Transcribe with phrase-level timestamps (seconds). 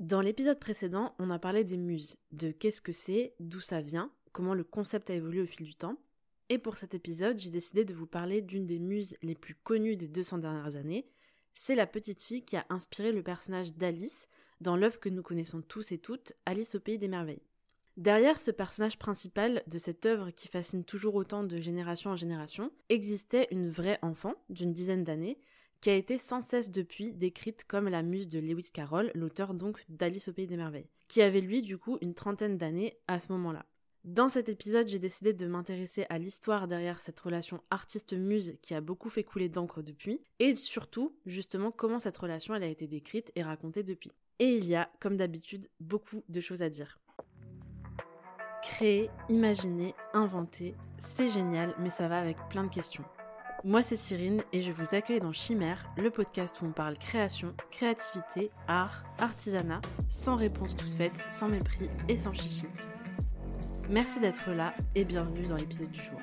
[0.00, 4.10] Dans l'épisode précédent, on a parlé des muses, de qu'est-ce que c'est, d'où ça vient,
[4.32, 5.98] comment le concept a évolué au fil du temps.
[6.48, 9.96] Et pour cet épisode, j'ai décidé de vous parler d'une des muses les plus connues
[9.96, 11.06] des 200 dernières années.
[11.54, 14.30] C'est la petite fille qui a inspiré le personnage d'Alice
[14.62, 17.42] dans l'œuvre que nous connaissons tous et toutes, Alice au pays des merveilles.
[17.98, 22.72] Derrière ce personnage principal de cette œuvre qui fascine toujours autant de génération en génération,
[22.88, 25.38] existait une vraie enfant d'une dizaine d'années
[25.80, 29.84] qui a été sans cesse depuis décrite comme la muse de Lewis Carroll, l'auteur donc
[29.88, 33.32] d'Alice au pays des merveilles, qui avait lui du coup une trentaine d'années à ce
[33.32, 33.64] moment-là.
[34.04, 38.80] Dans cet épisode, j'ai décidé de m'intéresser à l'histoire derrière cette relation artiste-muse qui a
[38.80, 43.30] beaucoup fait couler d'encre depuis, et surtout, justement, comment cette relation elle a été décrite
[43.36, 44.10] et racontée depuis.
[44.38, 46.98] Et il y a, comme d'habitude, beaucoup de choses à dire.
[48.62, 53.04] Créer, imaginer, inventer, c'est génial, mais ça va avec plein de questions.
[53.62, 57.54] Moi c'est Cyrine et je vous accueille dans Chimère, le podcast où on parle création,
[57.70, 62.64] créativité, art, artisanat, sans réponse toute faite, sans mépris et sans chichi.
[63.90, 66.19] Merci d'être là et bienvenue dans l'épisode du jour.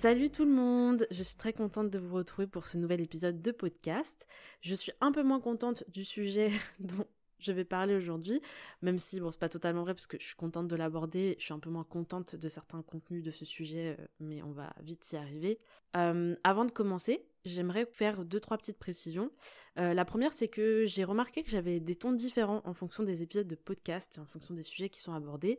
[0.00, 3.42] Salut tout le monde, je suis très contente de vous retrouver pour ce nouvel épisode
[3.42, 4.28] de podcast.
[4.60, 7.04] Je suis un peu moins contente du sujet dont
[7.40, 8.40] je vais parler aujourd'hui,
[8.80, 11.46] même si bon c'est pas totalement vrai parce que je suis contente de l'aborder, je
[11.46, 14.72] suis un peu moins contente de certains contenus de ce sujet, euh, mais on va
[14.82, 15.58] vite y arriver.
[15.96, 19.32] Euh, avant de commencer, j'aimerais faire deux trois petites précisions.
[19.80, 23.24] Euh, la première c'est que j'ai remarqué que j'avais des tons différents en fonction des
[23.24, 25.58] épisodes de podcast, en fonction des sujets qui sont abordés.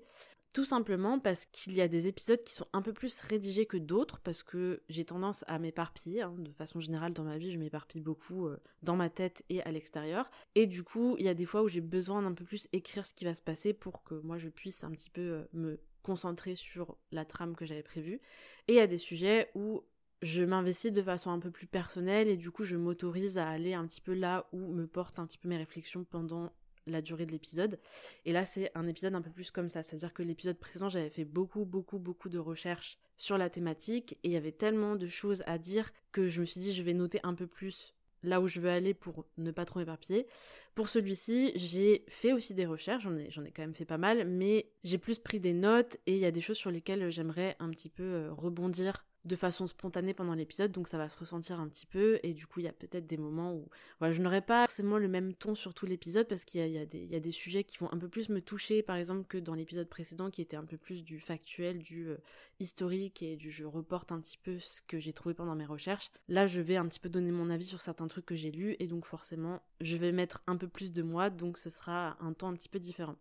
[0.52, 3.78] Tout simplement parce qu'il y a des épisodes qui sont un peu plus rédigés que
[3.78, 6.24] d'autres, parce que j'ai tendance à m'éparpiller.
[6.24, 6.34] Hein.
[6.40, 9.72] de façon générale, dans ma vie, je m'éparpille beaucoup euh, dans ma tête et à
[9.72, 10.30] l'extérieur.
[10.56, 13.06] Et du coup, il y a des fois où j'ai besoin d'un peu plus écrire
[13.06, 15.80] ce qui va se passer pour que moi je puisse un petit peu euh, me
[16.02, 18.20] concentrer sur la trame que j'avais prévue.
[18.68, 19.84] Et il y a des sujets où
[20.22, 23.74] je m'investis de façon un peu plus personnelle et du coup je m'autorise à aller
[23.74, 26.52] un petit peu là où me portent un petit peu mes réflexions pendant
[26.90, 27.80] la durée de l'épisode.
[28.26, 29.84] Et là, c'est un épisode un peu plus comme ça.
[29.84, 34.30] C'est-à-dire que l'épisode précédent, j'avais fait beaucoup, beaucoup, beaucoup de recherches sur la thématique et
[34.30, 36.94] il y avait tellement de choses à dire que je me suis dit, je vais
[36.94, 40.28] noter un peu plus là où je veux aller pour ne pas trop m'éparpiller.
[40.76, 44.28] Pour celui-ci, j'ai fait aussi des recherches, j'en ai, ai quand même fait pas mal,
[44.28, 47.56] mais j'ai plus pris des notes et il y a des choses sur lesquelles j'aimerais
[47.60, 51.60] un petit peu euh, rebondir de façon spontanée pendant l'épisode, donc ça va se ressentir
[51.60, 53.70] un petit peu, et du coup il y a peut-être des moments où
[54.00, 56.86] voilà, je n'aurai pas forcément le même ton sur tout l'épisode, parce qu'il y, a,
[57.20, 60.30] des sujets qui vont un peu plus me toucher, par exemple, que dans l'épisode précédent,
[60.32, 62.18] qui était un peu plus du factuel, du euh,
[62.60, 66.12] historique, et du je reporte un petit peu ce que j'ai trouvé pendant mes recherches.
[66.28, 68.76] Là, je vais un petit peu donner mon avis sur certains trucs que j'ai lus,
[68.80, 72.34] et donc forcément, je vais mettre un peu plus de moi, donc ce sera un
[72.34, 73.16] temps un petit peu différent.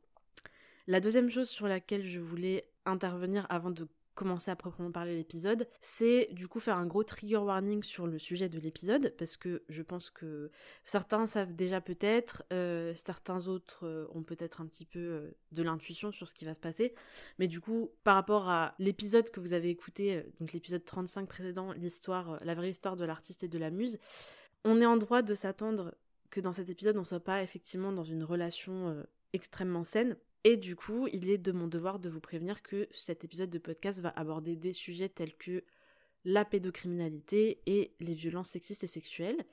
[0.86, 3.86] La deuxième chose sur laquelle je voulais intervenir avant de
[4.18, 8.18] commencer à proprement parler l'épisode, c'est du coup faire un gros trigger warning sur le
[8.18, 10.50] sujet de l'épisode, parce que je pense que
[10.84, 15.62] certains savent déjà peut-être, euh, certains autres euh, ont peut-être un petit peu euh, de
[15.62, 16.96] l'intuition sur ce qui va se passer,
[17.38, 21.70] mais du coup, par rapport à l'épisode que vous avez écouté, donc l'épisode 35 précédent,
[21.74, 24.00] l'histoire, la vraie histoire de l'artiste et de la muse,
[24.64, 25.94] on est en droit de s'attendre
[26.30, 29.00] que dans cet épisode, on soit pas effectivement dans une relation
[29.32, 30.16] extrêmement saine,
[30.50, 33.59] et du coup, il est de mon devoir de vous prévenir que cet épisode de
[33.59, 35.62] podcast va aborder des sujets tels que
[36.25, 39.44] la pédocriminalité et les violences sexistes et sexuelles.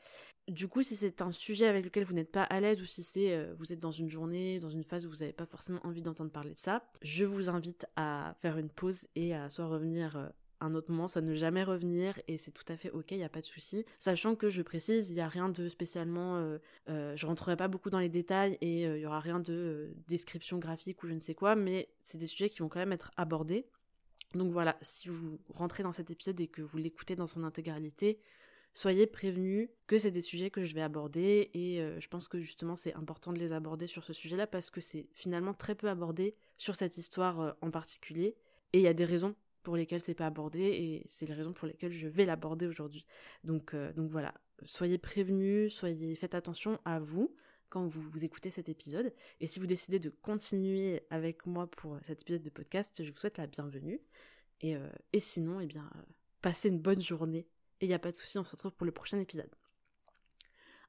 [0.48, 3.04] Du coup, si c'est un sujet avec lequel vous n'êtes pas à l'aise ou si
[3.04, 5.86] c'est euh, vous êtes dans une journée, dans une phase où vous n'avez pas forcément
[5.86, 9.68] envie d'entendre parler de ça, je vous invite à faire une pause et à soit
[9.68, 10.30] revenir euh,
[10.62, 13.24] un autre moment, ça ne jamais revenir et c'est tout à fait ok, il n'y
[13.24, 13.86] a pas de souci.
[14.00, 16.58] Sachant que je précise, il n'y a rien de spécialement, euh,
[16.90, 19.94] euh, je rentrerai pas beaucoup dans les détails et euh, il y aura rien de
[20.08, 22.94] description graphique ou je ne sais quoi, mais c'est des sujets qui vont quand même
[22.94, 23.66] être abordés.
[24.34, 28.20] Donc voilà, si vous rentrez dans cet épisode et que vous l'écoutez dans son intégralité,
[28.74, 32.76] soyez prévenus que c'est des sujets que je vais aborder et je pense que justement
[32.76, 36.36] c'est important de les aborder sur ce sujet-là parce que c'est finalement très peu abordé
[36.58, 38.36] sur cette histoire en particulier
[38.74, 41.52] et il y a des raisons pour lesquelles c'est pas abordé et c'est les raisons
[41.52, 43.08] pour lesquelles je vais l'aborder aujourd'hui.
[43.44, 44.34] Donc, euh, donc voilà,
[44.64, 47.36] soyez prévenus, soyez faites attention à vous
[47.70, 49.12] quand vous, vous écoutez cet épisode.
[49.42, 53.18] Et si vous décidez de continuer avec moi pour cet épisode de podcast, je vous
[53.18, 54.00] souhaite la bienvenue.
[54.62, 56.02] Et, euh, et sinon, eh bien, euh,
[56.42, 57.48] passez une bonne journée.
[57.82, 59.50] Et il n'y a pas de souci, on se retrouve pour le prochain épisode.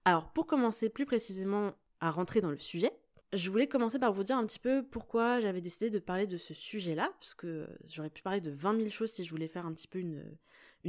[0.04, 2.92] Alors, pour commencer plus précisément à rentrer dans le sujet,
[3.32, 6.36] Je voulais commencer par vous dire un petit peu pourquoi j'avais décidé de parler de
[6.36, 9.66] ce sujet-là, parce que j'aurais pu parler de 20 000 choses si je voulais faire
[9.66, 10.22] un petit peu une,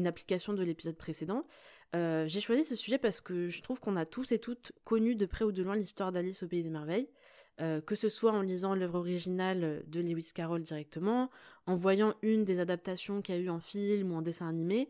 [0.06, 1.44] application de l'épisode précédent.
[1.96, 5.16] Euh, j'ai choisi ce sujet parce que je trouve qu'on a tous et toutes connu
[5.16, 7.10] de près ou de loin l'histoire d'Alice au Pays des Merveilles,
[7.60, 11.32] euh, que ce soit en lisant l'œuvre originale de Lewis Carroll directement,
[11.66, 14.90] en voyant une des adaptations qu'il y a eu en film ou en dessin animé,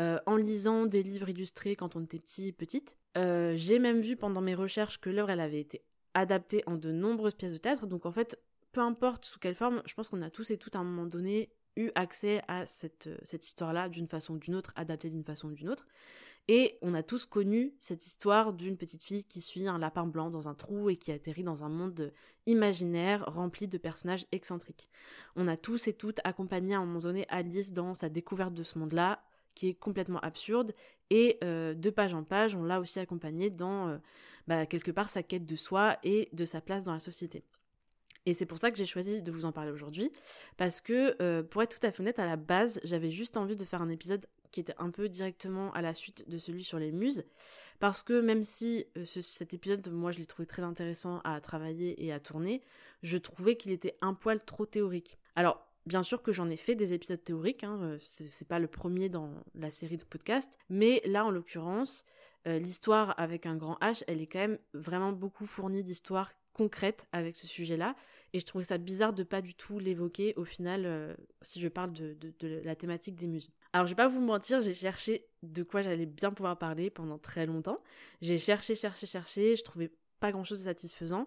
[0.00, 2.96] euh, en lisant des livres illustrés quand on était petit, petite.
[3.14, 5.84] j'ai même vu pendant mes recherches que l'œuvre elle avait été
[6.16, 8.40] adaptée en de nombreuses pièces de théâtre, donc en fait,
[8.72, 11.06] peu importe sous quelle forme, je pense qu'on a tous et toutes à un moment
[11.06, 15.48] donné eu accès à cette, cette histoire-là d'une façon ou d'une autre, adaptée d'une façon
[15.48, 15.86] ou d'une autre.
[16.48, 20.30] Et on a tous connu cette histoire d'une petite fille qui suit un lapin blanc
[20.30, 22.12] dans un trou et qui atterrit dans un monde
[22.46, 24.88] imaginaire rempli de personnages excentriques.
[25.34, 28.62] On a tous et toutes accompagné à un moment donné Alice dans sa découverte de
[28.62, 29.22] ce monde-là,
[29.56, 30.72] qui est complètement absurde,
[31.10, 33.98] et euh, de page en page, on l'a aussi accompagné dans euh,
[34.46, 37.42] bah, quelque part sa quête de soi et de sa place dans la société.
[38.26, 40.12] Et c'est pour ça que j'ai choisi de vous en parler aujourd'hui,
[40.56, 43.56] parce que euh, pour être tout à fait honnête, à la base, j'avais juste envie
[43.56, 46.78] de faire un épisode qui était un peu directement à la suite de celui sur
[46.78, 47.24] les muses,
[47.78, 52.12] parce que même si cet épisode, moi je l'ai trouvé très intéressant à travailler et
[52.12, 52.62] à tourner,
[53.02, 55.18] je trouvais qu'il était un poil trop théorique.
[55.34, 58.68] Alors, bien sûr que j'en ai fait des épisodes théoriques, hein, euh, c'est pas le
[58.68, 62.04] premier dans la série de podcasts, mais là en l'occurrence,
[62.44, 67.34] l'histoire avec un grand H, elle est quand même vraiment beaucoup fournie d'histoires concrètes avec
[67.34, 67.96] ce sujet-là,
[68.32, 71.68] et je trouvais ça bizarre de pas du tout l'évoquer au final euh, si je
[71.68, 72.16] parle de,
[72.64, 73.50] la thématique des muses.
[73.72, 77.18] Alors je vais pas vous mentir, j'ai cherché de quoi j'allais bien pouvoir parler pendant
[77.18, 77.82] très longtemps.
[78.20, 81.26] J'ai cherché, cherché, cherché, je trouvais pas grand chose de satisfaisant.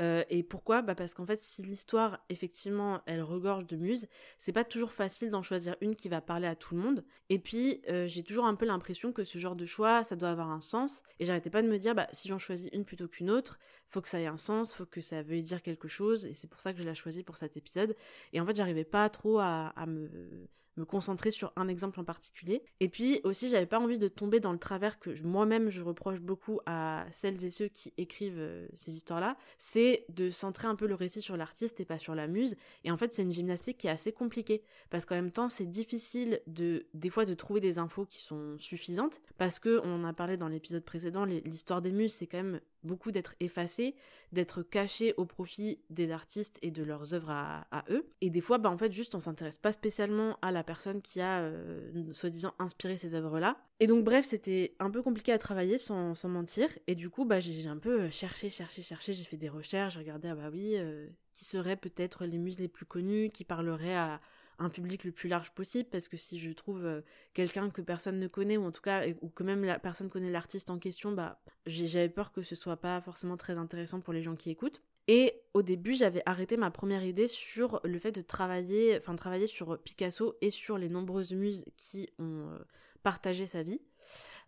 [0.00, 0.82] Euh, et pourquoi?
[0.82, 4.06] Bah Parce qu'en fait, si l'histoire, effectivement, elle regorge de muses,
[4.38, 7.04] c'est pas toujours facile d'en choisir une qui va parler à tout le monde.
[7.30, 10.30] Et puis, euh, j'ai toujours un peu l'impression que ce genre de choix, ça doit
[10.30, 11.02] avoir un sens.
[11.18, 13.58] Et j'arrêtais pas de me dire, bah, si j'en choisis une plutôt qu'une autre,
[13.88, 16.26] faut que ça ait un sens, faut que ça veuille dire quelque chose.
[16.26, 17.96] Et c'est pour ça que je l'ai choisi pour cet épisode.
[18.32, 20.48] Et en fait, j'arrivais pas trop à me
[20.78, 22.62] me concentrer sur un exemple en particulier.
[22.80, 26.20] Et puis aussi, j'avais pas envie de tomber dans le travers que moi-même je reproche
[26.20, 30.86] beaucoup à celles et ceux qui écrivent euh, ces histoires-là, c'est de centrer un peu
[30.86, 32.56] le récit sur l'artiste et pas sur la muse.
[32.84, 35.66] Et en fait, c'est une gymnastique qui est assez compliquée parce qu'en même temps, c'est
[35.66, 40.04] difficile de des fois de trouver des infos qui sont suffisantes parce que on en
[40.04, 43.94] a parlé dans l'épisode précédent, l'histoire des muses, c'est quand même beaucoup d'être effacé,
[44.32, 48.10] d'être caché au profit des artistes et de leurs œuvres à, eux.
[48.20, 51.20] Et des fois, bah, en fait, juste on s'intéresse pas spécialement à la personne qui
[51.20, 53.56] a, euh, soi-disant, inspiré ces œuvres-là.
[53.78, 56.68] Et donc, bref, c'était un peu compliqué à travailler, sans, mentir.
[56.88, 60.28] Et du coup, bah, j'ai un peu cherché, cherché, cherché, j'ai fait des recherches, regardé,
[60.28, 64.20] ah bah oui, euh, qui seraient peut-être les muses les plus connues, qui parleraient à
[64.58, 67.00] un public le plus large possible parce que si je trouve euh,
[67.34, 70.30] quelqu'un que personne ne connaît ou en tout cas ou que même la personne connaît
[70.30, 74.22] l'artiste en question bah j'avais peur que ce soit pas forcément très intéressant pour les
[74.22, 74.82] gens qui écoutent.
[75.06, 79.46] Et au début j'avais arrêté ma première idée sur le fait de travailler enfin travailler
[79.46, 82.58] sur Picasso et sur les nombreuses muses qui ont euh,
[83.02, 83.80] partagé sa vie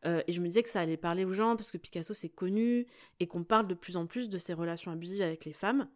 [0.07, 2.29] euh, et je me disais que ça allait parler aux gens parce que Picasso c'est
[2.29, 2.87] connu
[3.19, 5.89] et qu'on parle de plus en plus de ses relations abusives avec les femmes.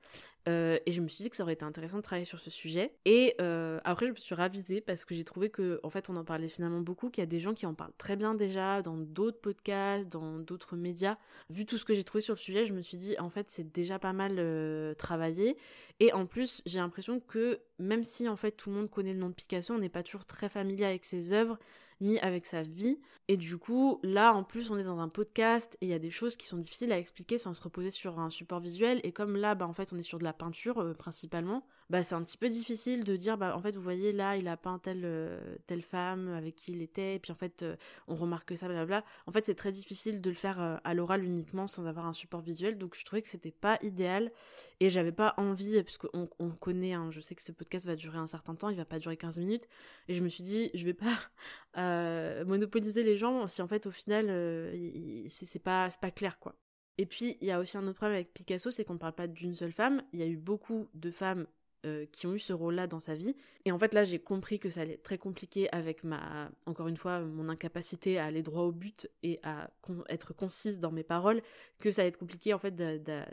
[0.47, 2.51] Euh, et je me suis dit que ça aurait été intéressant de travailler sur ce
[2.51, 2.93] sujet.
[3.07, 6.17] Et euh, après, je me suis ravisée parce que j'ai trouvé que, en fait, on
[6.17, 8.83] en parlait finalement beaucoup, qu'il y a des gens qui en parlent très bien déjà
[8.83, 11.17] dans d'autres podcasts, dans d'autres médias.
[11.49, 13.49] Vu tout ce que j'ai trouvé sur le sujet, je me suis dit, en fait,
[13.49, 15.57] c'est déjà pas mal travaillé.
[15.99, 19.21] Et en plus, j'ai l'impression que même si, en fait, tout le monde connaît le
[19.21, 21.59] nom de Picasso, on n'est pas toujours très familier avec ses œuvres
[22.01, 22.99] ni avec sa vie.
[23.29, 25.99] Et du coup, là, en plus, on est dans un podcast et il y a
[25.99, 29.01] des choses qui sont difficiles à expliquer sans se reposer sur un support visuel.
[29.05, 32.03] Et comme là, bah, en fait, on est sur de la peinture euh, principalement, bah,
[32.03, 34.57] c'est un petit peu difficile de dire, bah, en fait, vous voyez, là, il a
[34.57, 37.77] peint telle, euh, telle femme avec qui il était, et puis en fait, euh,
[38.09, 39.05] on remarque ça, blablabla.
[39.27, 42.41] En fait, c'est très difficile de le faire à l'oral uniquement sans avoir un support
[42.41, 42.79] visuel.
[42.79, 44.33] Donc, je trouvais que c'était pas idéal
[44.81, 48.19] et j'avais pas envie, puisqu'on on connaît, hein, je sais que ce podcast va durer
[48.19, 49.69] un certain temps, il va pas durer 15 minutes.
[50.09, 51.19] Et je me suis dit, je vais pas
[51.77, 56.57] euh, monopoliser les gens si en fait au final euh, c'est pas, pas clair quoi.
[56.99, 59.15] Et puis il y a aussi un autre problème avec Picasso, c'est qu'on ne parle
[59.15, 61.47] pas d'une seule femme, il y a eu beaucoup de femmes
[61.85, 63.37] euh, qui ont eu ce rôle-là dans sa vie.
[63.65, 66.89] Et en fait là j'ai compris que ça allait être très compliqué avec ma, encore
[66.89, 69.71] une fois, mon incapacité à aller droit au but et à
[70.09, 71.43] être concise dans mes paroles,
[71.81, 72.75] que ça allait être compliqué en fait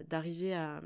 [0.08, 0.81] d'arriver à,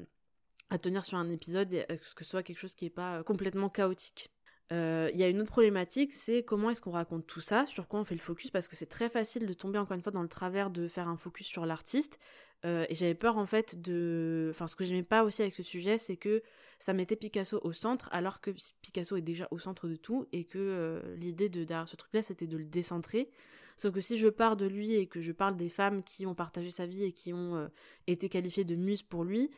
[0.81, 4.31] tenir sur un épisode et que ce soit quelque chose qui n'est pas complètement chaotique.
[4.71, 7.87] Euh, il y a une autre problématique, c'est comment est-ce qu'on raconte tout ça, sur
[7.87, 10.11] quoi on fait le focus, parce que c'est très facile de tomber encore une fois
[10.11, 12.19] dans le travers de faire un focus sur l'artiste.
[12.65, 14.49] Euh, et j'avais peur en fait de...
[14.51, 16.41] Enfin, ce que j'aimais pas aussi avec ce sujet, c'est que
[16.79, 20.45] ça mettait Picasso au centre, alors que Picasso est déjà au centre de tout, et
[20.45, 23.29] que euh, l'idée de derrière ce truc-là, c'était de le décentrer.
[23.77, 26.35] Sauf que si je pars de lui et que je parle des femmes qui ont
[26.35, 27.69] partagé sa vie et qui ont
[28.07, 29.51] été qualifiées de muses pour lui,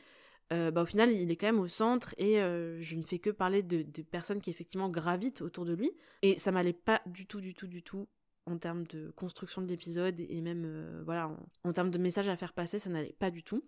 [0.50, 3.62] bah, au final, il est quand même au centre et je ne fais que parler
[3.62, 5.92] de, des personnes qui effectivement gravitent autour de lui.
[6.24, 8.08] Et ça m'allait pas du tout, du tout, du tout
[8.48, 11.30] en termes de construction de l'épisode et même voilà
[11.63, 13.63] en, termes de messages à faire passer, ça n'allait pas du tout.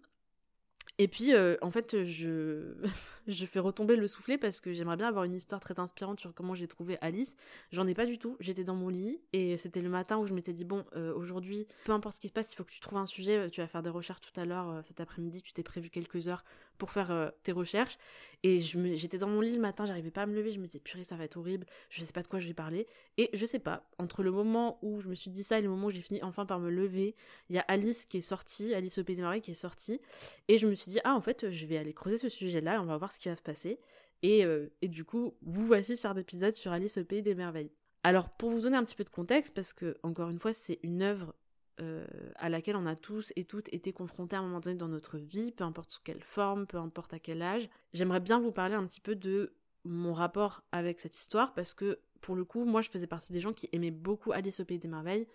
[1.02, 2.76] Et puis, euh, en fait, je...
[3.28, 6.34] je fais retomber le soufflet parce que j'aimerais bien avoir une histoire très inspirante sur
[6.34, 7.38] comment j'ai trouvé Alice.
[7.72, 8.36] J'en ai pas du tout.
[8.42, 11.68] J'étais dans mon lit et c'était le matin où je m'étais dit bon, euh, aujourd'hui,
[11.86, 13.38] peu importe ce qui se passe, il faut que tu trouves un sujet.
[13.38, 15.42] Euh, tu vas faire des recherches tout à l'heure cet après-midi.
[15.42, 16.44] Tu t'es prévu quelques heures
[16.80, 17.98] pour faire tes recherches.
[18.42, 20.52] Et j'étais dans mon lit le matin, j'arrivais pas à me lever.
[20.52, 21.68] Je me disais purée, ça va être horrible.
[21.90, 22.88] Je sais pas de quoi je vais parler.
[23.18, 23.88] Et je sais pas.
[24.00, 26.24] Entre le moment où je me suis dit ça et le moment où j'ai fini
[26.24, 27.16] enfin par me lever,
[27.50, 30.02] il y a Alice qui est sortie, Alice au Pays des Marais qui est sortie.
[30.48, 32.76] Et je me suis dit ah en fait je vais aller creuser ce sujet-là.
[32.76, 33.80] Et on va voir ce qui va se passer.
[34.26, 37.72] Euh, et, du coup, vous voici sur d'épisode sur Alice au Pays des Merveilles.
[38.04, 40.80] Alors, pour vous donner un petit peu de contexte, parce que, encore une fois, c'est
[40.84, 41.34] une œuvre
[41.82, 42.06] euh,
[42.36, 45.18] à laquelle on a tous et toutes été confrontés à un moment donné dans notre
[45.18, 47.70] vie, peu importe sous quelle forme, peu importe à quel âge.
[47.94, 49.54] J'aimerais bien vous parler un petit peu de
[49.86, 53.42] mon rapport avec cette histoire, parce que, pour le coup, moi, je faisais partie des
[53.42, 55.28] gens qui aimaient beaucoup Alice au Pays des Merveilles.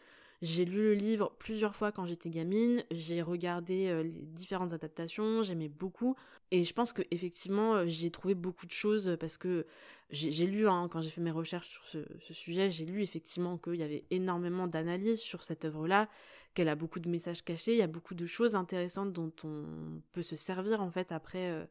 [0.42, 5.42] J'ai lu le livre plusieurs fois quand j'étais gamine, j'ai regardé euh, les différentes adaptations,
[5.42, 6.16] j'aimais beaucoup.
[6.50, 9.66] Et je pense que effectivement euh, j'ai trouvé beaucoup de choses parce que
[10.10, 13.76] j'ai lu, hein, quand j'ai fait mes recherches sur ce, sujet, j'ai lu effectivement qu'il
[13.76, 16.08] y avait énormément d'analyses sur cette œuvre-là,
[16.54, 20.00] qu'elle a beaucoup de messages cachés, il y a beaucoup de choses intéressantes dont on
[20.12, 21.50] peut se servir en fait après.
[21.50, 21.66] Euh,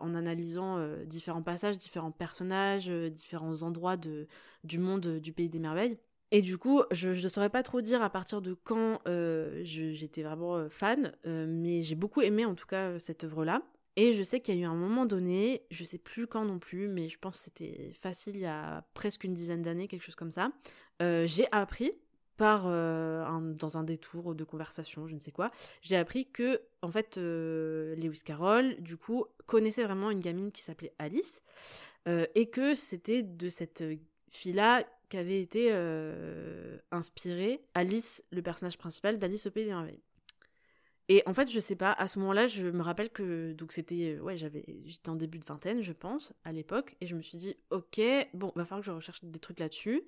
[0.00, 4.26] en analysant différents passages, différents personnages, différents endroits de,
[4.64, 5.98] du monde du pays des merveilles.
[6.32, 10.22] Et du coup, je ne saurais pas trop dire à partir de quand euh, j'étais
[10.22, 13.62] vraiment euh, fan, euh, mais j'ai beaucoup aimé en tout cas cette œuvre-là.
[13.94, 16.58] Et je sais qu'il y a eu un moment donné, je sais plus quand non
[16.58, 20.02] plus, mais je pense que c'était facile il y a presque une dizaine d'années, quelque
[20.02, 20.50] chose comme ça.
[21.00, 21.92] j'ai appris
[22.36, 25.50] par dans un détour de conversation, je ne sais quoi,
[25.82, 30.94] j'ai appris que en fait Lewis Carroll du coup connaissait vraiment une gamine qui s'appelait
[30.98, 31.42] Alice
[32.06, 33.82] et que c'était de cette
[34.30, 40.02] fille-là qu'avait été euh, inspiré Alice, le personnage principal d'Alice au Pays des Merveilles.
[41.08, 44.16] Et en fait, je sais pas, à ce moment-là, je me rappelle que donc c'était
[44.16, 47.22] euh, ouais, j'avais j'étais en début de vingtaine, je pense, à l'époque et je me
[47.22, 48.00] suis dit OK,
[48.34, 50.02] bon, va falloir que je recherche des trucs là-dessus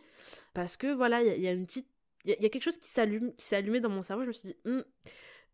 [0.54, 1.88] parce que voilà, il y, a une petite
[2.28, 4.32] il y, a quelque chose qui s'allume qui s'est allumé dans mon cerveau, je me
[4.32, 4.84] suis dit hum,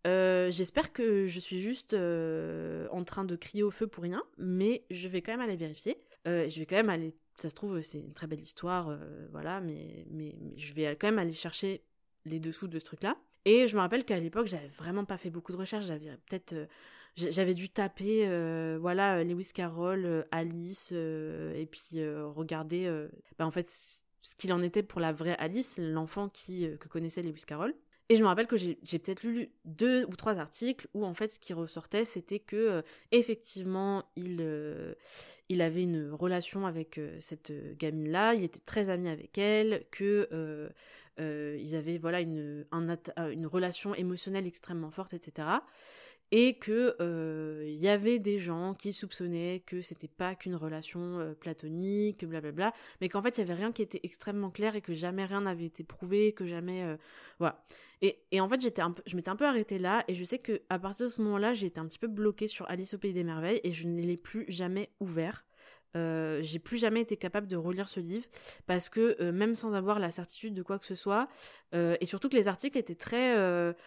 [0.07, 4.85] euh, j'espère que je suis juste en train de crier au feu pour rien, mais
[4.91, 5.99] je vais quand même aller vérifier.
[6.27, 9.61] je vais quand même aller ça se trouve, c'est une très belle histoire, euh, voilà,
[9.61, 11.83] mais, mais, je vais quand même aller chercher
[12.25, 13.17] les dessous de ce truc-là.
[13.45, 16.53] Et je me rappelle qu'à l'époque, j'avais vraiment pas fait beaucoup de recherches, j'avais peut-être.
[16.55, 16.67] Euh,
[17.17, 22.93] j'avais dû taper, euh, voilà, Lewis Carroll, Alice, et puis regarder,
[23.39, 23.69] bah, en fait,
[24.25, 27.75] ce qu'il en était pour la vraie Alice, l'enfant qui que connaissait Lewis Carroll.
[28.11, 31.29] Et je me rappelle que j'ai peut-être lu deux ou trois articles où en fait
[31.29, 34.95] ce qui ressortait c'était que euh, effectivement il, euh,
[35.49, 40.29] il avait une relation avec euh, cette gamine-là, il était très ami avec elle, que
[41.19, 42.67] ils avaient voilà une
[43.47, 45.47] relation émotionnelle extrêmement forte, etc
[46.37, 46.97] et que
[47.65, 53.09] il y avait des gens qui soupçonnaient que c'était pas qu'une relation platonique, blablabla, mais
[53.09, 55.67] qu'en fait il y avait rien qui était extrêmement clair et que jamais rien n'avait
[55.67, 56.85] été prouvé, que jamais
[57.39, 57.65] voilà.
[58.03, 60.81] Et, en fait j'étais je m'étais un peu arrêtée là et je sais que à
[60.81, 63.23] partir de ce moment-là j'ai été un petit peu bloquée sur Alice au pays des
[63.23, 65.45] merveilles et je ne l'ai plus jamais ouvert.
[65.97, 68.27] Euh, j'ai plus jamais été capable de relire ce livre
[68.67, 71.29] parce que euh, même sans avoir la certitude de quoi que ce soit,
[71.75, 73.35] euh, et surtout que les articles étaient très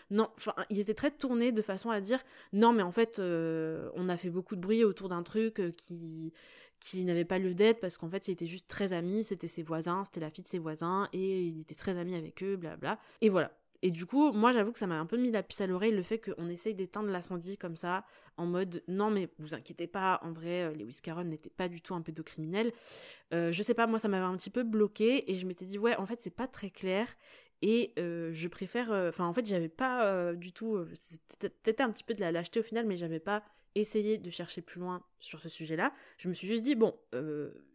[0.10, 2.20] non, enfin ils étaient très tournés de façon à dire
[2.54, 6.34] non mais en fait on a fait beaucoup de bruit autour d'un truc qui
[6.80, 9.64] qui n'avait pas lieu d'être parce qu'en fait il était juste très ami, c'était ses
[9.64, 13.00] voisins, c'était la fille de ses voisins et il était très ami avec eux, bla
[13.22, 13.52] Et voilà.
[13.84, 15.91] Et du coup, moi j'avoue que ça m'a un peu mis la puce à l'oreille
[15.91, 18.03] le fait qu'on essaye d'éteindre l'incendie comme ça,
[18.38, 21.81] en mode non mais vous inquiétez pas, en vrai euh, Lewis Carroll n'était pas du
[21.81, 22.72] tout un pédocriminel.
[23.34, 25.77] Euh, je sais pas, moi ça m'avait un petit peu bloqué et je m'étais dit
[25.77, 27.07] ouais en fait c'est pas très clair
[27.62, 32.13] et euh, je préfère, enfin en fait j'avais pas du tout, c'était un petit peu
[32.13, 33.43] de la lâcheté au final mais j'avais pas
[33.75, 35.93] essayé de chercher plus loin sur ce sujet-là.
[36.17, 36.95] Je me suis juste dit, bon,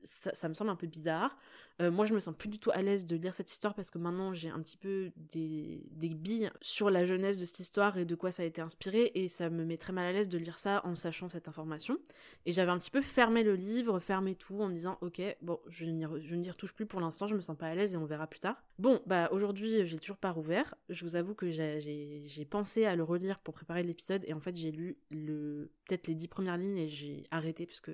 [0.03, 1.37] ça, ça, me semble un peu bizarre.
[1.81, 3.91] Euh, moi, je me sens plus du tout à l'aise de lire cette histoire parce
[3.91, 7.97] que maintenant j'ai un petit peu des, des billes sur la jeunesse de cette histoire
[7.97, 10.29] et de quoi ça a été inspiré et ça me met très mal à l'aise
[10.29, 11.99] de lire ça en sachant cette information.
[12.47, 15.59] Et j'avais un petit peu fermé le livre, fermé tout en me disant ok, bon,
[15.69, 15.87] je,
[16.23, 18.05] je ne y retouche plus pour l'instant, je me sens pas à l'aise et on
[18.05, 18.63] verra plus tard.
[18.79, 20.75] Bon, bah aujourd'hui, j'ai toujours pas rouvert.
[20.89, 24.57] Je vous avoue que j'ai pensé à le relire pour préparer l'épisode et en fait,
[24.57, 27.91] j'ai lu le peut-être les dix premières lignes et j'ai arrêté puisque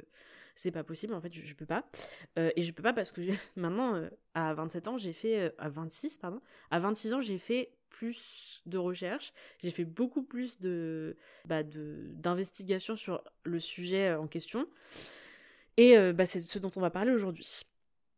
[0.58, 1.84] c'est pas possible, en fait, je, peux pas.
[2.38, 3.20] Euh, et je peux pas parce que
[3.56, 6.40] maintenant, euh, à 27 ans, j'ai fait, euh, à 26, pardon,
[6.70, 11.16] à 26 ans, j'ai fait plus de recherches, j'ai fait beaucoup plus de
[11.46, 14.68] bah, d'investigation sur le sujet en question.
[15.76, 17.44] Et bah, c'est ce dont on va parler aujourd'hui.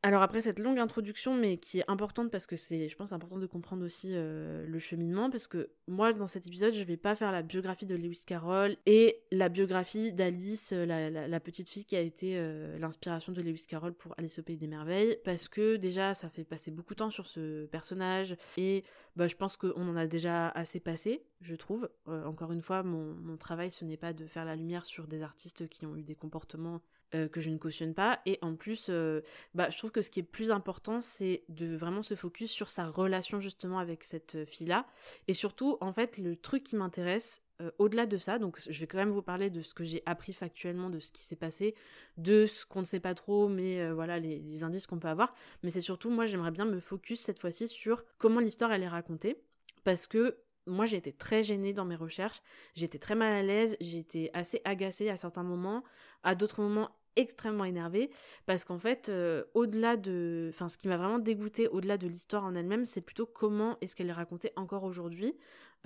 [0.03, 3.37] Alors après cette longue introduction, mais qui est importante parce que c'est, je pense, important
[3.37, 7.15] de comprendre aussi euh, le cheminement, parce que moi, dans cet épisode, je vais pas
[7.15, 11.97] faire la biographie de Lewis Carroll et la biographie d'Alice, euh, la, petite fille qui
[11.97, 15.77] a été euh, l'inspiration de Lewis Carroll pour Alice au pays des merveilles, parce que
[15.77, 18.85] déjà, ça fait passer beaucoup de temps sur ce personnage et
[19.17, 21.91] bah, je pense qu'on en a déjà assez passé, je trouve.
[22.07, 25.23] encore une fois, mon, mon travail, ce n'est pas de faire la lumière sur des
[25.23, 26.81] artistes qui ont eu des comportements
[27.15, 28.21] euh, que je ne cautionne pas.
[28.25, 29.21] Et en plus, euh,
[29.55, 32.71] bah, je trouve que ce qui est plus important, c'est de vraiment se focus sur
[32.71, 34.87] sa relation justement avec cette euh, fille-là.
[35.27, 37.43] Et surtout, en fait, le truc qui m'intéresse,
[37.77, 40.33] au-delà de ça, donc je vais quand même vous parler de ce que j'ai appris
[40.33, 41.75] factuellement, de ce qui s'est passé,
[42.17, 45.35] de ce qu'on ne sait pas trop, mais voilà, les, les indices qu'on peut avoir.
[45.63, 48.89] Mais c'est surtout, moi, j'aimerais bien me focus cette fois-ci sur comment l'histoire, elle est
[48.89, 49.37] racontée.
[49.85, 52.43] Parce que moi j'ai été très gênée dans mes recherches,
[52.75, 55.85] j'étais très mal à l'aise, j'étais assez agacée à certains moments,
[56.23, 58.11] à d'autres moments extrêmement énervée
[58.47, 62.45] parce qu'en fait euh, au-delà de enfin ce qui m'a vraiment dégoûté au-delà de l'histoire
[62.45, 65.35] en elle-même c'est plutôt comment est-ce qu'elle est racontée encore aujourd'hui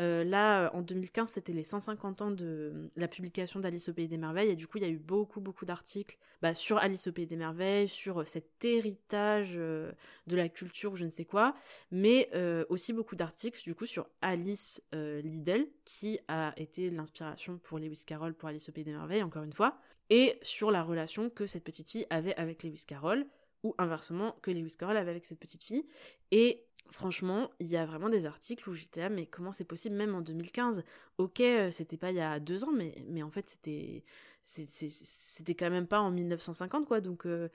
[0.01, 4.19] euh, là en 2015 c'était les 150 ans de la publication d'Alice au pays des
[4.19, 4.51] merveilles.
[4.51, 7.27] Et du coup il y a eu beaucoup beaucoup d'articles bah, sur Alice au pays
[7.27, 9.93] des merveilles sur cet héritage euh,
[10.27, 11.55] de la culture je ne sais quoi.
[11.91, 12.31] Mais
[12.69, 18.35] aussi beaucoup d'articles du coup sur Alice Liddell qui a été l'inspiration pour Lewis Carroll
[18.35, 19.79] pour Alice au pays des merveilles encore une fois.
[20.11, 23.27] Et sur la relation que cette petite fille avait avec Lewis Carroll,
[23.65, 25.85] ou inversement que Lewis Carroll avait avec cette petite fille.
[26.31, 29.97] Et franchement, il y a vraiment des articles où j'étais là, mais comment c'est possible,
[29.97, 30.85] même en 2015
[31.19, 34.05] Ok, euh, c'était pas il y a deux ans, mais, en fait, c'était
[34.47, 37.01] c'était quand même pas en 1950 quoi.
[37.01, 37.49] Donc euh,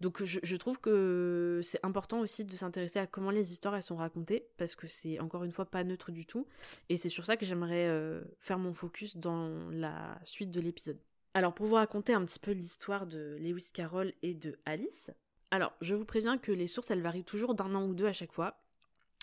[0.00, 4.46] je, trouve que c'est important aussi de s'intéresser à comment les histoires elles sont racontées
[4.58, 6.46] parce que c'est encore une fois pas neutre du tout.
[6.90, 10.98] Et c'est sur ça que j'aimerais euh, faire mon focus dans la suite de l'épisode.
[11.32, 15.10] Alors pour vous raconter un petit peu l'histoire de Lewis Carroll et de Alice,
[15.50, 18.12] alors je vous préviens que les sources elles varient toujours d'un an ou deux à
[18.12, 18.63] chaque fois.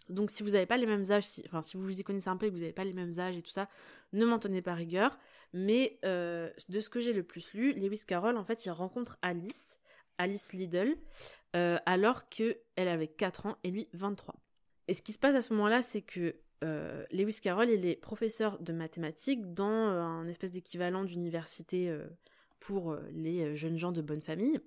[0.09, 2.29] Donc si vous n'avez pas les mêmes âges, si, enfin si vous vous y connaissez
[2.29, 3.69] un peu et que vous n'avez pas les mêmes âges et tout ça,
[4.13, 5.17] ne m'en tenez pas rigueur.
[5.53, 9.17] Mais euh, de ce que j'ai le plus lu, Lewis Carroll en fait il rencontre
[9.21, 9.79] Alice,
[10.17, 10.95] Alice Liddell,
[11.55, 14.35] euh, alors qu'elle avait 4 ans et lui 23.
[14.87, 17.95] Et ce qui se passe à ce moment-là, c'est que euh, Lewis Carroll, il est
[17.95, 21.95] professeur de mathématiques dans un espèce d'équivalent d'université
[22.59, 24.59] pour les jeunes gens de bonne famille.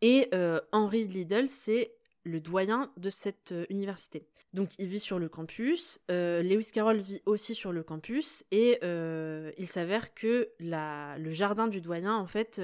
[0.00, 0.30] Et
[0.72, 4.26] Henry Liddell, c'est le doyen de cette université.
[4.52, 9.66] Donc il vit sur le campus, Lewis Carroll vit aussi sur le campus, et il
[9.66, 12.60] s'avère que le jardin du doyen, en fait,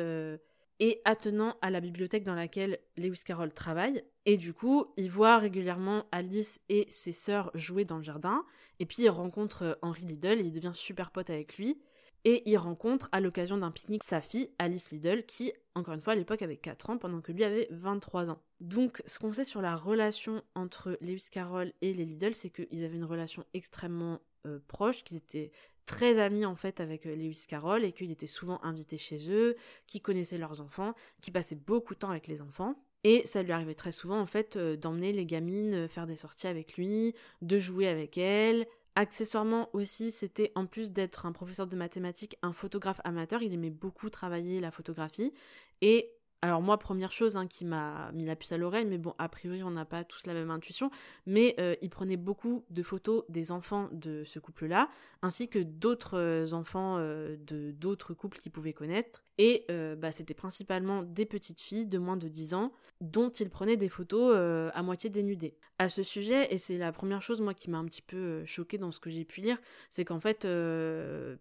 [0.81, 4.03] est attenant à la bibliothèque dans laquelle Lewis Carroll travaille.
[4.27, 8.45] Et du coup, il voit régulièrement Alice et ses sœurs jouer dans le jardin.
[8.81, 11.79] Et puis il rencontre euh, Henry Liddell et il devient super pote avec lui.
[12.25, 16.15] Et il rencontre à l'occasion d'un pique-nique sa fille, Alice Liddell, qui, encore une fois,
[16.15, 18.41] à l'époque avait 4 ans, pendant que lui avait 23 ans.
[18.61, 22.83] Donc, ce qu'on sait sur la relation entre Lewis Carroll et les Liddell, c'est qu'ils
[22.85, 25.53] avaient une relation extrêmement euh, proche, qu'ils étaient
[25.85, 29.57] très amis en fait avec euh, Lewis Carroll et qu'il était souvent invité chez eux,
[29.87, 32.75] qui connaissait leurs enfants, qui passait beaucoup de temps avec les enfants.
[33.05, 36.47] Et ça lui arrivait très souvent en fait euh, d'emmener les gamines faire des sorties
[36.47, 38.67] avec lui, de jouer avec elles.
[38.97, 43.71] Accessoirement aussi, c'était en plus d'être un professeur de mathématiques, un photographe amateur, il aimait
[43.71, 45.33] beaucoup travailler la photographie
[45.81, 49.15] et alors moi, première chose hein, qui m'a mis la puce à l'oreille, mais bon,
[49.17, 50.91] a priori, on n'a pas tous la même intuition,
[51.25, 54.91] mais euh, il prenait beaucoup de photos des enfants de ce couple-là,
[55.23, 59.25] ainsi que d'autres euh, enfants euh, de d'autres couples qu'il pouvait connaître.
[59.39, 59.67] Et
[59.99, 63.89] bah, c'était principalement des petites filles de moins de 10 ans dont il prenait des
[63.89, 64.33] photos
[64.73, 65.57] à moitié dénudées.
[65.79, 68.79] À ce sujet, et c'est la première chose moi qui m'a un petit peu choquée
[68.79, 69.59] dans ce que j'ai pu lire,
[69.91, 70.47] c'est qu'en fait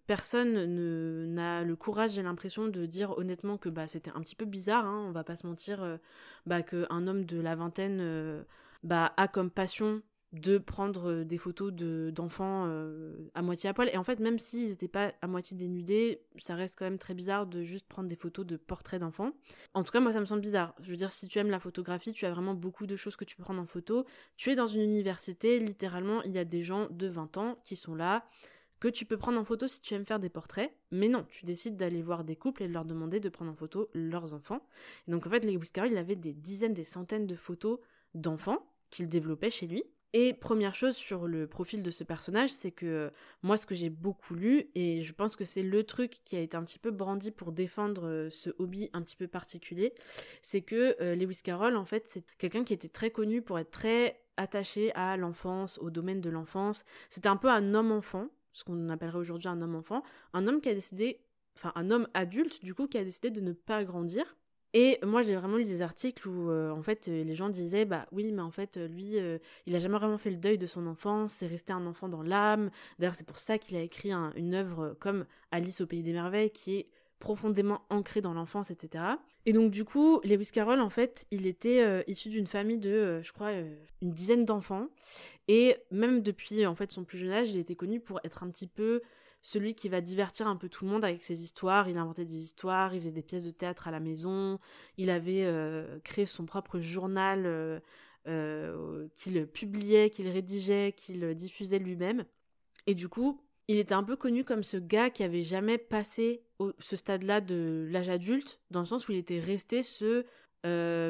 [0.08, 4.46] personne n'a le courage, j'ai l'impression, de dire honnêtement que bah, c'était un petit peu
[4.46, 4.86] bizarre.
[4.86, 5.98] Hein, on va pas se mentir, euh,
[6.46, 8.43] bah, qu'un homme de la vingtaine euh,
[8.84, 10.02] bah, a comme passion
[10.34, 12.69] de prendre euh, des photos d'enfants
[13.34, 13.89] à moitié à poil.
[13.93, 17.13] Et en fait, même s'ils n'étaient pas à moitié dénudés, ça reste quand même très
[17.13, 19.32] bizarre de juste prendre des photos de portraits d'enfants.
[19.74, 20.76] En tout cas, moi, ça me semble bizarre.
[20.82, 23.26] Je veux dire, si tu aimes la photographie, tu as vraiment beaucoup de choses que
[23.26, 24.06] tu peux prendre en photo.
[24.36, 27.76] Tu es dans une université, littéralement, il y a des gens de 20 ans qui
[27.76, 28.26] sont là,
[28.84, 31.46] que tu peux prendre en photo si tu aimes faire des portraits, mais non, tu
[31.46, 34.62] décides d'aller voir des couples et de leur demander de prendre en photo leurs enfants.
[35.08, 37.80] Et donc en fait, Lewis Carroll, il avait des dizaines, des centaines de photos
[38.13, 39.86] d'enfants qu'il développait chez lui.
[40.15, 43.89] Et première chose sur le profil de ce personnage, c'est que moi, ce que j'ai
[43.89, 46.91] beaucoup lu, et je pense que c'est le truc qui a été un petit peu
[46.91, 49.95] brandi pour défendre euh, ce hobby un petit peu particulier,
[50.43, 53.71] c'est que euh, Lewis Carroll, en fait, c'est quelqu'un qui était très connu pour être
[53.71, 56.86] très attaché à l'enfance, au domaine de l'enfance.
[57.10, 60.04] C'était un peu un homme-enfant, ce qu'on appellerait aujourd'hui un homme-enfant.
[60.34, 61.21] Un homme qui a décidé,
[61.58, 64.36] enfin un homme adulte du coup, qui a décidé de ne pas grandir.
[64.75, 67.86] Et moi, j'ai vraiment lu des articles où, euh, en fait, euh, les gens disaient,
[67.86, 69.17] bah oui, mais en fait, euh, lui,
[69.67, 72.23] il a jamais vraiment fait le deuil de son enfance, c'est resté un enfant dans
[72.23, 72.71] l'âme.
[72.97, 76.49] D'ailleurs, c'est pour ça qu'il a écrit une œuvre comme Alice au pays des merveilles,
[76.49, 76.88] qui est
[77.19, 79.03] profondément ancrée dans l'enfance, etc.
[79.45, 83.31] Et donc, du coup, Lewis Carroll, en fait, il était issu d'une famille de, je
[83.31, 83.51] crois,
[84.01, 84.88] une dizaine d'enfants.
[85.47, 88.49] Et même depuis, en fait, son plus jeune âge, il était connu pour être un
[88.49, 89.01] petit peu
[89.43, 91.89] celui qui va divertir un peu tout le monde avec ses histoires.
[91.89, 94.58] Il inventait des histoires, il faisait des pièces de théâtre à la maison,
[94.97, 97.79] il avait euh, créé son propre journal euh,
[98.27, 102.25] euh, qu'il publiait, qu'il rédigeait, qu'il diffusait lui-même.
[102.88, 106.41] Et du coup, il était un peu connu comme ce gars qui avait jamais passé
[106.79, 110.25] ce stade-là de l'âge adulte, dans le sens où il était resté ce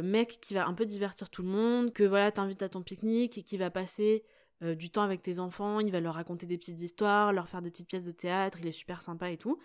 [0.01, 3.37] mec qui va un peu divertir tout le monde, que voilà, t'invites à ton pique-nique
[3.37, 4.23] et qui va passer
[4.63, 7.61] euh, du temps avec tes enfants, il va leur raconter des petites histoires, leur faire
[7.61, 9.59] des petites pièces de théâtre, il est super sympa et tout.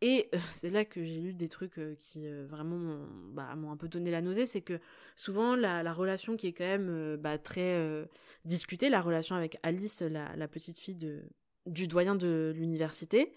[0.00, 2.98] Et euh, c'est là que j'ai lu des trucs euh, qui vraiment
[3.32, 4.80] bah, m'ont un peu donné la nausée, c'est que
[5.16, 8.08] souvent la, relation qui est quand même bah, très
[8.44, 11.22] discutée, la relation avec Alice, la, petite fille de,
[11.66, 13.32] du doyen de l'université,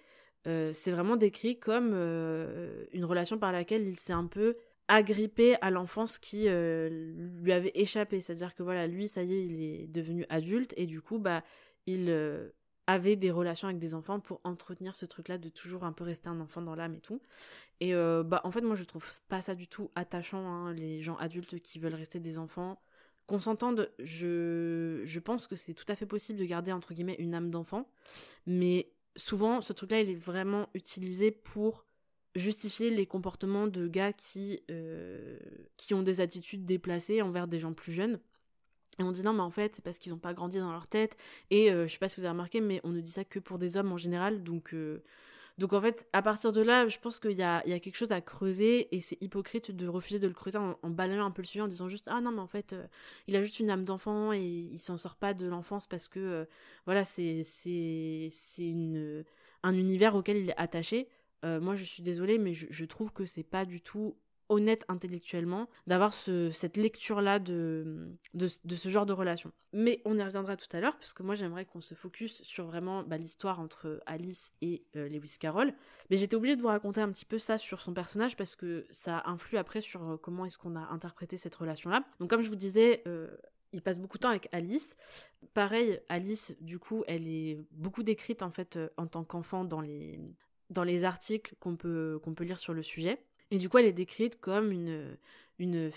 [0.46, 4.58] c'est vraiment décrit comme une relation par laquelle il s'est un peu
[4.92, 6.90] agrippé à l'enfance qui euh,
[7.42, 8.20] lui avait échappé.
[8.20, 11.46] C'est-à-dire que voilà, lui, ça y est, il est devenu adulte et du coup, bah,
[11.86, 12.50] il euh,
[12.88, 16.28] avait des relations avec des enfants pour entretenir ce truc-là de toujours un peu rester
[16.28, 17.22] un enfant dans l'âme et tout.
[17.80, 21.02] Et euh, bah, en fait, moi, je trouve pas ça du tout attachant, hein, les
[21.02, 22.82] gens adultes qui veulent rester des enfants.
[23.28, 27.16] Qu'on s'entende, je, je pense que c'est tout à fait possible de garder, entre guillemets,
[27.18, 27.90] une âme d'enfant.
[28.46, 31.86] Mais souvent, ce truc-là, il est vraiment utilisé pour
[32.36, 35.38] justifier les comportements de gars qui, euh,
[35.78, 38.20] qui ont des attitudes déplacées envers des gens plus jeunes.
[39.00, 40.88] Et on dit non, mais en fait, c'est parce qu'ils n'ont pas grandi dans leur
[40.88, 41.18] tête.
[41.50, 43.40] Et euh, je sais pas si vous avez remarqué, mais on ne dit ça que
[43.40, 44.44] pour des hommes en général.
[44.44, 45.04] Donc, euh,
[45.58, 47.96] donc en fait, à partir de là, je pense qu'il y a, y a, quelque
[47.96, 48.94] chose à creuser.
[48.96, 51.68] Et c'est hypocrite de refuser de le creuser en, balayant un peu le sujet, en
[51.68, 52.76] disant juste ah non, mais en fait,
[53.28, 56.48] il a juste une âme d'enfant et il s'en sort pas de l'enfance parce que
[56.86, 57.44] voilà, c'est
[59.64, 61.08] un univers auquel il est attaché.
[61.44, 64.16] Euh, moi je suis désolée, mais je, trouve que c'est pas du tout
[64.50, 69.52] honnête intellectuellement d'avoir cette lecture-là de, ce genre de relation.
[69.72, 72.66] Mais on y reviendra tout à l'heure, parce que moi j'aimerais qu'on se focus sur
[72.66, 75.74] vraiment bah, l'histoire entre Alice et euh, Lewis Carroll.
[76.10, 78.86] Mais j'étais obligée de vous raconter un petit peu ça sur son personnage, parce que
[78.92, 82.04] ça influe après sur euh, comment est-ce qu'on a interprété cette relation-là.
[82.20, 83.04] Donc comme je vous disais,
[83.72, 84.98] il passe beaucoup de temps avec Alice.
[85.54, 90.20] Pareil, Alice, du coup, elle est beaucoup décrite en fait en tant qu'enfant dans les,
[90.72, 93.22] dans les articles qu'on peut, peut lire sur le sujet.
[93.52, 95.18] Et du coup, elle est décrite comme une,
[95.60, 95.92] une,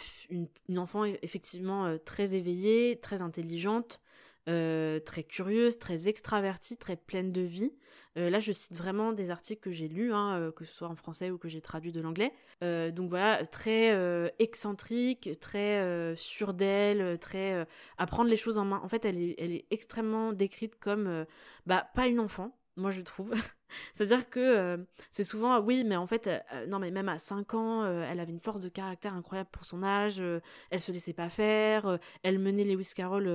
[0.69, 4.01] une, enfant effectivement euh, très éveillée, très intelligente,
[4.49, 7.73] euh, très curieuse, très extravertie, très pleine de vie.
[8.19, 10.97] Euh, là, je cite vraiment des articles que j'ai lus, hein, que ce soit en
[10.97, 12.33] français ou que j'ai traduit de l'anglais.
[12.61, 17.67] donc voilà, très excentrique, très sûre d'elle, très
[17.99, 18.81] à prendre les choses en main.
[18.83, 21.25] En fait, elle est, elle est extrêmement décrite comme
[21.67, 23.33] bah pas une enfant, moi je trouve.
[23.95, 24.77] C'est-à-dire que euh,
[25.11, 28.21] c'est souvent, oui, mais en fait, euh, non, mais même à 5 ans, euh, elle
[28.21, 30.23] avait une force de caractère incroyable pour son âge,
[30.71, 33.29] elle se laissait pas faire, elle menait Lewis Carroll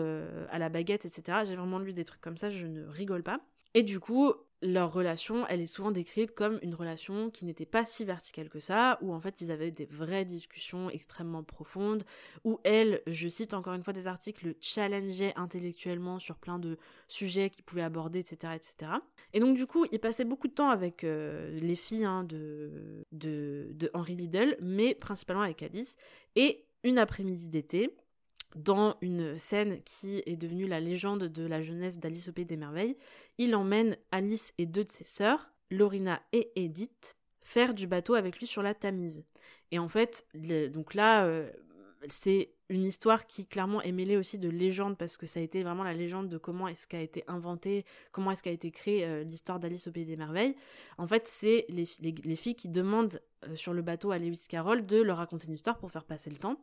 [0.49, 1.39] à la baguette, etc.
[1.45, 3.39] J'ai vraiment lu des trucs comme ça, je ne rigole pas.
[3.73, 7.85] Et du coup, leur relation, elle est souvent décrite comme une relation qui n'était pas
[7.85, 12.03] si verticale que ça, où en fait ils avaient des vraies discussions extrêmement profondes,
[12.43, 16.77] où elle, je cite encore une fois des articles, le challengeait intellectuellement sur plein de
[17.07, 18.91] sujets qu'ils pouvaient aborder, etc., etc.
[19.33, 23.05] Et donc du coup, il passait beaucoup de temps avec euh, les filles hein, de,
[23.11, 25.95] de, de Henry Liddell, mais principalement avec Alice.
[26.35, 27.95] Et une après-midi d'été,
[28.55, 32.57] dans une scène qui est devenue la légende de la jeunesse d'Alice au Pays des
[32.57, 32.97] Merveilles,
[33.37, 38.39] il emmène Alice et deux de ses sœurs, Lorina et Edith, faire du bateau avec
[38.39, 39.23] lui sur la Tamise.
[39.71, 40.25] Et en fait,
[40.73, 41.49] donc là, euh,
[42.07, 45.63] c'est une histoire qui clairement est mêlée aussi de légende parce que ça a été
[45.63, 49.23] vraiment la légende de comment est-ce qu'a été inventé, comment est-ce qu'a été créée euh,
[49.23, 50.55] l'histoire d'Alice au Pays des Merveilles.
[50.97, 51.85] En fait, c'est les,
[52.35, 53.21] filles qui demandent
[53.55, 56.37] sur le bateau à Lewis Carroll de leur raconter une histoire pour faire passer le
[56.37, 56.57] temps.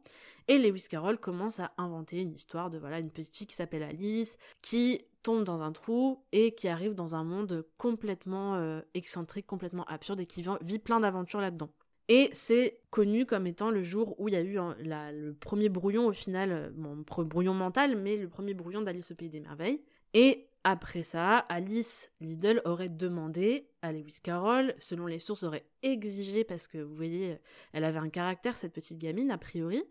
[0.49, 3.83] Et Lewis Carroll commence à inventer une histoire de voilà une petite fille qui s'appelle
[3.83, 9.47] Alice, qui tombe dans un trou et qui arrive dans un monde complètement euh, excentrique,
[9.47, 11.71] complètement absurde et qui vit plein d'aventures là-dedans.
[12.09, 16.07] Et c'est connu comme étant le jour où il y a eu le premier brouillon
[16.07, 19.83] au final, euh, bon, brouillon mental, mais le premier brouillon d'Alice au Pays des Merveilles.
[20.15, 26.43] Et après ça, Alice Liddell aurait demandé à Lewis Carroll, selon les sources, aurait exigé,
[26.43, 27.39] parce que vous voyez,
[27.73, 29.85] elle avait un caractère, cette petite gamine, a priori,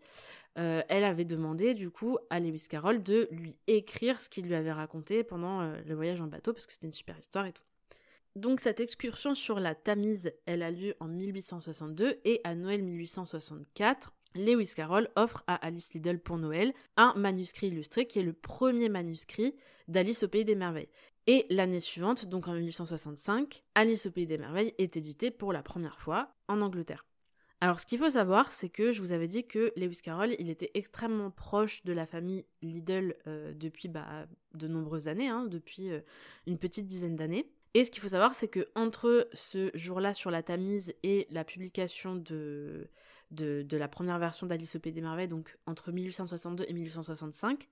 [0.58, 4.54] euh, elle avait demandé du coup à Lewis Carroll de lui écrire ce qu'il lui
[4.54, 7.54] avait raconté pendant euh, le voyage en bateau, parce que c'était une super histoire et
[7.54, 7.62] tout.
[8.34, 14.12] Donc cette excursion sur la Tamise, elle a lieu en 1862 et à Noël 1864,
[14.34, 18.90] Lewis Carroll offre à Alice Liddell pour Noël un manuscrit illustré qui est le premier
[18.90, 19.54] manuscrit
[19.88, 20.88] d'Alice au Pays des Merveilles.
[21.26, 25.62] Et l'année suivante, donc en 1865, Alice au Pays des Merveilles est édité pour la
[25.62, 27.04] première fois en Angleterre.
[27.60, 30.50] Alors ce qu'il faut savoir, c'est que je vous avais dit que Lewis Carroll, il
[30.50, 35.90] était extrêmement proche de la famille Liddell euh, depuis bah, de nombreuses années, hein, depuis
[35.90, 36.00] euh,
[36.46, 37.50] une petite dizaine d'années.
[37.72, 41.44] Et ce qu'il faut savoir, c'est que entre ce jour-là sur la Tamise et la
[41.44, 42.88] publication de,
[43.30, 47.66] la première version d'Alice au Pays des Merveilles, donc entre 1862 et 1865, euh,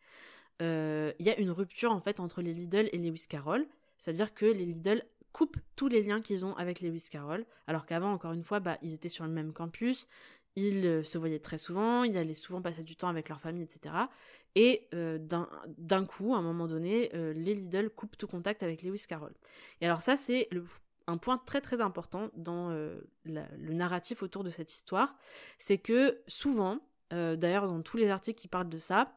[0.60, 3.66] il y a une rupture en fait entre les Lidl et Lewis Carroll.
[3.98, 5.02] C'est-à-dire que les Lidl
[5.34, 8.78] coupent tous les liens qu'ils ont avec Lewis Carroll, alors qu'avant, encore une fois, bah,
[8.82, 10.08] ils étaient sur le même campus,
[10.54, 13.64] ils euh, se voyaient très souvent, ils allaient souvent passer du temps avec leur famille,
[13.64, 13.94] etc.
[14.54, 19.04] Et euh, d'un coup, à un moment donné, les Lidl coupent tout contact avec Lewis
[19.08, 19.34] Carroll.
[19.80, 20.48] Et alors ça, c'est
[21.08, 25.16] un point très très important dans le narratif autour de cette histoire,
[25.58, 26.78] c'est que souvent,
[27.10, 29.12] d'ailleurs dans tous les articles qui parlent de ça,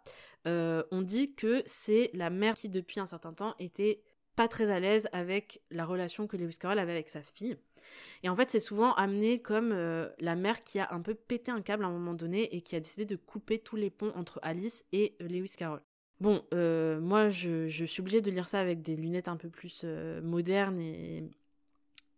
[0.45, 4.01] euh, on dit que c'est la mère qui, depuis un certain temps, était
[4.35, 7.57] pas très à l'aise avec la relation que Lewis Carroll avait avec sa fille.
[8.23, 11.51] Et en fait, c'est souvent amené comme euh, la mère qui a un peu pété
[11.51, 14.11] un câble à un moment donné et qui a décidé de couper tous les ponts
[14.15, 15.81] entre Alice et euh, Lewis Carroll.
[16.19, 19.85] Bon, moi, je, suis obligée de lire ça avec des lunettes un peu plus
[20.23, 21.23] modernes et,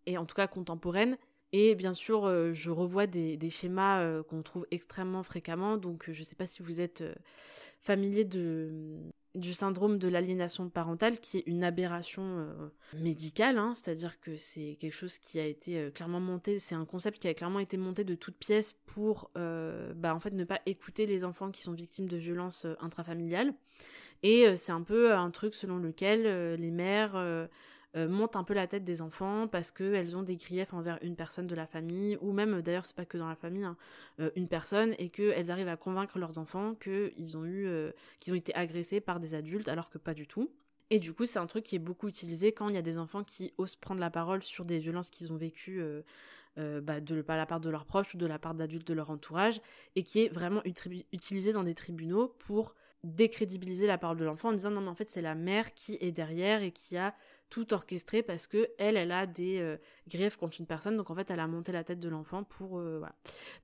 [0.06, 1.18] et en tout cas contemporaines.
[1.52, 5.78] Et bien sûr, euh, je revois des, schémas euh, qu'on trouve extrêmement fréquemment.
[5.78, 7.04] Donc, euh, je ne sais pas si vous êtes
[7.82, 12.48] familier du syndrome de l'aliénation parentale, qui est une aberration
[12.94, 13.58] médicale.
[13.58, 13.74] Hein.
[13.74, 17.34] C'est-à-dire que c'est quelque chose qui a été clairement monté, c'est un concept qui a
[17.34, 21.52] clairement été monté de toutes pièces pour bah, en fait, ne pas écouter les enfants
[21.52, 23.54] qui sont victimes de violences intrafamiliales.
[24.24, 27.16] Et c'est un peu un truc selon lequel les mères
[27.96, 31.16] euh, montent un peu la tête des enfants parce qu'elles ont des griefs envers une
[31.16, 33.78] personne de la famille, ou même d'ailleurs c'est pas que dans la famille, hein,
[34.20, 38.34] euh, une personne, et qu'elles arrivent à convaincre leurs enfants qu'ils ont eu, euh, qu'ils
[38.34, 40.52] ont été agressés par des adultes alors que pas du tout.
[40.92, 43.00] Et du coup, c'est un truc qui est beaucoup utilisé quand il y a des
[43.00, 45.84] enfants qui osent prendre la parole sur des violences qu'ils ont vécues
[46.58, 49.62] bah, de la part de leurs proches ou de la part d'adultes de leur entourage,
[49.96, 52.74] et qui est vraiment utilisé dans des tribunaux pour
[53.04, 55.98] décrédibiliser la parole de l'enfant en disant non mais en fait c'est la mère qui
[56.02, 57.16] est derrière et qui a
[57.50, 61.16] tout orchestré parce que elle, elle a des euh, griefs contre une personne, donc en
[61.16, 63.02] fait, elle a monté la tête de l'enfant pour euh.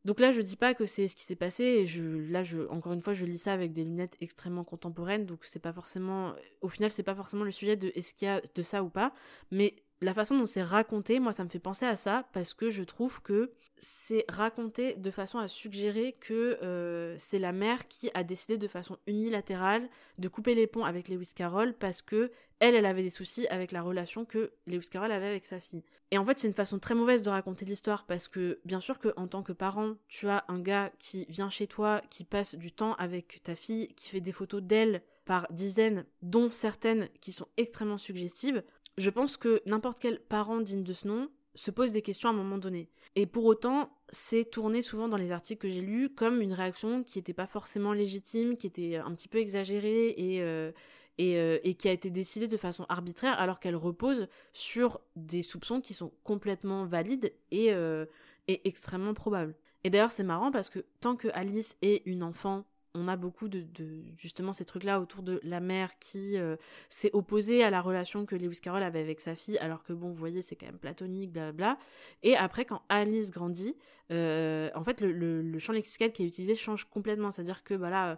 [0.06, 1.64] Donc là, je dis pas que c'est ce qui s'est passé.
[1.64, 5.26] Et je, là, je, encore une fois, je lis ça avec des lunettes extrêmement contemporaines,
[5.26, 8.32] donc c'est pas forcément, au final, c'est pas forcément le sujet de est-ce qu'il y
[8.32, 9.14] a de ça ou pas,
[9.52, 12.70] mais la façon dont c'est raconté, moi, ça me fait penser à ça parce que
[12.70, 18.10] je trouve que c'est raconté de façon à suggérer que euh, c'est la mère qui
[18.14, 22.76] a décidé de façon unilatérale de couper les ponts avec Lewis Carroll parce que elle,
[22.76, 25.84] elle avait des soucis avec la relation que Lewis Carroll avait avec sa fille.
[26.12, 29.00] Et en fait, c'est une façon très mauvaise de raconter l'histoire parce que bien sûr
[29.00, 32.56] que en tant que parent, tu as un gars qui vient chez toi, qui passe
[32.56, 37.32] du temps avec ta fille, qui fait des photos d'elle par dizaines, dont certaines qui
[37.32, 38.64] sont extrêmement suggestives.
[38.98, 42.32] Je pense que n'importe quel parent digne de ce nom se pose des questions à
[42.32, 42.90] un moment donné.
[43.16, 47.04] Et pour autant, c'est tourné souvent dans les articles que j'ai lus comme une réaction
[47.04, 50.72] qui n'était pas forcément légitime, qui était un petit peu exagérée et, euh,
[51.22, 55.82] euh, et, qui a été décidée de façon arbitraire alors qu'elle repose sur des soupçons
[55.82, 58.06] qui sont complètement valides et, euh,
[58.48, 59.56] et extrêmement probables.
[59.84, 63.48] Et d'ailleurs c'est marrant parce que tant que Alice est une enfant on a beaucoup
[63.50, 63.66] de,
[64.18, 66.56] justement ces trucs-là autour de la mère qui euh,
[66.90, 70.10] s'est opposée à la relation que Lewis Carroll avait avec sa fille, alors que bon,
[70.10, 71.78] vous voyez, c'est quand même platonique, blablabla.
[72.24, 73.76] Et après, quand Alice grandit,
[74.12, 77.32] euh, en fait, le, champ lexical qui est utilisé change complètement.
[77.32, 78.18] C'est-à-dire que, bah là,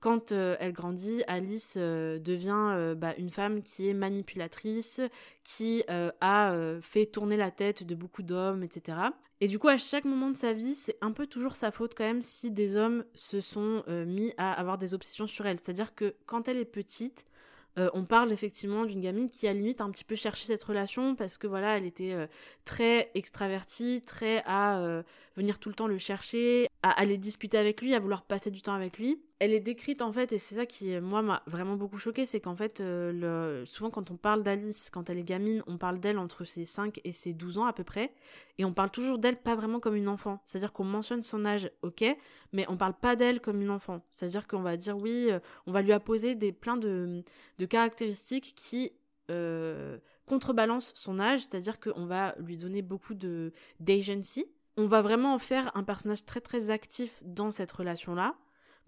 [0.00, 5.00] quand euh, elle grandit, Alice devient bah, une femme qui est manipulatrice,
[5.44, 9.10] qui a fait tourner la tête de beaucoup d'hommes, etc.
[9.40, 11.94] Et du coup, à chaque moment de sa vie, c'est un peu toujours sa faute
[11.96, 15.58] quand même si des hommes se sont euh, mis à avoir des obsessions sur elle.
[15.60, 17.24] C'est-à-dire que quand elle est petite,
[17.78, 21.14] euh, on parle effectivement d'une gamine qui a limite un petit peu cherché cette relation
[21.14, 22.26] parce que voilà, elle était euh,
[22.64, 25.04] très extravertie, très à
[25.36, 28.60] venir tout le temps le chercher, à aller discuter avec lui, à vouloir passer du
[28.60, 29.20] temps avec lui.
[29.40, 32.40] Elle est décrite en fait, et c'est ça qui, moi, m'a vraiment beaucoup choqué, c'est
[32.40, 33.64] qu'en fait, euh, le...
[33.64, 37.00] souvent quand on parle d'Alice, quand elle est gamine, on parle d'elle entre ses 5
[37.04, 38.12] et ses 12 ans à peu près,
[38.58, 40.42] et on parle toujours d'elle pas vraiment comme une enfant.
[40.44, 42.04] C'est-à-dire qu'on mentionne son âge, ok,
[42.52, 44.02] mais on parle pas d'elle comme une enfant.
[44.10, 47.22] C'est-à-dire qu'on va dire oui, euh, on va lui apposer des, plein de,
[47.58, 48.92] de caractéristiques qui
[49.30, 54.46] euh, contrebalancent son âge, c'est-à-dire qu'on va lui donner beaucoup de d'agency.
[54.76, 58.34] On va vraiment en faire un personnage très très actif dans cette relation-là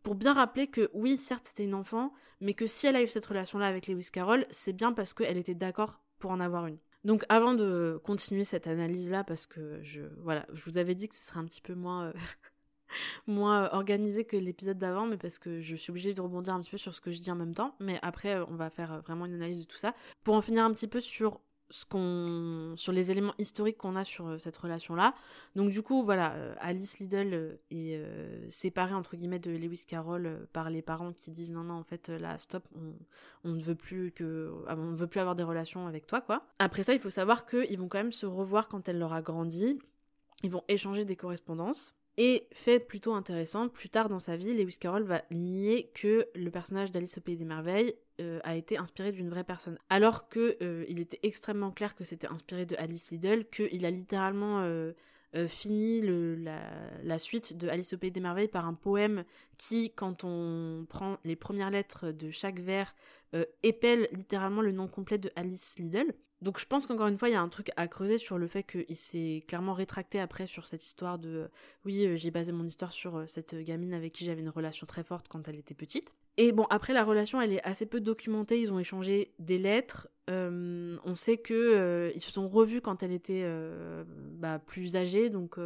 [0.02, 3.06] pour bien rappeler que oui, certes, c'était une enfant, mais que si elle a eu
[3.06, 6.78] cette relation-là avec Lewis Carroll, c'est bien parce qu'elle était d'accord pour en avoir une.
[7.04, 11.14] Donc avant de continuer cette analyse-là, parce que je, voilà, je vous avais dit que
[11.14, 12.12] ce serait un petit peu moins, euh,
[13.26, 16.70] moins organisé que l'épisode d'avant, mais parce que je suis obligée de rebondir un petit
[16.70, 17.74] peu sur ce que je dis en même temps.
[17.80, 19.94] Mais après, on va faire vraiment une analyse de tout ça.
[20.24, 24.38] Pour en finir un petit peu sur sur les éléments historiques qu'on a sur euh,
[24.38, 25.14] cette relation là
[25.54, 30.46] donc du coup voilà euh, Alice Liddell euh, est séparée entre guillemets de Lewis Carroll
[30.52, 32.64] par les parents qui disent non non en fait là stop
[33.44, 36.44] on, ne veut plus que ah, on veut plus avoir des relations avec toi quoi.
[36.58, 39.22] Après ça il faut savoir qu'ils vont quand même se revoir quand elle leur a
[39.22, 39.78] grandi.
[40.42, 44.76] Ils vont échanger des correspondances et fait plutôt intéressant, plus tard dans sa vie, Lewis
[44.78, 49.10] Carroll va nier que le personnage d'Alice au Pays des Merveilles euh, a été inspiré
[49.10, 49.78] d'une vraie personne.
[49.88, 53.90] Alors que euh, il était extrêmement clair que c'était inspiré de Alice Liddell, qu'il a
[53.90, 54.92] littéralement euh,
[55.46, 59.24] fini la, suite de Alice au Pays des Merveilles par un poème
[59.56, 62.94] qui, quand on prend les premières lettres de chaque vers,
[63.62, 66.12] épelle littéralement le nom complet de Alice Liddell.
[66.42, 68.46] Donc je pense qu'encore une fois, il y a un truc à creuser sur le
[68.46, 71.50] fait qu'il s'est clairement rétracté après sur cette histoire de
[71.84, 74.86] oui, euh, j'ai basé mon histoire sur euh, cette gamine avec qui j'avais une relation
[74.86, 76.14] très forte quand elle était petite.
[76.38, 80.08] Et bon, après la relation, elle est assez peu documentée, ils ont échangé des lettres.
[80.30, 83.44] Euh, on sait que ils se sont revus quand elle était
[84.36, 85.58] bah, plus âgée, donc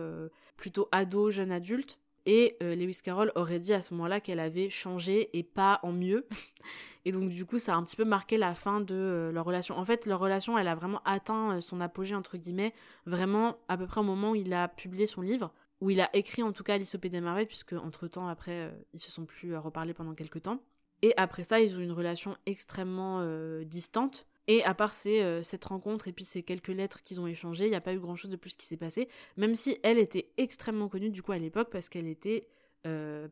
[0.56, 2.00] plutôt ado, jeune adulte.
[2.26, 6.26] Et Lewis Carroll aurait dit à ce moment-là qu'elle avait changé et pas en mieux.
[7.04, 9.44] Et donc du coup, ça a un petit peu marqué la fin de euh, leur
[9.44, 9.76] relation.
[9.76, 12.72] En fait, leur relation, elle a vraiment atteint euh, son apogée entre guillemets,
[13.06, 16.08] vraiment à peu près au moment où il a publié son livre, où il a
[16.16, 19.00] écrit en tout cas Alice au Pays des Merveilles, puisque entre temps après, euh, ils
[19.00, 20.60] se sont plus reparlés pendant quelques temps.
[21.02, 23.22] Et après ça, ils ont une relation extrêmement
[23.64, 24.26] distante.
[24.46, 27.76] Et à part cette rencontre et puis ces quelques lettres qu'ils ont échangées, il n'y
[27.76, 30.88] a pas eu grand chose de plus qui s'est passé, même si elle était extrêmement
[30.88, 32.48] connue du coup à l'époque parce qu'elle était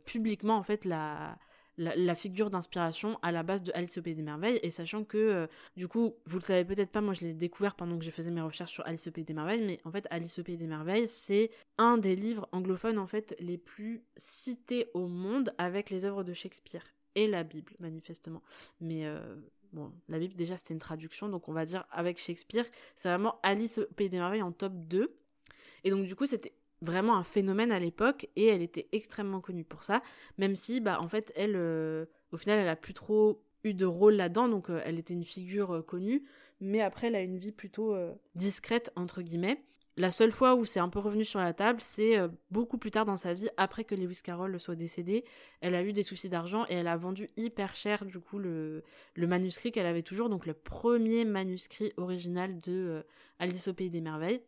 [0.06, 1.36] publiquement en fait la,
[1.78, 4.60] la, figure d'inspiration à la base de Alice au Pays des Merveilles.
[4.62, 5.46] Et sachant que, euh,
[5.76, 8.30] du coup, vous le savez peut-être pas, moi je l'ai découvert pendant que je faisais
[8.30, 10.66] mes recherches sur Alice au Pays des Merveilles, mais en fait, Alice au Pays des
[10.66, 16.04] Merveilles, c'est un des livres anglophones en fait les plus cités au monde avec les
[16.04, 18.42] œuvres de Shakespeare et la Bible, manifestement.
[18.80, 19.36] Mais euh,
[19.72, 22.64] bon, la Bible déjà c'était une traduction, donc on va dire avec Shakespeare,
[22.96, 25.14] c'est vraiment Alice au Pays des Merveilles en top 2.
[25.84, 29.64] Et donc du coup, c'était vraiment un phénomène à l'époque et elle était extrêmement connue
[29.64, 30.02] pour ça,
[30.38, 33.86] même si bah en fait elle euh, au final elle a plus trop eu de
[33.86, 36.24] rôle là-dedans donc euh, elle était une figure euh, connue
[36.60, 37.96] mais après elle a une vie plutôt
[38.36, 39.60] discrète entre guillemets.
[39.98, 42.16] La seule fois où c'est un peu revenu sur la table, c'est
[42.50, 45.24] beaucoup plus tard dans sa vie, après que Lewis Carroll soit décédé.
[45.60, 48.84] Elle a eu des soucis d'argent et elle a vendu hyper cher du coup le,
[49.14, 53.04] le manuscrit qu'elle avait toujours, donc le premier manuscrit original de
[53.38, 54.40] Alice au pays des merveilles.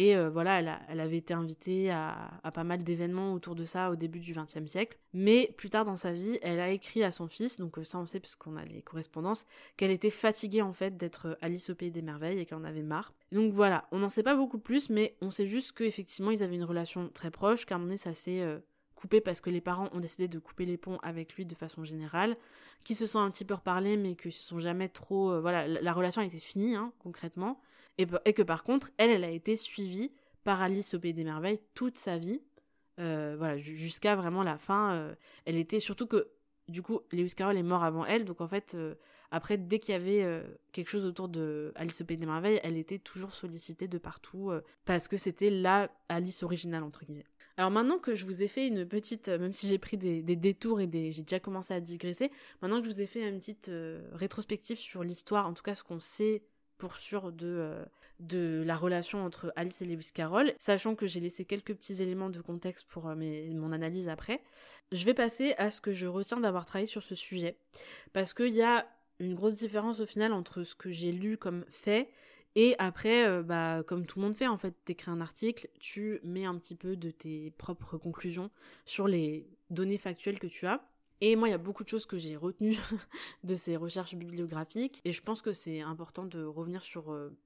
[0.00, 3.96] Et euh, voilà, elle, avait été invitée à, pas mal d'événements autour de ça au
[3.96, 4.96] début du XXe siècle.
[5.12, 7.98] Mais plus tard dans sa vie, elle a écrit à son fils, donc euh, ça
[7.98, 9.44] on sait parce qu'on a les correspondances,
[9.76, 12.80] qu'elle était fatiguée en fait d'être Alice au Pays des Merveilles et qu'elle en avait
[12.80, 13.12] marre.
[13.30, 16.56] Donc voilà, on n'en sait pas beaucoup plus, mais on sait juste qu'effectivement ils avaient
[16.56, 18.58] une relation très proche, un moment donné ça s'est euh,
[18.94, 21.84] coupé parce que les parents ont décidé de couper les ponts avec lui de façon
[21.84, 22.38] générale,
[22.84, 25.38] qui se sont un petit peu reparlés mais qu'ils se sont jamais trop...
[25.42, 27.60] voilà, la, relation a été finie hein, concrètement
[27.98, 30.12] et, que par contre, elle, elle a été suivie
[30.44, 32.40] par Alice au Pays des Merveilles toute sa vie,
[32.98, 34.94] euh, voilà, jusqu'à vraiment la fin.
[34.94, 36.28] Euh, elle était surtout que,
[36.68, 38.94] du coup, Lewis Carroll est mort avant elle, donc en fait, euh,
[39.30, 42.76] après, dès qu'il y avait quelque chose autour de Alice au Pays des Merveilles, elle
[42.76, 44.50] était toujours sollicitée de partout,
[44.84, 47.26] parce que c'était la Alice originale, entre guillemets.
[47.56, 50.80] Alors maintenant que je vous ai fait une petite, même si j'ai pris des, détours
[50.80, 53.70] et des, j'ai déjà commencé à digresser, maintenant que je vous ai fait une petite
[54.12, 56.42] rétrospective sur l'histoire, en tout cas ce qu'on sait
[56.80, 57.84] pour sûr de, euh,
[58.18, 62.30] de la relation entre Alice et Lewis Carroll, sachant que j'ai laissé quelques petits éléments
[62.30, 64.42] de contexte pour euh, mon analyse après.
[64.90, 67.56] Je vais passer à ce que je retiens d'avoir travaillé sur ce sujet,
[68.12, 68.86] parce qu'il y a
[69.20, 72.08] une grosse différence au final entre ce que j'ai lu comme fait
[72.56, 76.20] et après, euh, bah, comme tout le monde fait, en fait, t'écris un article, tu
[76.24, 78.50] mets un petit peu de tes propres conclusions
[78.86, 80.82] sur les données factuelles que tu as.
[81.20, 82.78] Et moi, il y a beaucoup de choses que j'ai retenues
[83.44, 85.00] de ces recherches bibliographiques.
[85.04, 87.36] Et je pense que c'est important de revenir sur euh,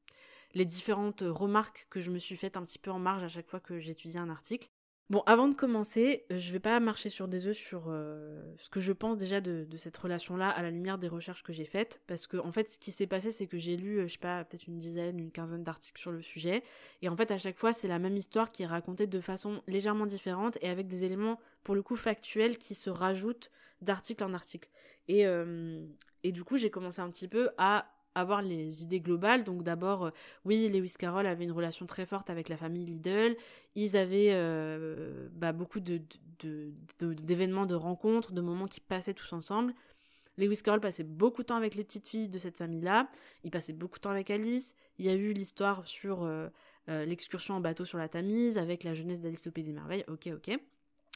[0.54, 3.48] les différentes remarques que je me suis faites un petit peu en marge à chaque
[3.48, 4.70] fois que j'étudiais un article.
[5.10, 8.80] Bon, avant de commencer, je vais pas marcher sur des œufs sur euh, ce que
[8.80, 12.26] je pense déjà de, cette relation-là à la lumière des recherches que j'ai faites, parce
[12.26, 14.42] que en fait, ce qui s'est passé, c'est que j'ai lu, euh, je sais pas,
[14.44, 16.62] peut-être une dizaine, une quinzaine d'articles sur le sujet,
[17.02, 19.62] et en fait, à chaque fois, c'est la même histoire qui est racontée de façon
[19.66, 23.50] légèrement différente et avec des éléments, pour le coup, factuels qui se rajoutent
[23.85, 24.68] d'article en article.
[25.08, 25.24] Et,
[26.22, 29.44] et du coup, j'ai commencé un petit peu à avoir les idées globales.
[29.44, 30.10] Donc d'abord, euh,
[30.44, 33.37] oui, Lewis Carroll avait une relation très forte avec la famille Lidl.
[33.74, 39.74] Ils avaient euh, bah, beaucoup d'événements, de, rencontres, de moments qui passaient tous ensemble.
[40.37, 43.08] Lewis Carroll passait beaucoup de temps avec les petites filles de cette famille-là.
[43.44, 44.74] Il passait beaucoup de temps avec Alice.
[44.98, 46.48] Il y a eu l'histoire sur euh,
[46.87, 50.04] l'excursion en bateau sur la Tamise avec la jeunesse d'Alice au Pays des Merveilles.
[50.08, 50.58] Ok, ok.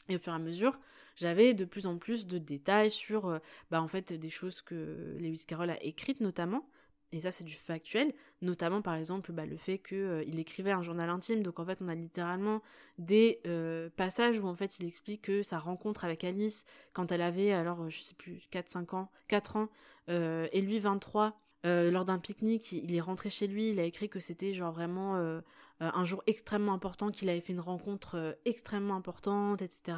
[0.09, 0.79] Et au fur et à mesure,
[1.15, 3.39] j'avais de plus en plus de détails sur,
[3.71, 6.67] bah, en fait, des choses que Lewis Carroll a écrites notamment.
[7.11, 10.83] Et ça c'est du factuel, notamment par exemple bah, le fait qu'il euh, écrivait un
[10.83, 12.61] journal intime, donc en fait on a littéralement
[12.99, 17.23] des euh, passages où en fait il explique que sa rencontre avec Alice quand elle
[17.23, 19.69] avait alors je sais plus 4-5 ans, 4 ans,
[20.09, 24.09] euh, et lui 23, lors d'un pique-nique, il est rentré chez lui, il a écrit
[24.09, 25.15] que c'était genre vraiment
[25.79, 29.97] un jour extrêmement important, qu'il avait fait une rencontre extrêmement importante, etc.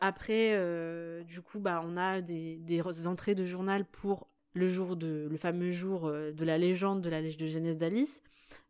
[0.00, 5.36] après, du coup, bah, on a des, entrées de journal pour le jour de le
[5.36, 8.22] fameux jour euh, de la légende de la lèche de jeunesse d'Alice.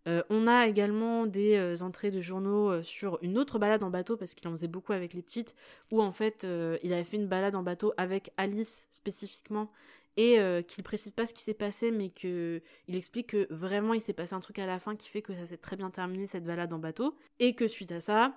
[0.09, 4.17] Euh, on a également des euh, entrées de journaux sur une autre balade en bateau
[4.17, 5.55] parce qu'il en faisait beaucoup avec les petites,
[5.91, 6.47] où en fait
[6.83, 9.71] il avait fait une balade en bateau avec Alice spécifiquement
[10.17, 14.01] et qu'il précise pas ce qui s'est passé, mais que il explique que vraiment il
[14.01, 16.27] s'est passé un truc à la fin qui fait que ça s'est très bien terminé
[16.27, 18.35] cette balade en bateau et que suite à ça,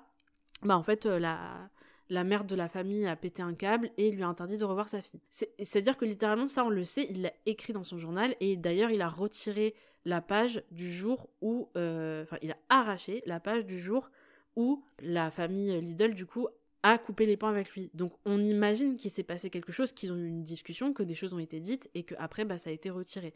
[0.61, 1.69] bah en fait la
[2.09, 4.89] la mère de la famille a pété un câble et lui a interdit de revoir
[4.89, 5.21] sa fille.
[5.29, 8.91] C'est-à-dire que littéralement, ça on le sait, il l'a écrit dans son journal et d'ailleurs
[8.91, 9.75] il a retiré
[10.05, 11.69] la page du jour où...
[11.77, 14.09] Euh, enfin, il a arraché la page du jour
[14.55, 16.47] où la famille Lidl, du coup,
[16.83, 17.89] a coupé les ponts avec lui.
[17.93, 21.15] Donc on imagine qu'il s'est passé quelque chose, qu'ils ont eu une discussion, que des
[21.15, 23.33] choses ont été dites et qu'après, bah, ça a été retiré.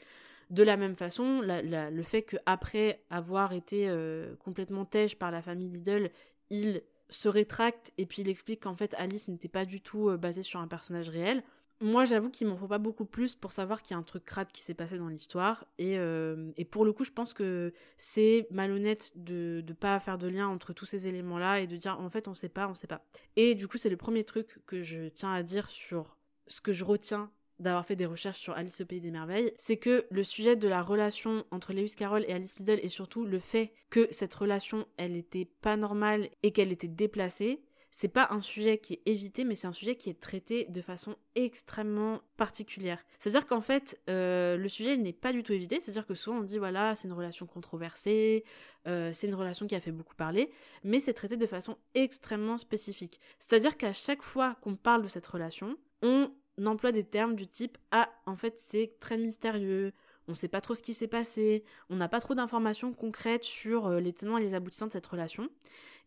[0.50, 5.70] De la même façon, le fait qu'après avoir été euh, complètement têche par la famille
[5.70, 6.12] Lidl,
[6.50, 10.18] il se rétracte et puis il explique qu'en fait Alice n'était pas du tout euh,
[10.18, 11.44] basée sur un personnage réel.
[11.82, 14.24] Moi j'avoue qu'il m'en faut pas beaucoup plus pour savoir qu'il y a un truc
[14.24, 18.48] crade qui s'est passé dans l'histoire et, euh, pour le coup je pense que c'est
[18.52, 22.10] malhonnête de pas faire de lien entre tous ces éléments là et de dire en
[22.10, 23.04] fait on sait pas, on sait pas.
[23.36, 26.16] Et du coup c'est le premier truc que je tiens à dire sur
[26.48, 29.78] ce que je retiens d'avoir fait des recherches sur Alice au Pays des Merveilles, c'est
[29.78, 33.40] que le sujet de la relation entre Lewis Carroll et Alice Liddell et surtout le
[33.40, 37.62] fait que cette relation, elle était pas normale et qu'elle était déplacée,
[37.96, 40.82] c'est pas un sujet qui est évité, mais c'est un sujet qui est traité de
[40.82, 42.98] façon extrêmement particulière.
[43.20, 45.80] C'est-à-dire qu'en fait, euh, le sujet n'est pas du tout évité.
[45.80, 48.46] C'est-à-dire que souvent on dit voilà, c'est une relation controversée,
[48.88, 50.50] euh, c'est une relation qui a fait beaucoup parler,
[50.84, 53.20] mais c'est traité de façon extrêmement spécifique.
[53.38, 56.32] C'est-à-dire qu'à chaque fois qu'on parle de cette relation, on
[56.66, 59.94] emploie des termes du type Ah, en fait, c'est très mystérieux,
[60.28, 63.86] on sait pas trop ce qui s'est passé, on n'a pas trop d'informations concrètes sur
[63.86, 65.48] euh, les tenants et les aboutissants de cette relation.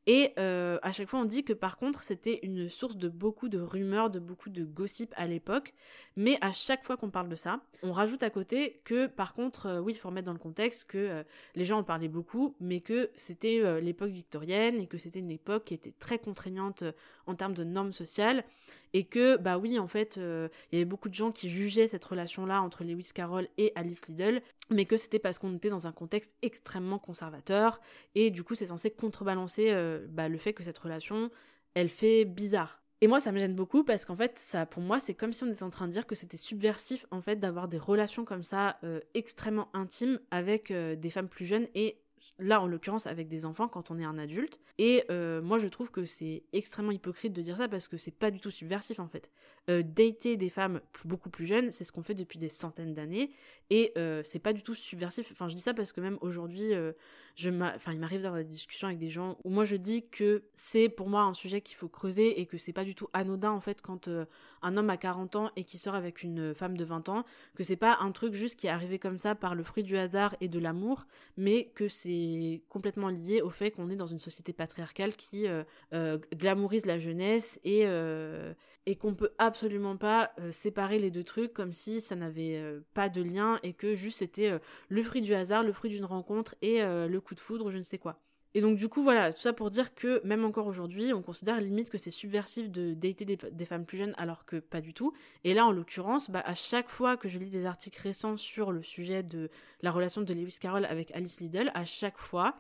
[0.06, 3.48] Et euh, à chaque fois, on dit que par contre, c'était une source de beaucoup
[3.48, 5.74] de rumeurs, de beaucoup de gossip à l'époque.
[6.16, 9.66] Mais à chaque fois qu'on parle de ça, on rajoute à côté que par contre,
[9.66, 11.22] euh, oui, il faut remettre dans le contexte que euh,
[11.56, 15.64] les gens en parlaient beaucoup, mais que c'était l'époque victorienne et que c'était une époque
[15.64, 16.84] qui était très contraignante
[17.26, 18.44] en termes de normes sociales.
[18.96, 22.04] Et que, bah oui, en fait, il y avait beaucoup de gens qui jugeaient cette
[22.04, 24.40] relation-là entre Lewis Carroll et Alice Liddell,
[24.70, 27.82] mais que c'était parce qu'on était dans un contexte extrêmement conservateur.
[28.14, 29.74] Et du coup, c'est censé contrebalancer
[30.08, 31.30] bah, le fait que cette relation,
[31.74, 32.80] elle fait bizarre.
[33.02, 35.44] Et moi, ça me gêne beaucoup parce qu'en fait, ça, pour moi, c'est comme si
[35.44, 38.42] on était en train de dire que c'était subversif, en fait, d'avoir des relations comme
[38.42, 41.98] ça euh, extrêmement intimes avec euh, des femmes plus jeunes et
[42.38, 44.60] là en l'occurrence avec des enfants quand on est un adulte.
[44.78, 48.14] Et euh, moi je trouve que c'est extrêmement hypocrite de dire ça parce que c'est
[48.14, 49.30] pas du tout subversif en fait.
[49.68, 53.30] Euh, dater des femmes beaucoup plus jeunes, c'est ce qu'on fait depuis des centaines d'années
[53.70, 55.30] et euh, c'est pas du tout subversif.
[55.32, 56.72] Enfin je dis ça parce que même aujourd'hui,
[57.34, 60.88] je il m'arrive d'avoir des discussions avec des gens où moi je dis que c'est
[60.88, 63.60] pour moi un sujet qu'il faut creuser et que c'est pas du tout anodin en
[63.60, 64.08] fait quand
[64.62, 67.64] un homme a 40 ans et qui sort avec une femme de 20 ans, que
[67.64, 70.36] c'est pas un truc juste qui est arrivé comme ça par le fruit du hasard
[70.40, 71.06] et de l'amour,
[71.36, 72.05] mais que c'est
[72.68, 76.98] complètement lié au fait qu'on est dans une société patriarcale qui euh, euh, glamourise la
[76.98, 78.54] jeunesse et, euh,
[78.86, 82.62] et qu'on peut absolument pas séparer les deux trucs comme si ça n'avait
[82.94, 86.54] pas de lien et que juste c'était le fruit du hasard, le fruit d'une rencontre
[86.62, 88.20] et le coup de foudre, je ne sais quoi.
[88.56, 91.60] Et donc du coup voilà, tout ça pour dire que même encore aujourd'hui, on considère
[91.60, 95.12] limite que c'est subversif de dater des, femmes plus jeunes alors que pas du tout.
[95.44, 98.72] Et là en l'occurrence, bah, à chaque fois que je lis des articles récents sur
[98.72, 99.50] le sujet de
[99.82, 102.56] la relation de Lewis Carroll avec Alice Liddell, à chaque fois,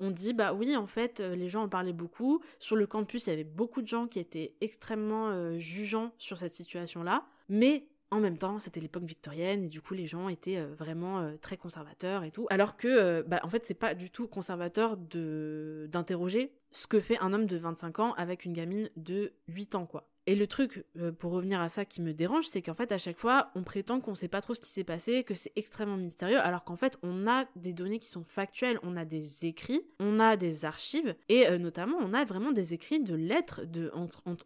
[0.00, 3.26] on dit bah oui en fait euh, les gens en parlaient beaucoup sur le campus
[3.26, 7.24] il y avait beaucoup de gens qui étaient extrêmement euh, jugeants sur cette situation là
[7.48, 11.32] mais en même temps, c'était l'époque victorienne et du coup les gens étaient euh, vraiment
[11.40, 12.46] très conservateurs et tout.
[12.50, 17.18] Alors que, bah, en fait, c'est pas du tout conservateur de d'interroger ce que fait
[17.18, 20.08] un homme de 25 ans avec une gamine de 8 ans, quoi.
[20.28, 22.98] Et le truc, euh, pour revenir à ça qui me dérange, c'est qu'en fait, à
[22.98, 25.96] chaque fois, on prétend qu'on sait pas trop ce qui s'est passé, que c'est extrêmement
[25.96, 29.80] mystérieux, alors qu'en fait, on a des données qui sont factuelles, on a des écrits,
[29.98, 33.90] on a des archives, et euh, notamment, on a vraiment des écrits de lettres, de,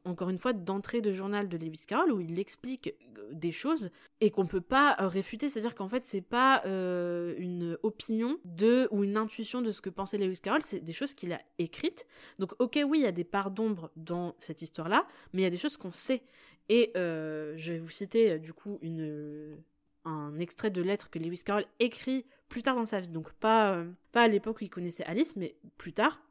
[0.05, 3.91] encore une fois, d'entrée de journal de Lewis Carroll, où il explique euh, des choses
[4.21, 9.17] et qu'on peut pas réfuter, c'est-à-dire qu'en fait, c'est pas une opinion de, ou une
[9.17, 12.07] intuition de ce que pensait Lewis Carroll, c'est des choses qu'il a écrites.
[12.39, 15.49] Donc, ok, oui, il y a des parts d'ombre dans cette histoire-là, mais il y
[15.49, 16.23] a des choses qu'on sait.
[16.69, 19.59] Et euh, je vais vous citer euh, du coup une,
[20.05, 23.11] un extrait de lettre que Lewis Carroll écrit plus tard dans sa vie.
[23.11, 26.23] Donc pas, euh, pas à l'époque où il connaissait Alice, mais plus tard.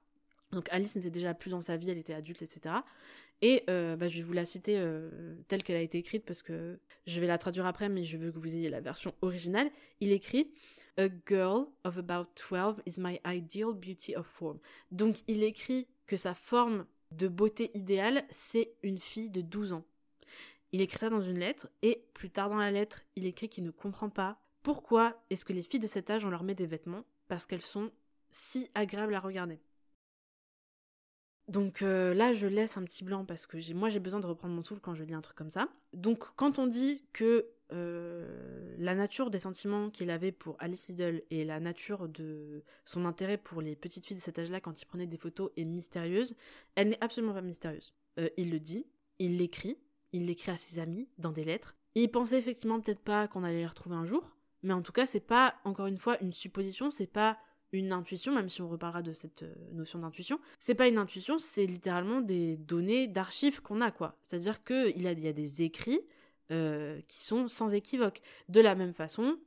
[0.51, 2.75] Donc Alice n'était déjà plus dans sa vie, elle était adulte, etc.
[3.43, 4.83] Et bah, je vais vous la citer
[5.47, 6.77] telle qu'elle a été écrite parce que
[7.07, 9.71] je vais la traduire après, mais je veux que vous ayez la version originale.
[10.01, 10.51] Il écrit
[10.97, 14.59] A girl of about 12 is my ideal beauty of form.
[14.91, 19.83] Donc il écrit que sa forme de beauté idéale, c'est une fille de 12 ans.
[20.71, 23.63] Il écrit ça dans une lettre, et plus tard dans la lettre, il écrit qu'il
[23.63, 26.67] ne comprend pas pourquoi est-ce que les filles de cet âge, on leur met des
[26.67, 27.91] vêtements, parce qu'elles sont
[28.29, 29.59] si agréables à regarder.
[31.47, 34.53] Donc euh, là, je laisse un petit blanc parce que moi j'ai besoin de reprendre
[34.53, 35.67] mon souffle quand je lis un truc comme ça.
[35.91, 41.23] Donc quand on dit que euh, la nature des sentiments qu'il avait pour Alice Liddell
[41.29, 44.85] et la nature de son intérêt pour les petites filles de cet âge-là quand il
[44.85, 46.35] prenait des photos est mystérieuse,
[46.75, 47.93] elle n'est absolument pas mystérieuse.
[48.19, 48.85] Euh, il le dit,
[49.19, 49.77] il l'écrit,
[50.11, 51.75] il l'écrit à ses amis dans des lettres.
[51.95, 55.05] Il pensait effectivement peut-être pas qu'on allait les retrouver un jour, mais en tout cas
[55.05, 57.37] c'est pas encore une fois une supposition, c'est pas
[57.73, 61.39] une intuition, même si on reparlera de cette euh, notion d'intuition, c'est pas une intuition,
[61.39, 64.17] c'est littéralement des données d'archives qu'on a, quoi.
[64.23, 66.01] C'est-à-dire qu'il y a des écrits
[66.51, 68.21] euh, qui sont sans équivoque.
[68.49, 69.37] De la même façon,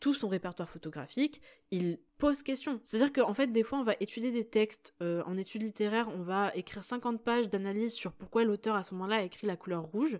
[0.00, 1.40] tout son répertoire photographique,
[1.70, 2.80] il pose question.
[2.82, 6.22] C'est-à-dire qu'en fait, des fois, on va étudier des textes euh, en études littéraires, on
[6.22, 9.84] va écrire 50 pages d'analyse sur pourquoi l'auteur à ce moment-là a écrit la couleur
[9.84, 10.18] rouge.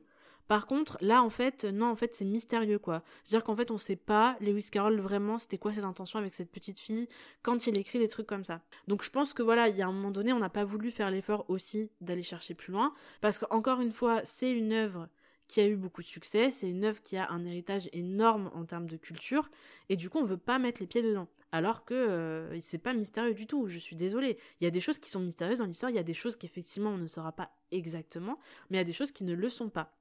[0.50, 3.04] Par contre, là, en fait, non, en fait, c'est mystérieux, quoi.
[3.22, 6.50] C'est-à-dire qu'en fait, on sait pas, Lewis Carroll, vraiment, c'était quoi ses intentions avec cette
[6.50, 7.08] petite fille
[7.42, 8.60] quand il écrit des trucs comme ça.
[8.88, 10.90] Donc, je pense que voilà, il y a un moment donné, on n'a pas voulu
[10.90, 15.08] faire l'effort aussi d'aller chercher plus loin, parce qu'encore une fois, c'est une œuvre
[15.50, 18.64] qui a eu beaucoup de succès, c'est une œuvre qui a un héritage énorme en
[18.64, 19.50] termes de culture,
[19.88, 21.28] et du coup on veut pas mettre les pieds dedans.
[21.50, 24.38] Alors que euh, c'est pas mystérieux du tout, je suis désolée.
[24.60, 26.36] Il y a des choses qui sont mystérieuses dans l'histoire, il y a des choses
[26.36, 28.38] qu'effectivement on ne saura pas exactement,
[28.70, 29.92] mais il y a des choses qui ne le sont pas.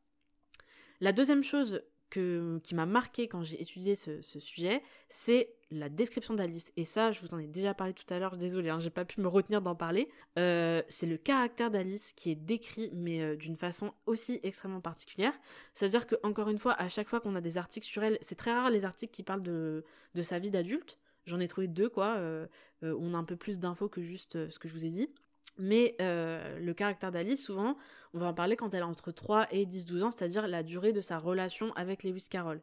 [1.01, 6.71] La deuxième chose qui m'a marqué quand j'ai étudié ce, sujet, c'est la description d'Alice.
[6.77, 9.05] Et ça, je vous en ai déjà parlé tout à l'heure, désolé, hein, j'ai pas
[9.05, 10.09] pu me retenir d'en parler.
[10.37, 15.33] Euh, c'est le caractère d'Alice qui est décrit, mais euh, d'une façon aussi extrêmement particulière.
[15.73, 18.35] C'est-à-dire que, encore une fois, à chaque fois qu'on a des articles sur elle, c'est
[18.35, 19.83] très rare les articles qui parlent de,
[20.21, 20.97] sa vie d'adulte.
[21.25, 22.15] J'en ai trouvé deux, quoi.
[22.17, 22.47] Euh,
[22.81, 25.09] on a un peu plus d'infos que juste ce que je vous ai dit.
[25.57, 27.77] Mais euh, le caractère d'Alice, souvent,
[28.13, 30.93] on va en parler quand elle a entre 3 et 10-12 ans, c'est-à-dire la durée
[30.93, 32.61] de sa relation avec Lewis Carroll.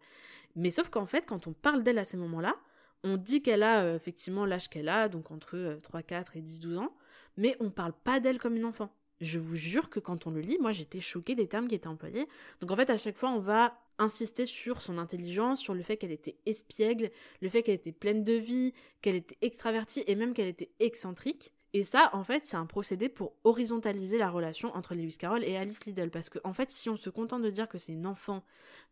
[0.57, 2.57] Mais sauf qu'en fait, quand on parle d'elle à ces moments-là,
[3.05, 6.41] on dit qu'elle a euh, effectivement l'âge qu'elle a, donc entre 3, euh, 4 et
[6.41, 6.93] 10-12 ans,
[7.37, 8.91] mais on parle pas d'elle comme une enfant.
[9.21, 11.87] Je vous jure que quand on le lit, moi j'étais choquée des termes qui étaient
[11.87, 12.27] employés.
[12.61, 15.97] Donc en fait, à chaque fois, on va insister sur son intelligence, sur le fait
[15.97, 17.11] qu'elle était espiègle,
[17.41, 21.53] le fait qu'elle était pleine de vie, qu'elle était extravertie et même qu'elle était excentrique.
[21.77, 25.59] Et ça, en fait, c'est un procédé pour horizontaliser la relation entre Lewis Carroll et
[25.59, 26.11] Alice Liddell.
[26.11, 28.43] Parce que, en fait, si on se contente de dire que c'est une enfant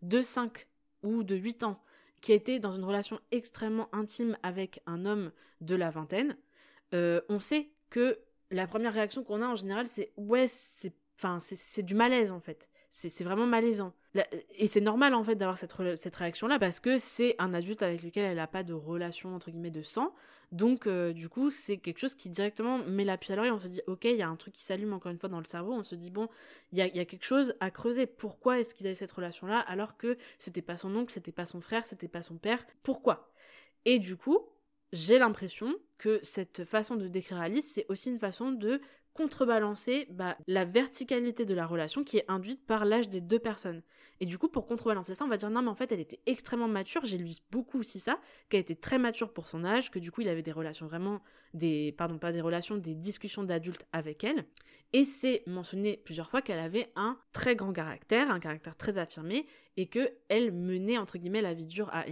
[0.02, 0.66] de 5
[1.02, 1.80] ou de 8 ans
[2.20, 5.32] qui a été dans une relation extrêmement intime avec un homme
[5.62, 6.36] de la vingtaine,
[6.92, 8.18] euh, on sait que
[8.50, 12.40] la première réaction qu'on a en général, c'est ouais, c'est enfin, c'est du malaise en
[12.40, 12.68] fait.
[12.90, 13.94] C'est vraiment malaisant.
[14.56, 18.02] Et c'est normal en fait d'avoir cette, cette réaction-là parce que c'est un adulte avec
[18.02, 20.14] lequel elle n'a pas de relation entre guillemets de sang.
[20.52, 23.50] Donc, euh, du coup, c'est quelque chose qui directement met la puce à l'oreille.
[23.50, 25.38] On se dit, ok, il y a un truc qui s'allume encore une fois dans
[25.38, 25.72] le cerveau.
[25.72, 26.28] On se dit, bon,
[26.72, 28.06] il y a, quelque chose à creuser.
[28.06, 31.60] Pourquoi est-ce qu'ils avaient cette relation-là alors que c'était pas son oncle, c'était pas son
[31.60, 32.64] frère, c'était pas son père?
[32.82, 33.32] Pourquoi?
[33.84, 34.38] Et du coup,
[34.92, 38.80] j'ai l'impression que cette façon de décrire Alice, c'est aussi une façon de
[39.14, 43.82] contrebalancer bah, la verticalité de la relation qui est induite par l'âge des deux personnes.
[44.20, 46.20] Et du coup, pour contrebalancer ça, on va dire non, mais en fait, elle était
[46.26, 47.04] extrêmement mature.
[47.04, 50.20] J'ai lu beaucoup aussi ça, qu'elle était très mature pour son âge, que du coup,
[50.20, 51.20] il avait des relations vraiment,
[51.52, 54.44] des, pardon, pas des relations, des discussions d'adultes avec elle.
[54.92, 59.46] Et c'est mentionné plusieurs fois qu'elle avait un très grand caractère, un caractère très affirmé,
[59.76, 62.04] et que elle menait entre guillemets la vie dure à,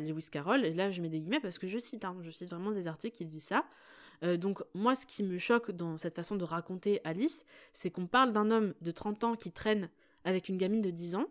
[0.00, 0.64] Lewis Carroll.
[0.64, 2.88] Et là, je mets des guillemets parce que je cite, hein, je cite vraiment des
[2.88, 3.64] articles qui disent ça.
[4.22, 8.06] Euh, donc moi, ce qui me choque dans cette façon de raconter Alice, c'est qu'on
[8.06, 9.88] parle d'un homme de 30 ans qui traîne
[10.24, 11.26] avec une gamine de 10 ans,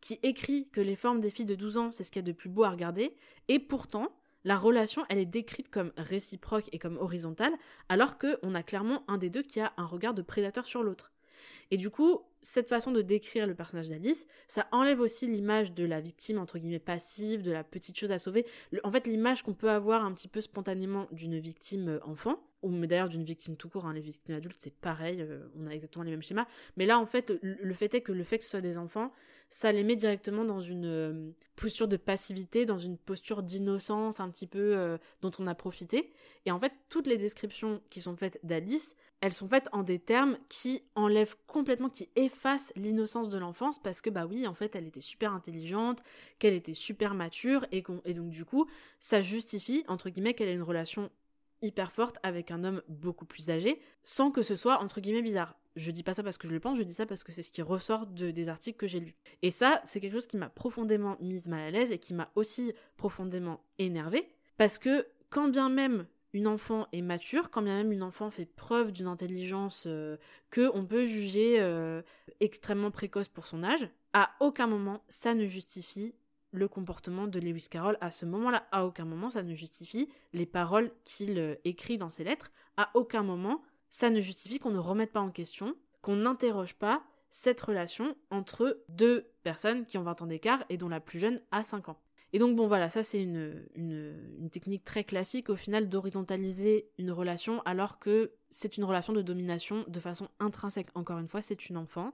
[0.00, 2.26] qui écrit que les formes des filles de 12 ans, c'est ce qu'il y a
[2.26, 3.14] de plus beau à regarder,
[3.48, 4.10] et pourtant,
[4.44, 7.52] la relation, elle est décrite comme réciproque et comme horizontale,
[7.88, 11.12] alors qu'on a clairement un des deux qui a un regard de prédateur sur l'autre.
[11.70, 15.84] Et du coup, cette façon de décrire le personnage d'Alice, ça enlève aussi l'image de
[15.84, 18.46] la victime, entre guillemets, passive, de la petite chose à sauver.
[18.82, 22.70] en fait, l'image qu'on peut avoir un petit peu spontanément d'une victime euh, enfant, ou
[22.86, 26.04] d'ailleurs d'une victime tout court, hein, les victimes adultes, c'est pareil, euh, on a exactement
[26.04, 26.46] les mêmes schémas.
[26.76, 29.12] Mais là, en fait, le, fait est que le fait que ce soit des enfants,
[29.50, 34.30] ça les met directement dans une euh, posture de passivité, dans une posture d'innocence un
[34.30, 36.12] petit peu dont on a profité.
[36.46, 39.98] Et en fait, toutes les descriptions qui sont faites d'Alice, elles sont faites en des
[39.98, 44.74] termes qui enlèvent complètement, qui effacent l'innocence de l'enfance parce que bah oui, en fait,
[44.74, 46.02] elle était super intelligente,
[46.38, 48.66] qu'elle était super mature et, donc du coup,
[48.98, 51.10] ça justifie entre guillemets qu'elle ait une relation
[51.62, 55.56] hyper forte avec un homme beaucoup plus âgé, sans que ce soit entre guillemets bizarre.
[55.76, 57.42] Je dis pas ça parce que je le pense, je dis ça parce que c'est
[57.42, 59.14] ce qui ressort de, des articles que j'ai lus.
[59.42, 62.30] Et ça, c'est quelque chose qui m'a profondément mise mal à l'aise et qui m'a
[62.34, 67.92] aussi profondément énervée, parce que quand bien même une enfant est mature, quand bien même
[67.92, 70.16] une enfant fait preuve d'une intelligence euh,
[70.50, 72.02] que on peut juger euh,
[72.40, 76.14] extrêmement précoce pour son âge, à aucun moment ça ne justifie
[76.52, 78.66] le comportement de Lewis Carroll à ce moment-là.
[78.72, 82.50] À aucun moment ça ne justifie les paroles qu'il euh, écrit dans ses lettres.
[82.76, 87.02] À aucun moment ça ne justifie qu'on ne remette pas en question, qu'on n'interroge pas
[87.30, 91.40] cette relation entre deux personnes qui ont 20 ans d'écart et dont la plus jeune
[91.52, 92.00] a 5 ans.
[92.32, 97.60] Et donc bon voilà, ça c'est une, technique très classique au final d'horizontaliser une relation
[97.62, 100.88] alors que c'est une relation de domination de façon intrinsèque.
[100.94, 102.12] Encore une fois, c'est une enfant.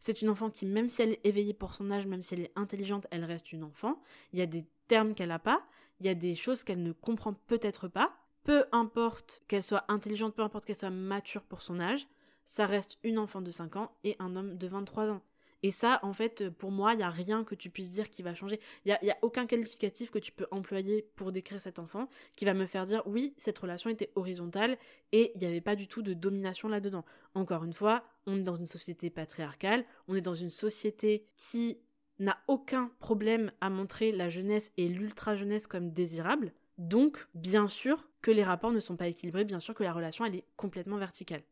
[0.00, 2.42] C'est une enfant qui, même si elle est éveillée pour son âge, même si elle
[2.42, 4.00] est intelligente, elle reste une enfant.
[4.32, 5.62] Il y a des termes qu'elle n'a pas,
[6.00, 8.12] il y a des choses qu'elle ne comprend peut-être pas.
[8.44, 12.06] Peu importe qu'elle soit intelligente, peu importe qu'elle soit mature pour son âge,
[12.44, 15.22] ça reste une enfant de 5 ans et un homme de 23 ans.
[15.62, 18.22] Et ça, en fait, pour moi, il n'y a rien que tu puisses dire qui
[18.22, 18.60] va changer.
[18.84, 22.44] Il n'y a, a, aucun qualificatif que tu peux employer pour décrire cet enfant qui
[22.44, 24.78] va me faire dire oui, cette relation était horizontale
[25.12, 27.04] et il n'y avait pas du tout de domination là-dedans.
[27.34, 31.78] Encore une fois, on est dans une société patriarcale, on est dans une société qui
[32.18, 36.52] n'a aucun problème à montrer la jeunesse et l'ultra-jeunesse comme désirable.
[36.78, 40.24] Donc, bien sûr que les rapports ne sont pas équilibrés, bien sûr que la relation,
[40.24, 41.42] elle est complètement verticale.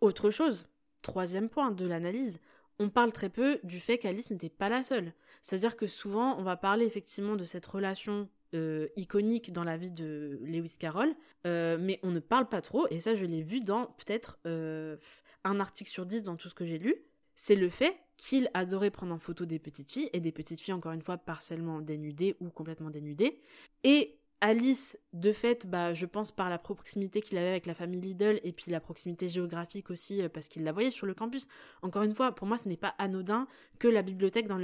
[0.00, 0.68] Autre chose,
[1.02, 2.40] troisième point de l'analyse,
[2.78, 5.12] on parle très peu du fait qu'Alice n'était pas la seule.
[5.42, 9.90] C'est-à-dire que souvent, on va parler effectivement de cette relation euh, iconique dans la vie
[9.90, 11.14] de Lewis Carroll,
[11.46, 14.96] euh, mais on ne parle pas trop, et ça je l'ai vu dans peut-être euh,
[15.44, 16.94] un article sur dix dans tout ce que j'ai lu,
[17.34, 20.72] c'est le fait qu'il adorait prendre en photo des petites filles, et des petites filles
[20.72, 23.42] encore une fois partiellement dénudées ou complètement dénudées,
[23.84, 28.00] et Alice, de fait, bah, je pense par la proximité qu'il avait avec la famille
[28.00, 31.48] Lidl et puis la proximité géographique aussi, euh, parce qu'il la voyait sur le campus.
[31.82, 33.48] Encore une fois, pour moi, ce n'est pas anodin
[33.80, 34.56] que la bibliothèque dans,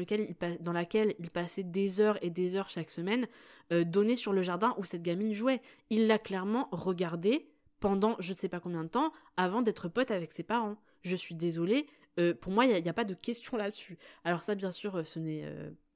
[0.72, 3.26] laquelle il passait des heures et des heures chaque semaine
[3.72, 5.60] euh, donnait sur le jardin où cette gamine jouait.
[5.90, 7.48] Il l'a clairement regardée
[7.80, 10.76] pendant je ne sais pas combien de temps avant d'être pote avec ses parents.
[11.02, 11.86] Je suis désolée,
[12.20, 13.98] euh, pour moi, il n'y a, pas de question là-dessus.
[14.22, 15.44] Alors ça, bien sûr, ce n'est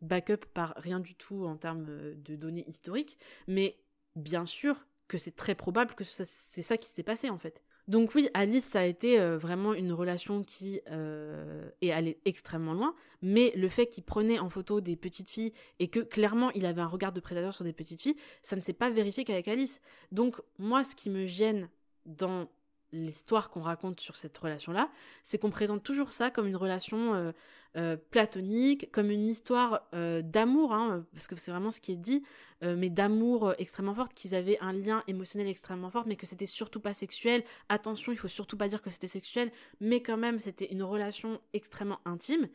[0.01, 3.76] backup par rien du tout en termes euh, de données historiques, mais
[4.16, 7.64] bien sûr que c'est très probable que c'est ça qui s'est passé en fait.
[7.88, 12.74] Donc oui, Alice, ça a été euh, vraiment une relation qui euh, est allée extrêmement
[12.74, 16.66] loin, mais le fait qu'il prenait en photo des petites filles et que clairement il
[16.66, 19.49] avait un regard de prédateur sur des petites filles, ça ne s'est pas vérifié qu'avec
[19.49, 19.80] Alice.
[20.12, 21.70] Donc moi, ce qui me gêne
[22.05, 22.51] dans
[22.93, 24.91] l'histoire qu'on raconte sur cette relation-là,
[25.22, 27.32] c'est qu'on présente toujours ça comme une relation euh,
[27.76, 31.97] euh, platonique, comme une histoire euh, d'amour, hein, parce que c'est vraiment ce qui est
[31.97, 32.22] dit,
[32.61, 36.80] mais d'amour extrêmement forte, qu'ils avaient un lien émotionnel extrêmement fort, mais que c'était surtout
[36.80, 37.45] pas sexuel.
[37.68, 41.41] Attention, il faut surtout pas dire que c'était sexuel, mais quand même, c'était une relation
[41.53, 42.49] extrêmement intime.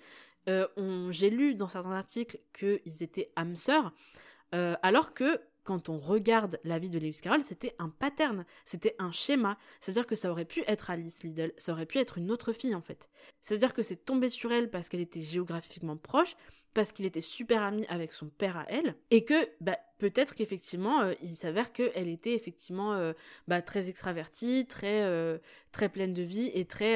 [0.45, 3.93] J'ai lu dans certains articles qu'ils étaient âmes sœurs,
[4.51, 9.11] alors que quand on regarde la vie de Lewis Carroll, c'était un pattern, c'était un
[9.11, 9.57] schéma.
[9.79, 12.75] C'est-à-dire que ça aurait pu être Alice Liddell, ça aurait pu être une autre fille
[12.75, 13.09] en fait.
[13.41, 16.35] C'est-à-dire que c'est tombé sur elle parce qu'elle était géographiquement proche,
[16.73, 21.01] parce qu'il était super ami avec son père à elle, et que bah, peut-être qu'effectivement,
[21.01, 23.13] euh, il s'avère qu'elle était effectivement euh,
[23.47, 25.37] bah, très extravertie, très, euh,
[25.71, 26.93] très pleine de vie et très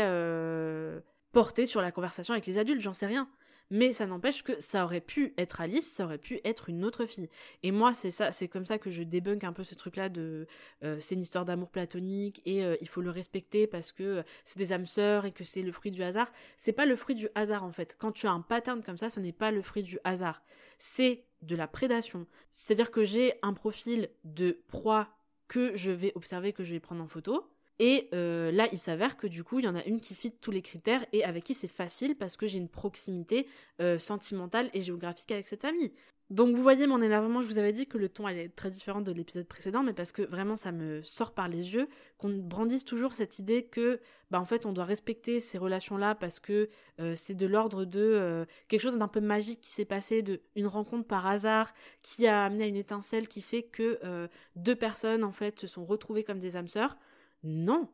[1.32, 3.30] portée sur la conversation avec les adultes, j'en sais rien
[3.70, 7.06] mais ça n'empêche que ça aurait pu être Alice, ça aurait pu être une autre
[7.06, 7.30] fille.
[7.64, 10.48] Et moi, c'est ça, c'est comme ça que je débunk un peu ce truc-là de
[10.84, 14.24] euh, c'est une histoire d'amour platonique et euh, il faut le respecter parce que euh,
[14.44, 16.32] c'est des âmes sœurs et que c'est le fruit du hasard.
[16.56, 17.98] C'est pas le fruit du hasard en fait.
[18.00, 20.42] Quand tu as un pattern comme ça, ce n'est pas le fruit du hasard.
[20.78, 22.26] C'est de la prédation.
[22.52, 25.10] C'est-à-dire que j'ai un profil de proie
[25.48, 27.48] que je vais observer, que je vais prendre en photo.
[27.80, 30.32] Et euh, là, il s'avère que du coup, il y en a une qui fit
[30.32, 33.48] tous les critères et avec qui c'est facile parce que j'ai une proximité
[33.82, 35.94] euh, sentimentale et géographique avec cette famille.
[36.30, 39.00] Donc vous voyez mon énervement, je vous avais dit que le ton être très différent
[39.00, 42.84] de l'épisode précédent, mais parce que vraiment ça me sort par les yeux, qu'on brandisse
[42.84, 46.68] toujours cette idée que bah en fait on doit respecter ces relations-là parce que
[47.00, 50.68] euh, c'est de l'ordre de quelque chose d'un peu magique qui s'est passé, de une
[50.68, 55.32] rencontre par hasard qui a amené à une étincelle qui fait que deux personnes en
[55.32, 56.98] fait se sont retrouvées comme des âmes sœurs.
[57.44, 57.90] Non,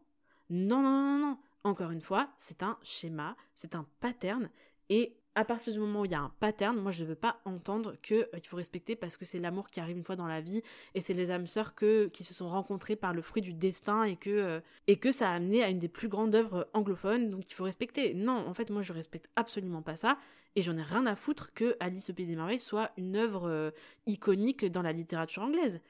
[0.50, 1.38] non, non, non, non.
[1.64, 4.50] Encore une fois, c'est un schéma, c'est un pattern
[4.90, 7.16] et à partir du moment où il y a un pattern, moi je ne veux
[7.16, 10.28] pas entendre que euh, faut respecter parce que c'est l'amour qui arrive une fois dans
[10.28, 10.62] la vie
[10.94, 14.16] et c'est les âmes sœurs qui se sont rencontrées par le fruit du destin et
[14.16, 17.50] que, euh, et que ça a amené à une des plus grandes œuvres anglophones, donc
[17.50, 18.14] il faut respecter.
[18.14, 20.18] Non, en fait moi je respecte absolument pas ça
[20.56, 23.50] et j'en ai rien à foutre que Alice au Pays des Merveilles soit une œuvre
[23.50, 23.72] euh,
[24.06, 25.82] iconique dans la littérature anglaise.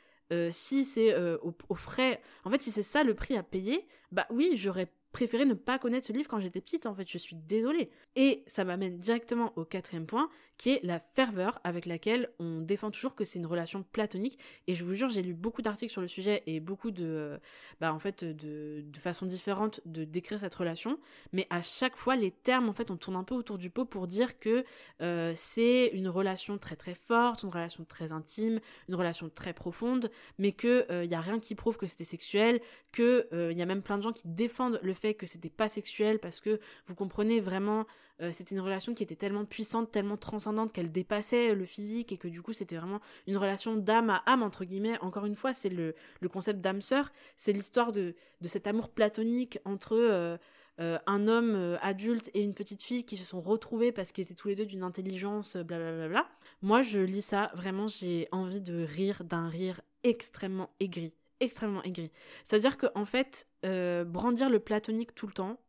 [0.49, 4.27] Si c'est au, au, frais, en fait si c'est ça le prix à payer, bah
[4.29, 7.37] oui j'aurais préféré ne pas connaître ce livre quand j'étais petite, en fait, je suis
[7.37, 7.89] désolée.
[8.17, 10.29] Et ça m'amène directement au quatrième point,
[10.63, 14.39] qui est la ferveur avec laquelle on défend toujours que c'est une relation platonique.
[14.67, 17.37] Et je vous jure, j'ai lu beaucoup d'articles sur le sujet et beaucoup de,
[17.81, 20.99] bah, en fait, de, de façons différentes de décrire cette relation.
[21.33, 23.83] Mais à chaque fois, les termes, en fait, on tourne un peu autour du pot
[23.83, 24.63] pour dire que
[25.01, 30.09] euh, c'est une relation très très forte, une relation très intime, une relation très profonde,
[30.37, 32.61] mais que il euh, a rien qui prouve que c'était sexuel,
[32.93, 35.49] que il euh, y a même plein de gens qui défendent le fait que c'était
[35.49, 37.85] pas sexuel parce que vous comprenez vraiment
[38.21, 42.17] euh, c'était une relation qui était tellement puissante, tellement transcendante qu'elle dépassait le physique et
[42.17, 44.99] que du coup c'était vraiment une relation d'âme à âme entre guillemets.
[45.01, 45.95] Encore une fois, c'est le,
[46.31, 50.37] concept d'âme sœur, c'est l'histoire de, cet amour platonique entre euh,
[50.79, 54.33] euh, un homme adulte et une petite fille qui se sont retrouvés parce qu'ils étaient
[54.35, 56.07] tous les deux d'une intelligence, blablabla.
[56.07, 56.27] Bla
[56.61, 62.09] Moi, je lis ça, vraiment, j'ai envie de rire d'un rire extrêmement aigri extrêmement aigri.
[62.45, 65.59] C'est-à-dire que en fait, brandir le platonique tout le temps,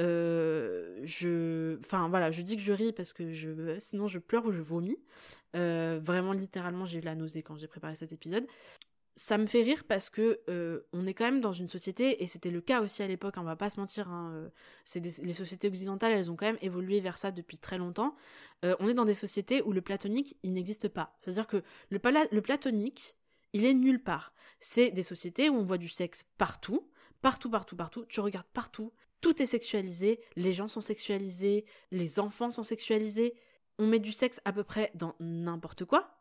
[0.00, 4.46] euh, je, enfin voilà, je dis que je ris parce que je, sinon je pleure
[4.46, 4.98] ou je vomis.
[5.56, 8.46] Euh, vraiment, littéralement, j'ai eu la nausée quand j'ai préparé cet épisode.
[9.16, 12.26] Ça me fait rire parce que euh, on est quand même dans une société et
[12.26, 13.34] c'était le cas aussi à l'époque.
[13.36, 14.50] On va pas se mentir, hein,
[14.94, 18.14] les sociétés occidentales, elles ont quand même évolué vers ça depuis très longtemps.
[18.62, 21.18] on est dans des sociétés où le platonique il n'existe pas.
[21.20, 23.16] C'est-à-dire que le platonique
[23.52, 24.32] il est nulle part.
[24.60, 26.88] C'est des sociétés où on voit du sexe partout,
[27.20, 28.04] partout, partout, partout.
[28.08, 33.34] Tu regardes partout, tout est sexualisé, les gens sont sexualisés, les enfants sont sexualisés,
[33.78, 36.18] on met du sexe à peu près dans n'importe quoi.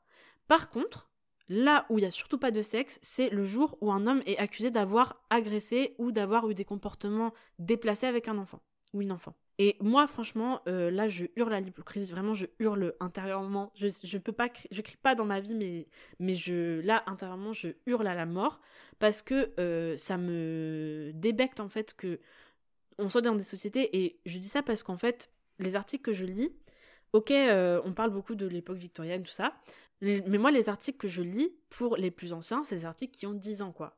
[0.47, 1.09] Par contre,
[1.49, 4.21] là où il n'y a surtout pas de sexe, c'est le jour où un homme
[4.25, 8.61] est accusé d'avoir agressé ou d'avoir eu des comportements déplacés avec un enfant
[8.93, 9.35] ou une enfant.
[9.61, 12.09] Et moi, franchement, euh, là, je hurle à l'hypocrisie.
[12.13, 13.73] Vraiment, je hurle intérieurement.
[13.75, 15.87] Je, je peux pas, crie pas dans ma vie, mais,
[16.19, 18.61] mais je, là, intérieurement, je hurle à la mort
[18.99, 22.21] parce que euh, ça me débecte en fait que
[22.99, 26.13] on soit dans des sociétés, et je dis ça parce qu'en fait, les articles que
[26.13, 26.51] je lis,
[27.13, 29.53] ok, euh, on parle beaucoup de l'époque victorienne, tout ça,
[30.01, 33.33] mais moi, les articles que je lis, pour les plus anciens, c'est articles qui ont
[33.33, 33.97] 10 ans, quoi.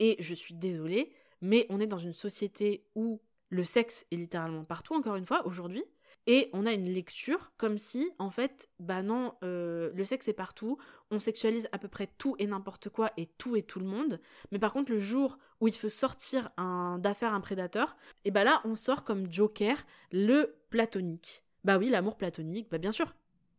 [0.00, 4.64] Et je suis désolée, mais on est dans une société où le sexe est littéralement
[4.64, 5.82] partout, encore une fois, aujourd'hui,
[6.26, 10.34] et on a une lecture comme si, en fait, bah non, euh, le sexe est
[10.34, 10.78] partout,
[11.10, 14.20] on sexualise à peu près tout et n'importe quoi et tout et tout le monde.
[14.52, 18.44] Mais par contre, le jour où il faut sortir un, d'affaire un prédateur, et bah
[18.44, 19.76] là, on sort comme Joker
[20.12, 21.44] le platonique.
[21.64, 23.14] Bah oui, l'amour platonique, bah bien sûr.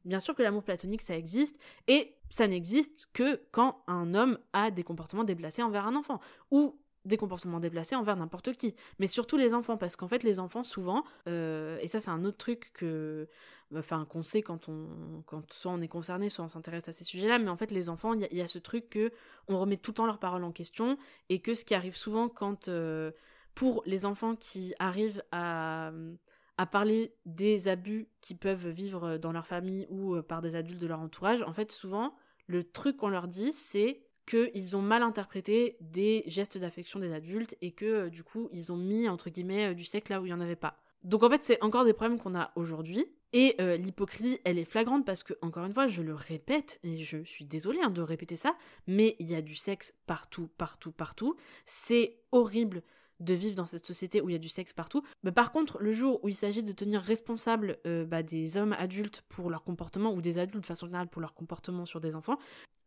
[0.05, 4.71] Bien sûr que l'amour platonique, ça existe, et ça n'existe que quand un homme a
[4.71, 6.19] des comportements déplacés envers un enfant,
[6.51, 10.39] ou des comportements déplacés envers n'importe qui, mais surtout les enfants, parce qu'en fait les
[10.39, 13.27] enfants souvent, euh, et ça c'est un autre truc que,
[13.75, 17.03] enfin qu'on sait quand on, quand soit on est concerné, soit on s'intéresse à ces
[17.03, 19.11] sujets-là, mais en fait les enfants, il y, a ce truc que
[19.47, 20.97] on remet tout le temps leurs paroles en question,
[21.29, 23.11] et que ce qui arrive souvent quand, euh,
[23.55, 25.91] pour les enfants qui arrivent à
[26.57, 30.81] à parler des abus qu'ils peuvent vivre dans leur famille ou euh, par des adultes
[30.81, 32.13] de leur entourage, en fait souvent
[32.47, 37.55] le truc qu'on leur dit c'est qu'ils ont mal interprété des gestes d'affection des adultes
[37.61, 40.25] et que euh, du coup ils ont mis entre guillemets euh, du sexe là où
[40.25, 40.77] il n'y en avait pas.
[41.03, 44.65] Donc en fait c'est encore des problèmes qu'on a aujourd'hui et euh, l'hypocrisie elle est
[44.65, 48.01] flagrante parce que encore une fois je le répète et je suis désolée hein, de
[48.01, 48.55] répéter ça
[48.85, 52.83] mais il y a du sexe partout partout partout c'est horrible
[53.19, 55.03] de vivre dans cette société où il y a du sexe partout.
[55.23, 58.73] Mais par contre, le jour où il s'agit de tenir responsable euh, bah, des hommes
[58.73, 62.15] adultes pour leur comportement, ou des adultes de façon générale pour leur comportement sur des
[62.15, 62.37] enfants,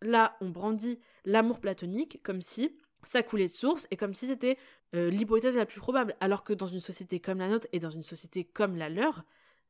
[0.01, 4.57] là, on brandit l'amour platonique comme si ça coulait de source et comme si c'était
[4.95, 6.15] euh, l'hypothèse la plus probable.
[6.21, 9.25] Alors que dans une société comme la nôtre et dans une société comme la leur,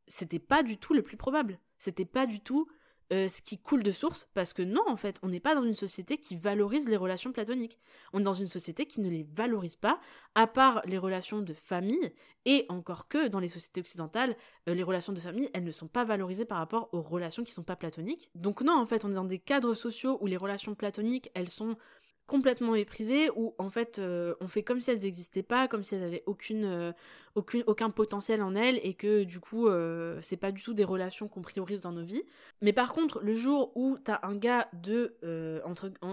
[0.07, 1.59] c'était pas du tout le plus probable.
[1.79, 2.69] C'était pas du tout
[3.13, 5.65] euh, ce qui coule de source, parce que non, en fait, on n'est pas dans
[5.65, 7.79] une société qui valorise les relations platoniques.
[8.13, 10.01] On est dans une société qui ne les valorise pas,
[10.35, 12.13] à part les relations de famille,
[12.47, 14.35] et encore que dans les sociétés occidentales,
[14.69, 17.51] euh, les relations de famille, elles ne sont pas valorisées par rapport aux relations qui
[17.51, 18.31] ne sont pas platoniques.
[18.35, 21.51] Donc non, en fait, on est dans des cadres sociaux où les relations platoniques, elles
[21.51, 21.77] sont
[22.27, 25.95] complètement méprisées, où en fait euh, on fait comme si elles n'existaient pas, comme si
[25.95, 26.93] elles avaient aucune, euh,
[27.35, 30.85] aucune, aucun potentiel en elles, et que du coup euh, c'est pas du tout des
[30.85, 32.23] relations qu'on priorise dans nos vies.
[32.61, 35.17] Mais par contre, le jour où t'as un gars de,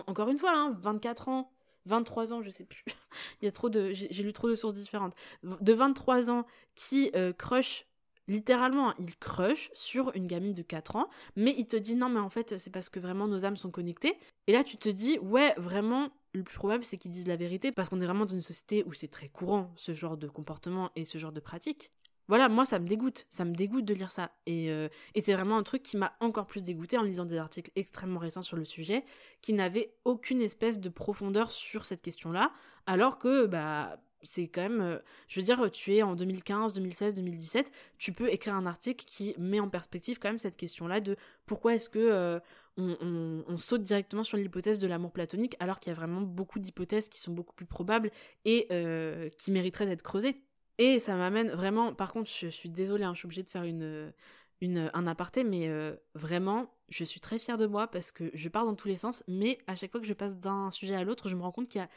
[0.08, 1.52] encore une fois, hein, 24 ans,
[1.86, 2.84] 23 ans, je sais plus,
[3.42, 6.46] il y a trop de, j'ai lu trop de sources différentes, de 23 ans
[6.76, 7.89] qui crush
[8.30, 12.20] littéralement, il crush sur une gamine de 4 ans, mais il te dit non, mais
[12.20, 14.18] en fait, c'est parce que vraiment nos âmes sont connectées.
[14.48, 17.72] Et là, tu te dis, ouais, vraiment, le plus probable, c'est qu'ils disent la vérité,
[17.72, 20.92] parce qu'on est vraiment dans une société où c'est très courant, ce genre de comportement
[20.96, 21.92] et ce genre de pratique.
[22.28, 24.32] Voilà, moi, ça me dégoûte, ça me dégoûte de lire ça.
[24.46, 27.38] Et, euh, et c'est vraiment un truc qui m'a encore plus dégoûté en lisant des
[27.40, 29.04] articles extrêmement récents sur le sujet,
[29.42, 32.52] qui n'avaient aucune espèce de profondeur sur cette question-là,
[32.86, 34.98] alors que, bah, c'est quand même, euh,
[35.28, 39.36] je veux dire, tu es en 2015, 2016, 2017, tu peux écrire un article qui
[39.38, 41.16] met en perspective quand même cette question-là de
[41.46, 42.40] pourquoi est-ce que euh,
[42.78, 47.10] on, saute directement sur l'hypothèse de l'amour platonique alors qu'il y a vraiment beaucoup d'hypothèses
[47.10, 48.12] qui sont beaucoup plus probables
[48.46, 50.42] et euh, qui mériteraient d'être creusées.
[50.78, 53.64] Et ça m'amène vraiment, par contre, je, suis désolée, hein, je suis obligée de faire
[53.66, 54.14] une,
[54.62, 55.70] un aparté, mais
[56.14, 59.22] vraiment, je suis très fière de moi parce que je pars dans tous les sens,
[59.28, 61.68] mais à chaque fois que je passe d'un sujet à l'autre, je me rends compte
[61.68, 61.90] qu'il y a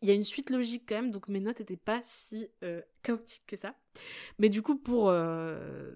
[0.00, 2.82] il y a une suite logique quand même, donc mes notes n'étaient pas si euh,
[3.02, 3.74] chaotiques que ça.
[4.38, 5.92] Mais du coup, pour, euh,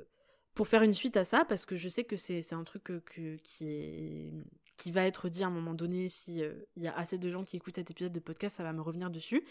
[0.54, 3.36] pour faire une suite à ça, parce que je sais que c'est un truc que,
[3.36, 4.32] qui, est,
[4.76, 7.44] qui va être dit à un moment donné, s'il euh, y a assez de gens
[7.44, 9.44] qui écoutent cet épisode de podcast, ça va me revenir dessus.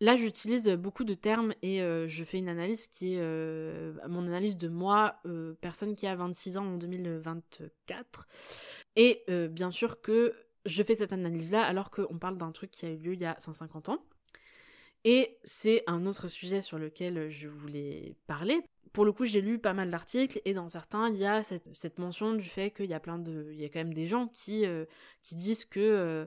[0.00, 4.68] Là, j'utilise beaucoup de termes et je fais une analyse qui est mon analyse de
[4.68, 5.20] moi,
[5.60, 8.28] personne qui a 26 ans en 2024.
[8.94, 10.36] Et bien sûr que
[10.66, 13.26] je fais cette analyse-là alors qu'on parle d'un truc qui a eu lieu il y
[13.26, 14.04] a 150 ans.
[15.04, 18.60] Et c'est un autre sujet sur lequel je voulais parler.
[18.92, 21.98] Pour le coup, j'ai lu pas mal d'articles et dans certains, il y a cette,
[21.98, 24.28] mention du fait qu'il y a plein de, il y a quand même des gens
[24.28, 24.86] qui, euh,
[25.32, 26.26] disent que euh,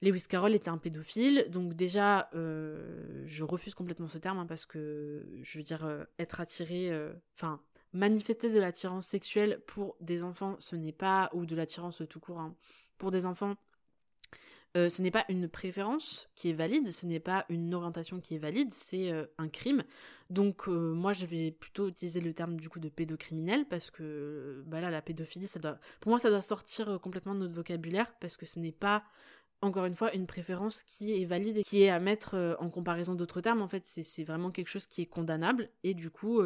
[0.00, 1.46] Lewis Carroll était un pédophile.
[1.50, 6.40] Donc déjà, euh, je refuse complètement ce terme hein, parce que je veux dire être
[6.40, 6.92] attiré,
[7.34, 7.60] enfin
[7.92, 12.38] manifester de l'attirance sexuelle pour des enfants, ce n'est pas ou de l'attirance tout court.
[12.38, 12.54] Hein,
[12.98, 13.56] pour des enfants,
[14.76, 18.34] euh, ce n'est pas une préférence qui est valide, ce n'est pas une orientation qui
[18.34, 19.82] est valide, c'est euh, un crime.
[20.28, 24.62] Donc euh, moi je vais plutôt utiliser le terme du coup de pédocriminel parce que
[24.66, 28.12] bah là la pédophilie ça doit pour moi ça doit sortir complètement de notre vocabulaire
[28.20, 29.04] parce que ce n'est pas
[29.62, 33.16] encore une fois, une préférence qui est valide et qui est à mettre en comparaison
[33.16, 33.60] d'autres termes.
[33.60, 36.40] En fait, c'est vraiment quelque chose qui est condamnable et du coup,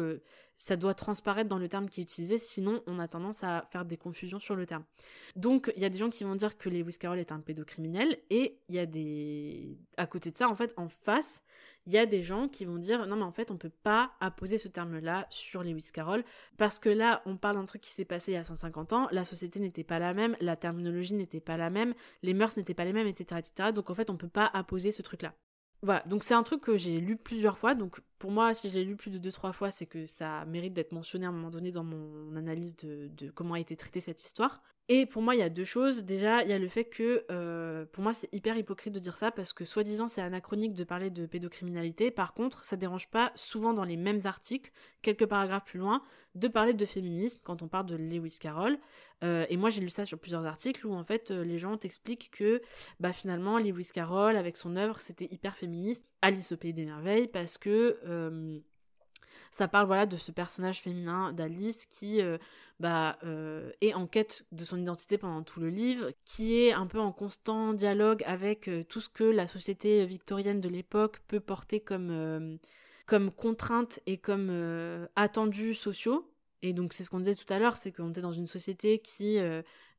[0.63, 3.83] ça doit transparaître dans le terme qui est utilisé, sinon on a tendance à faire
[3.83, 4.85] des confusions sur le terme.
[5.35, 8.17] Donc, il y a des gens qui vont dire que Lewis Carroll est un pédocriminel
[8.29, 9.77] et il y a des...
[9.97, 11.43] À côté de ça, en fait, en face,
[11.85, 14.13] il y a des gens qui vont dire non mais en fait on peut pas
[14.21, 16.23] apposer ce terme-là sur Lewis Carroll
[16.55, 19.09] parce que là on parle d'un truc qui s'est passé il y a 150 ans,
[19.11, 22.73] la société n'était pas la même, la terminologie n'était pas la même, les mœurs n'étaient
[22.73, 23.73] pas les mêmes, etc., etc.
[23.73, 25.33] Donc en fait on peut pas apposer ce truc-là.
[25.83, 28.75] Voilà, donc c'est un truc que j'ai lu plusieurs fois, donc pour moi si je
[28.75, 31.33] l'ai lu plus de deux trois fois c'est que ça mérite d'être mentionné à un
[31.33, 34.61] moment donné dans mon analyse de, de comment a été traitée cette histoire.
[34.89, 36.03] Et pour moi, il y a deux choses.
[36.03, 39.17] Déjà, il y a le fait que, euh, pour moi, c'est hyper hypocrite de dire
[39.17, 42.11] ça parce que, soi-disant, c'est anachronique de parler de pédocriminalité.
[42.11, 46.01] Par contre, ça dérange pas, souvent dans les mêmes articles, quelques paragraphes plus loin,
[46.35, 48.77] de parler de féminisme quand on parle de Lewis Carroll.
[49.23, 51.77] Euh, et moi, j'ai lu ça sur plusieurs articles où, en fait, euh, les gens
[51.77, 52.61] t'expliquent que,
[52.99, 56.03] bah, finalement, Lewis Carroll, avec son œuvre, c'était hyper féministe.
[56.21, 57.99] Alice au Pays des Merveilles, parce que
[59.53, 62.39] ça parle voilà de ce personnage féminin d'Alice qui euh,
[62.79, 66.87] bah, euh, est en quête de son identité pendant tout le livre, qui est un
[66.87, 71.39] peu en constant dialogue avec euh, tout ce que la société victorienne de l'époque peut
[71.39, 72.57] porter comme,
[73.05, 76.32] comme contraintes et comme attendus sociaux.
[76.63, 78.97] Et donc c'est ce qu'on disait tout à l'heure, c'est qu'on était dans une société
[78.97, 79.37] qui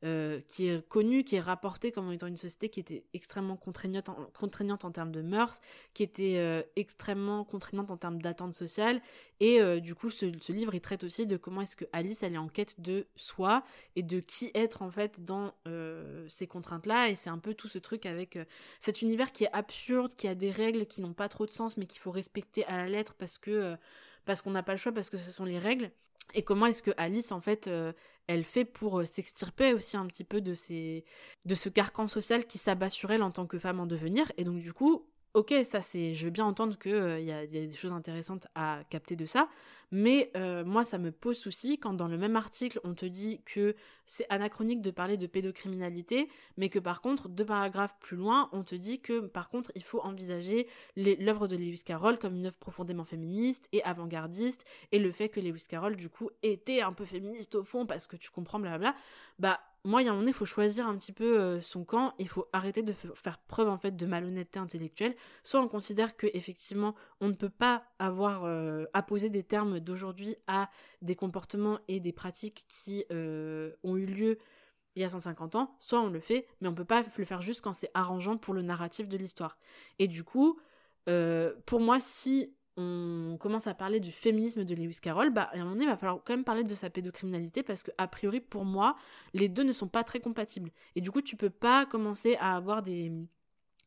[0.05, 4.11] euh, qui est connue, qui est rapportée comme étant une société qui était extrêmement contraignante
[4.11, 5.63] en, contraignante en termes de mœurs,
[5.95, 9.01] qui était euh, extrêmement contraignante en termes d'attente sociale.
[9.41, 12.35] Et euh, du coup, ce, livre, il traite aussi de comment est-ce que Alice, elle
[12.35, 13.65] est en quête de soi
[13.97, 15.55] et de qui être en fait dans
[16.29, 17.09] ces contraintes-là.
[17.09, 18.39] Et c'est un peu tout ce truc avec
[18.81, 21.79] cet univers qui est absurde, qui a des règles qui n'ont pas trop de sens,
[21.79, 23.75] mais qu'il faut respecter à la lettre parce que
[24.25, 25.91] parce qu'on n'a pas le choix, parce que ce sont les règles.
[26.35, 27.69] Et comment est-ce que Alice, en fait,
[28.27, 31.05] elle fait pour euh, s'extirper aussi un petit peu de, ces,
[31.45, 34.31] de ce carcan social qui s'abat sur elle en tant que femme en devenir.
[34.37, 37.45] Et donc du coup, ok, ça c'est, je veux bien entendre qu'il euh, y, a
[37.47, 39.49] des choses intéressantes à capter de ça,
[39.91, 43.41] mais euh, moi ça me pose souci quand dans le même article on te dit
[43.45, 43.75] que
[44.07, 48.63] c'est anachronique de parler de pédocriminalité, mais que par contre deux paragraphes plus loin on
[48.63, 52.59] te dit que par contre il faut envisager l'œuvre de Lewis Carroll comme une œuvre
[52.59, 57.05] profondément féministe et avant-gardiste, et le fait que Lewis Carroll du coup était un peu
[57.05, 58.95] féministe au fond parce que tu comprends blablabla,
[59.41, 61.85] bah moi, il y a un moment, il faut choisir un petit peu euh, son
[61.85, 62.15] camp.
[62.19, 65.15] Il faut arrêter de faire preuve en fait de malhonnêteté intellectuelle.
[65.43, 70.37] Soit on considère que effectivement, on ne peut pas avoir euh, apposé des termes d'aujourd'hui
[70.47, 70.71] à
[71.03, 74.39] des comportements et des pratiques qui euh, ont eu lieu
[74.97, 75.77] il y a 150 ans.
[75.81, 78.55] Soit on le fait, mais on peut pas le faire juste quand c'est arrangeant pour
[78.55, 79.59] le narratif de l'histoire.
[79.99, 80.59] Et du coup,
[81.67, 85.59] pour moi, si on commence à parler du féminisme de Lewis Carroll, bah, à un
[85.59, 88.41] moment donné, il va falloir quand même parler de sa pédocriminalité parce que, a priori,
[88.41, 88.97] pour moi,
[89.33, 90.71] les deux ne sont pas très compatibles.
[90.97, 93.13] Et du coup, tu peux pas commencer à avoir des,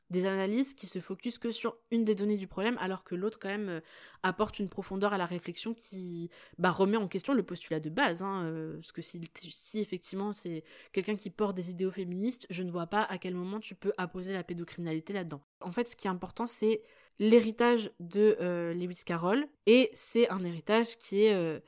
[0.10, 3.40] des analyses qui se focusent que sur une des données du problème, alors que l'autre,
[3.40, 3.82] quand même, euh,
[4.24, 8.22] apporte une profondeur à la réflexion qui bah, remet en question le postulat de base.
[8.22, 10.64] Hein, euh, parce que si, si effectivement c'est
[10.94, 13.92] quelqu'un qui porte des idéaux féministes, je ne vois pas à quel moment tu peux
[13.98, 15.42] apposer la pédocriminalité là-dedans.
[15.60, 16.82] En fait, ce qui est important, c'est
[17.20, 21.60] l'héritage de euh, Lewis Carroll et c'est un héritage qui est euh,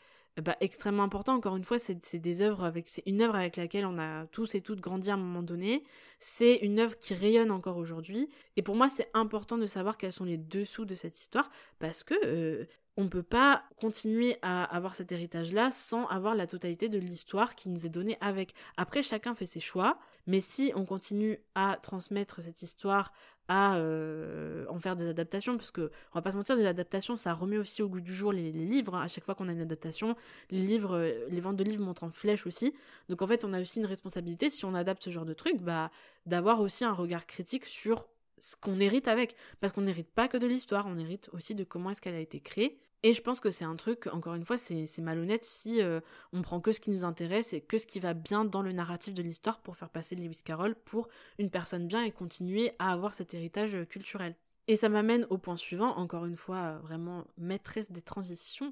[0.42, 1.34] bah, extrêmement important.
[1.34, 4.56] Encore une fois, c'est des œuvres avec, c'est une œuvre avec laquelle on a tous
[4.56, 5.84] et toutes grandi à un moment donné.
[6.20, 8.30] C'est une œuvre qui rayonne encore aujourd'hui.
[8.56, 12.04] Et pour moi, c'est important de savoir quels sont les dessous de cette histoire parce
[12.04, 12.66] que euh,
[12.98, 17.56] on ne peut pas continuer à avoir cet héritage-là sans avoir la totalité de l'histoire
[17.56, 18.54] qui nous est donnée avec.
[18.76, 19.98] Après, chacun fait ses choix,
[20.30, 23.12] mais si on continue à transmettre cette histoire
[23.48, 27.18] à euh, en faire des adaptations parce que on va pas se mentir des adaptations
[27.18, 29.02] ça remet aussi au goût du jour les, livres hein.
[29.02, 30.16] à chaque fois qu'on a une adaptation
[30.52, 32.76] les livres euh, les ventes de livres montent en flèche aussi
[33.10, 35.64] donc en fait on a aussi une responsabilité si on adapte ce genre de truc
[35.64, 35.90] bah
[36.28, 38.08] d'avoir aussi un regard critique sur
[38.40, 41.64] ce qu'on hérite avec parce qu'on n'hérite pas que de l'histoire on hérite aussi de
[41.64, 44.44] comment est-ce qu'elle a été créée et je pense que c'est un truc, encore une
[44.44, 46.02] fois, c'est malhonnête si euh,
[46.34, 48.74] on prend que ce qui nous intéresse et que ce qui va bien dans le
[48.74, 52.92] narratif de l'histoire pour faire passer Lewis Carroll pour une personne bien et continuer à
[52.92, 54.36] avoir cet héritage euh, culturel.
[54.68, 58.72] Et ça m'amène au point suivant, encore une fois, vraiment maîtresse des transitions.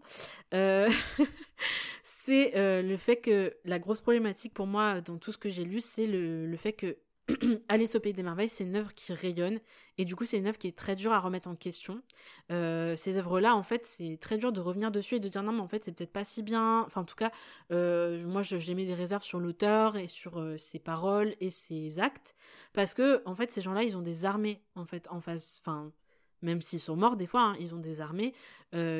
[0.53, 0.87] Euh,
[2.03, 5.81] c'est le fait que la grosse problématique pour moi dans tout ce que j'ai lu,
[5.81, 6.97] c'est le, le, fait que
[7.67, 9.59] Alice au Pays des Merveilles, c'est une œuvre qui rayonne
[9.97, 12.01] et du coup c'est une œuvre qui est très dure à remettre en question.
[12.51, 15.51] Euh, ces œuvres-là, en fait, c'est très dur de revenir dessus et de dire non
[15.51, 16.81] mais en fait c'est peut-être pas si bien.
[16.85, 17.31] Enfin en tout cas,
[17.71, 21.99] euh, moi j'ai mis des réserves sur l'auteur et sur euh, ses paroles et ses
[21.99, 22.35] actes
[22.73, 25.61] parce que en fait ces gens-là ils ont des armées en fait en face.
[25.61, 25.91] Enfin
[26.47, 28.33] même s'ils sont morts des fois, hein, ils ont des armées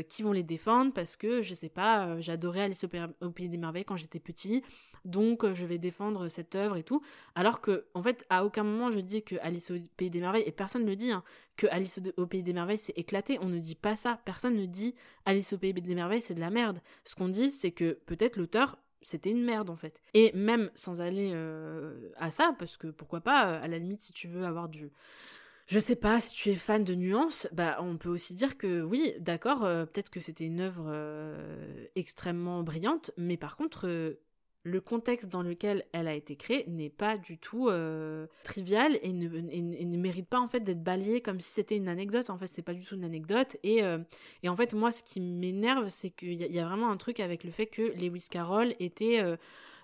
[0.08, 2.86] qui vont les défendre parce que je sais pas, j'adorais Alice
[3.20, 4.64] au Pays des Merveilles quand j'étais petit
[5.08, 7.02] donc euh, je vais défendre cette œuvre et tout.
[7.34, 10.44] Alors que, en fait, à aucun moment je dis que Alice au Pays des Merveilles,
[10.46, 11.24] et personne ne le dit, hein,
[11.56, 14.66] que Alice au Pays des Merveilles c'est éclaté, on ne dit pas ça, personne ne
[14.66, 14.94] dit
[15.26, 16.80] Alice au Pays des Merveilles c'est de la merde.
[17.04, 20.02] Ce qu'on dit c'est que peut-être l'auteur c'était une merde en fait.
[20.14, 24.02] Et même sans aller euh, à ça, parce que pourquoi pas, euh, à la limite
[24.02, 24.92] si tu veux avoir du...
[25.68, 28.82] Je sais pas, si tu es fan de nuances, bah on peut aussi dire que
[28.82, 30.90] oui, d'accord, peut-être que c'était une œuvre
[31.96, 34.18] extrêmement brillante, mais par contre,
[34.68, 39.14] le contexte dans lequel elle a été créée n'est pas du tout euh, trivial et
[39.14, 42.30] ne, mérite pas en fait d'être balayé comme si c'était une anecdote.
[42.30, 43.58] En fait, c'est pas du tout une anecdote.
[43.64, 43.98] Et, euh,
[44.46, 47.52] en fait, moi, ce qui m'énerve, c'est qu'il y, a vraiment un truc avec le
[47.52, 49.24] fait que Lewis Carroll était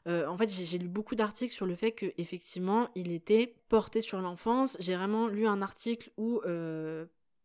[0.07, 4.01] euh, en fait, j'ai lu beaucoup d'articles sur le fait que effectivement, il était porté
[4.01, 4.75] sur l'enfance.
[4.79, 6.41] J'ai vraiment lu un article où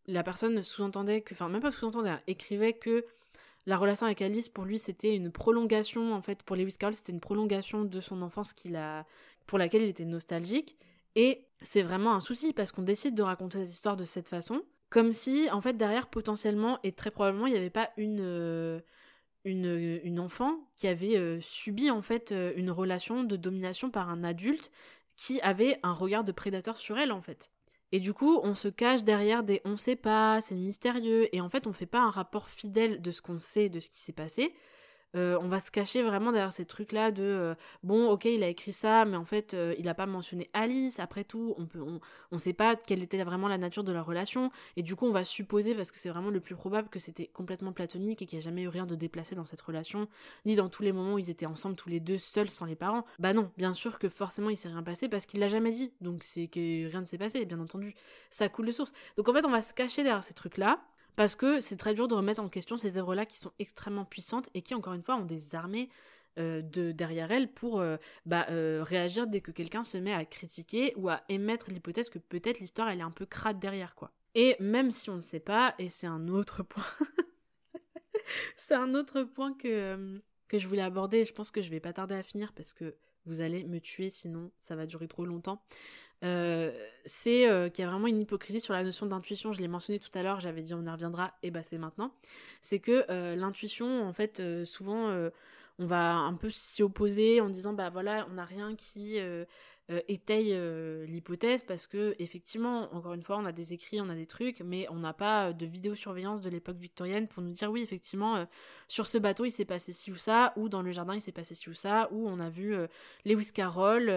[0.09, 3.05] la personne sous-entendait que, enfin même pas sous-entendait, hein, écrivait que
[3.69, 7.13] la relation avec Alice, pour lui, c'était une prolongation, en fait, pour Lewis Carroll, c'était
[7.13, 9.05] une prolongation de son enfance qu'il a,
[9.47, 10.79] pour laquelle il était nostalgique.
[11.17, 14.63] Et c'est vraiment un souci parce qu'on décide de raconter cette histoire de cette façon,
[14.89, 18.81] comme si, en fait, derrière, potentiellement et très probablement, il n'y avait pas une, euh,
[19.45, 24.11] une, une, enfant qui avait euh, subi, en fait, euh, une relation de domination par
[24.11, 24.71] un adulte
[25.17, 27.51] qui avait un regard de prédateur sur elle, en fait.
[27.93, 31.49] Et du coup, on se cache derrière des on sait pas, c'est mystérieux, et en
[31.49, 34.13] fait, on fait pas un rapport fidèle de ce qu'on sait, de ce qui s'est
[34.13, 34.55] passé.
[35.17, 38.49] Euh, on va se cacher vraiment derrière ces trucs-là de euh, bon, ok, il a
[38.49, 40.99] écrit ça, mais en fait, euh, il n'a pas mentionné Alice.
[41.01, 42.01] Après tout, on peut, on,
[42.31, 45.13] on sait pas quelle était vraiment la nature de leur relation, et du coup, on
[45.13, 48.39] va supposer parce que c'est vraiment le plus probable que c'était complètement platonique et qu'il
[48.39, 50.09] n'y a jamais eu rien de déplacé dans cette relation,
[50.45, 52.77] ni dans tous les moments où ils étaient ensemble tous les deux seuls sans les
[52.77, 53.05] parents.
[53.19, 55.93] Bah non, bien sûr que forcément il s'est rien passé parce qu'il l'a jamais dit,
[56.01, 57.95] donc c'est que rien ne s'est passé, bien entendu,
[58.31, 58.93] ça coule de source.
[59.17, 60.81] Donc en fait, on va se cacher derrière ces trucs-là
[61.19, 64.49] parce que c'est très dur de remettre en question ces œuvres-là qui sont extrêmement puissantes
[64.55, 65.91] et qui, encore une fois, ont des armées
[66.39, 70.25] euh, de, derrière elles pour euh, bah, euh, réagir dès que quelqu'un se met à
[70.25, 74.13] critiquer ou à émettre l'hypothèse que peut-être l'histoire elle est un peu crade derrière quoi.
[74.37, 76.87] Et même si on ne sait pas, et c'est un autre point,
[78.57, 81.93] c'est un autre point que, que je voulais aborder, je pense que je vais pas
[81.93, 82.95] tarder à finir parce que
[83.29, 85.63] vous allez me tuer sinon ça va durer trop longtemps.
[86.25, 86.73] Euh,
[87.05, 89.53] c'est euh, qu'il y a vraiment une hypocrisie sur la notion d'intuition.
[89.53, 92.13] Je l'ai mentionné tout à l'heure, j'avais dit on y reviendra, et bah c'est maintenant.
[92.63, 93.07] C'est que
[93.37, 95.15] l'intuition, en fait, souvent
[95.79, 99.19] on va un peu s'y opposer en disant bah voilà, on n'a rien qui
[99.91, 104.09] euh, étaye euh, l'hypothèse parce que effectivement, encore une fois, on a des écrits, on
[104.11, 107.71] a des trucs, mais on n'a pas de vidéosurveillance de l'époque victorienne pour nous dire
[107.71, 108.45] oui, effectivement, euh,
[108.87, 111.33] sur ce bateau il s'est passé ci ou ça, ou dans le jardin il s'est
[111.33, 112.77] passé ci ou ça, ou on a vu
[113.25, 114.11] Lewis Carroll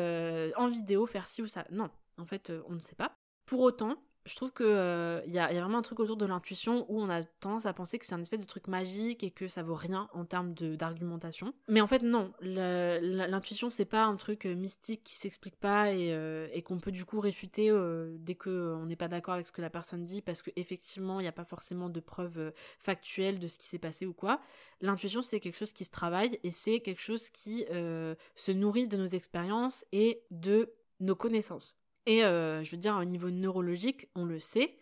[0.57, 1.65] en vidéo faire ci ou ça.
[1.71, 3.13] Non, en fait, on ne sait pas.
[3.45, 3.95] Pour autant,
[4.25, 7.09] je trouve que il euh, y, a, vraiment un truc autour de l'intuition où on
[7.09, 9.75] a tendance à penser que c'est un espèce de truc magique et que ça vaut
[9.75, 11.53] rien en termes d'argumentation.
[11.67, 16.47] Mais en fait non, l'intuition c'est pas un truc euh, mystique qui s'explique pas euh,
[16.51, 17.71] et qu'on peut du coup réfuter
[18.19, 21.29] dès qu'on n'est pas d'accord avec ce que la personne dit parce qu'effectivement il n'y
[21.29, 24.39] a pas forcément de preuves factuelles de ce qui s'est passé ou quoi.
[24.81, 28.97] L'intuition c'est quelque chose qui se travaille et c'est quelque chose qui se nourrit de
[28.97, 31.75] nos expériences et de nos connaissances.
[32.05, 34.77] Et euh, je veux dire, au niveau neurologique, on le sait,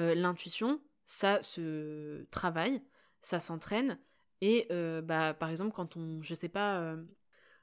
[0.00, 2.82] euh, l'intuition, ça se travaille,
[3.20, 3.98] ça s'entraîne.
[4.40, 6.96] Et euh, bah, par exemple, quand on, je sais pas,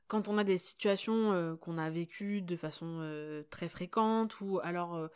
[0.07, 5.09] quand on a des situations qu'on a vécues de façon très fréquente, ou alors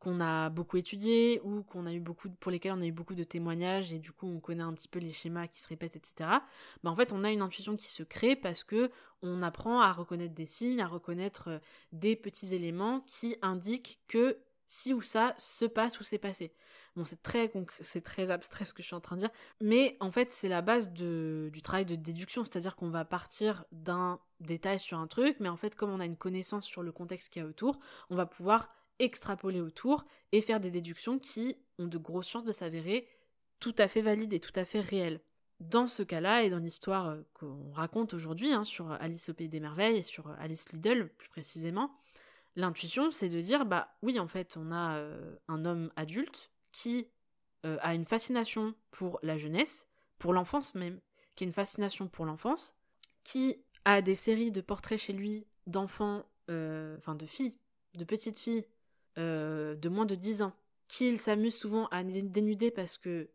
[0.00, 3.14] qu'on a beaucoup étudié ou qu'on a eu beaucoup pour lesquels on a eu beaucoup
[3.14, 5.96] de témoignages et du coup on connaît un petit peu les schémas qui se répètent
[5.96, 6.30] etc
[6.82, 8.90] bah en fait on a une intuition qui se crée parce que
[9.22, 11.58] on apprend à reconnaître des signes à reconnaître euh,
[11.92, 14.38] des petits éléments qui indiquent que
[14.68, 16.52] si ou ça se passe ou s'est passé.
[16.94, 19.30] Bon c'est très c'est très abstrait ce que je suis en train de dire
[19.60, 24.20] mais en fait c'est la base du travail de déduction c'est-à-dire qu'on va partir d'un
[24.40, 27.32] détail sur un truc mais en fait comme on a une connaissance sur le contexte
[27.32, 27.78] qu'il y a autour
[28.10, 28.68] on va pouvoir
[28.98, 33.08] extrapoler autour et faire des déductions qui ont de grosses chances de s'avérer
[33.60, 35.20] tout à fait valides et tout à fait réelles.
[35.60, 39.48] Dans ce cas-là, et dans l'histoire euh, qu'on raconte aujourd'hui hein, sur Alice au Pays
[39.48, 41.92] des Merveilles et sur Alice Liddell plus précisément,
[42.54, 47.08] l'intuition c'est de dire bah oui en fait on a euh, un homme adulte qui
[47.66, 49.88] euh, a une fascination pour la jeunesse,
[50.18, 51.00] pour l'enfance même,
[51.34, 52.76] qui a une fascination pour l'enfance,
[53.24, 57.58] qui a des séries de portraits chez lui d'enfants, enfin de filles,
[57.94, 58.64] de petites filles
[59.18, 60.52] euh, de moins de 10 ans,
[60.88, 63.28] qu'il s'amuse souvent à dénuder parce que,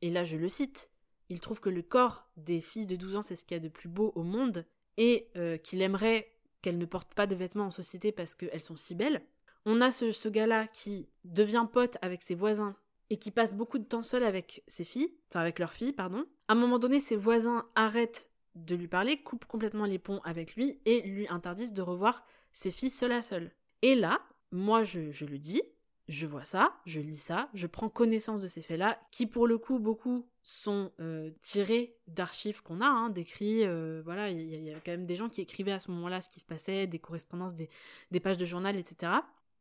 [0.00, 0.90] et là je le cite,
[1.28, 3.62] il trouve que le corps des filles de 12 ans c'est ce qu'il y a
[3.62, 4.66] de plus beau au monde,
[4.96, 6.28] et euh, qu'il aimerait
[6.60, 9.22] qu'elles ne portent pas de vêtements en société parce qu'elles sont si belles.
[9.64, 12.76] On a ce, ce gars-là qui devient pote avec ses voisins
[13.10, 16.24] et qui passe beaucoup de temps seul avec ses filles, enfin avec leurs filles, pardon.
[16.48, 20.56] À un moment donné, ses voisins arrêtent de lui parler, coupent complètement les ponts avec
[20.56, 23.50] lui et lui interdisent de revoir ses filles seule à seule.
[23.82, 24.20] Et là,
[24.52, 25.62] moi je, le dis,
[26.08, 29.58] je vois ça, je lis ça, je prends connaissance de ces faits-là, qui pour le
[29.58, 34.80] coup, beaucoup sont euh, tirés d'archives qu'on a, hein, d'écrits, euh, voilà, il y, a
[34.80, 37.54] quand même des gens qui écrivaient à ce moment-là ce qui se passait, des correspondances,
[37.54, 37.70] des,
[38.10, 39.12] des pages de journal, etc.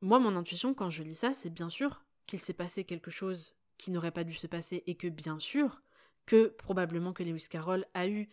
[0.01, 3.53] Moi, mon intuition, quand je lis ça, c'est bien sûr qu'il s'est passé quelque chose
[3.77, 5.81] qui n'aurait pas dû se passer, et que bien sûr,
[6.25, 8.29] que probablement que Lewis Carroll a eu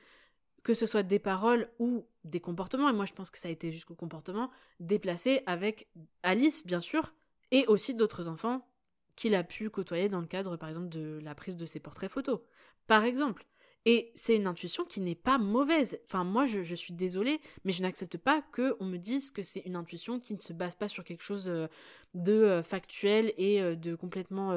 [0.69, 3.51] que ce soit des paroles ou des comportements, et moi je pense que ça a
[3.51, 4.51] été jusqu'au comportement,
[4.81, 5.89] déplacés avec
[6.23, 7.15] Alice, bien sûr,
[7.51, 8.69] et aussi d'autres enfants
[9.17, 12.11] qu'il a pu côtoyer dans le cadre, par exemple, de la prise de ses portraits
[12.11, 12.41] photos.
[12.87, 13.47] Par exemple.
[13.87, 15.99] Et c'est une intuition qui n'est pas mauvaise.
[16.05, 19.77] Enfin, moi, je, suis désolée, mais je n'accepte pas qu'on me dise que c'est une
[19.77, 21.69] intuition qui ne se base pas sur quelque chose euh,
[22.13, 24.53] de euh, factuel et euh, de complètement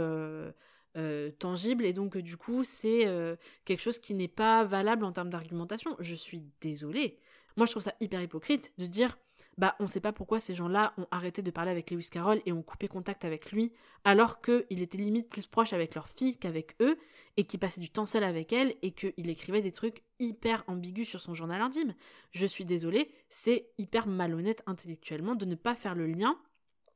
[1.40, 3.36] tangible et donc du coup c'est euh,
[3.66, 5.96] quelque chose qui n'est pas valable en termes d'argumentation.
[6.00, 7.18] Je suis désolée.
[7.58, 9.18] Moi je trouve ça hyper hypocrite de dire
[9.58, 12.52] bah on sait pas pourquoi ces gens-là ont arrêté de parler avec Lewis Carroll et
[12.52, 13.72] ont coupé contact avec lui
[14.04, 16.98] alors qu'il était limite plus proche avec leur fille qu'avec eux
[17.38, 21.08] et qu'il passait du temps seul avec elle et qu'il écrivait des trucs hyper ambigus
[21.08, 21.94] sur son journal intime.
[22.32, 26.38] Je suis désolée, c'est hyper malhonnête intellectuellement de ne pas faire le lien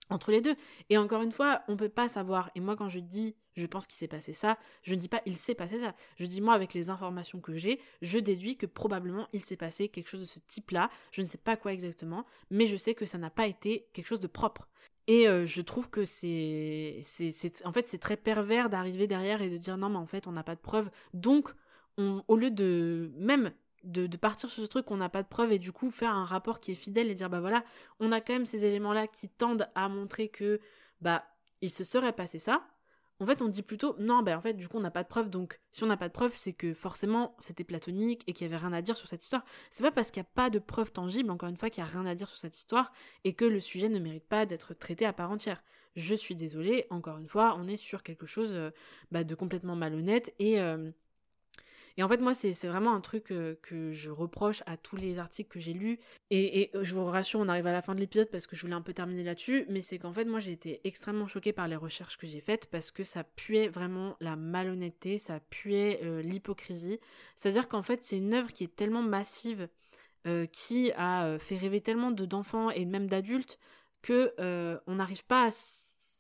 [0.10, 0.56] entre les deux.
[0.90, 2.52] Et encore une fois, on peut pas savoir.
[2.56, 5.22] Et moi, quand je dis je pense qu'il s'est passé ça, je ne dis pas
[5.26, 5.96] il s'est passé ça.
[6.18, 9.88] Je dis moi, avec les informations que j'ai, je déduis que probablement il s'est passé
[9.90, 10.90] quelque chose de ce type-là.
[11.12, 14.08] Je ne sais pas quoi exactement, mais je sais que ça n'a pas été quelque
[14.08, 14.68] chose de propre.
[15.08, 19.50] Et euh, je trouve que c'est, c'est, en fait, c'est très pervers d'arriver derrière et
[19.50, 20.90] de dire non, mais en fait, on n'a pas de preuves.
[21.14, 21.54] Donc,
[21.98, 23.54] on, au lieu de même
[23.86, 26.26] de, partir sur ce truc qu'on n'a pas de preuves et du coup faire un
[26.26, 27.64] rapport qui est fidèle et dire bah voilà,
[28.00, 30.60] on a quand même ces éléments-là qui tendent à montrer que
[31.02, 31.24] bah
[31.62, 32.68] il se serait passé ça.
[33.20, 35.08] en fait, on dit plutôt non, ben en fait, du coup, on n'a pas de
[35.08, 35.30] preuves.
[35.30, 38.50] Donc, si on n'a pas de preuves, c'est que forcément, c'était platonique et qu'il y
[38.50, 39.46] avait rien à dire sur cette histoire.
[39.70, 41.90] C'est pas parce qu'il n'y a pas de preuves tangibles, encore une fois, qu'il n'y
[41.90, 42.92] a rien à dire sur cette histoire
[43.24, 45.64] et que le sujet ne mérite pas d'être traité à part entière.
[45.96, 48.72] Je suis désolée, encore une fois, on est sur quelque chose euh,
[49.12, 50.92] bah, de complètement malhonnête et euh,
[51.98, 55.18] et en fait, moi, c'est vraiment un truc euh, que je reproche à tous les
[55.18, 56.00] articles que j'ai lus.
[56.30, 58.74] Et, je vous rassure, on arrive à la fin de l'épisode parce que je voulais
[58.74, 59.66] un peu terminer là-dessus.
[59.70, 62.70] Mais c'est qu'en fait, moi, j'ai été extrêmement choquée par les recherches que j'ai faites
[62.70, 67.00] parce que ça puait vraiment la malhonnêteté, ça puait euh, l'hypocrisie.
[67.38, 69.70] C'est-à-dire qu'en fait, c'est une œuvre qui est tellement massive,
[70.28, 73.58] euh, qui a fait rêver tellement d'enfants et même d'adultes
[74.02, 74.34] que
[74.86, 75.50] on n'arrive pas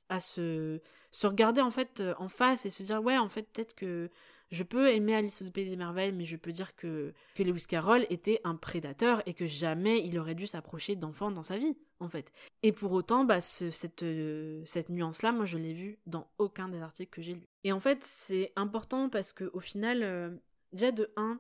[0.09, 0.79] à, se,
[1.11, 4.09] se regarder en fait en face et se dire ouais en fait peut-être que
[4.51, 7.65] je peux aimer Alice au Pays des Merveilles, mais je peux dire que, que Lewis
[7.67, 11.75] Carroll était un prédateur et que jamais il aurait dû s'approcher d'enfants dans sa vie,
[11.99, 12.31] en fait.
[12.63, 16.81] Et pour autant, bah, cette, euh, cette nuance-là, moi, je l'ai vue dans aucun des
[16.81, 17.47] articles que j'ai lus.
[17.63, 20.29] Et en fait, c'est important parce que au final, euh,
[20.73, 21.39] déjà de 1,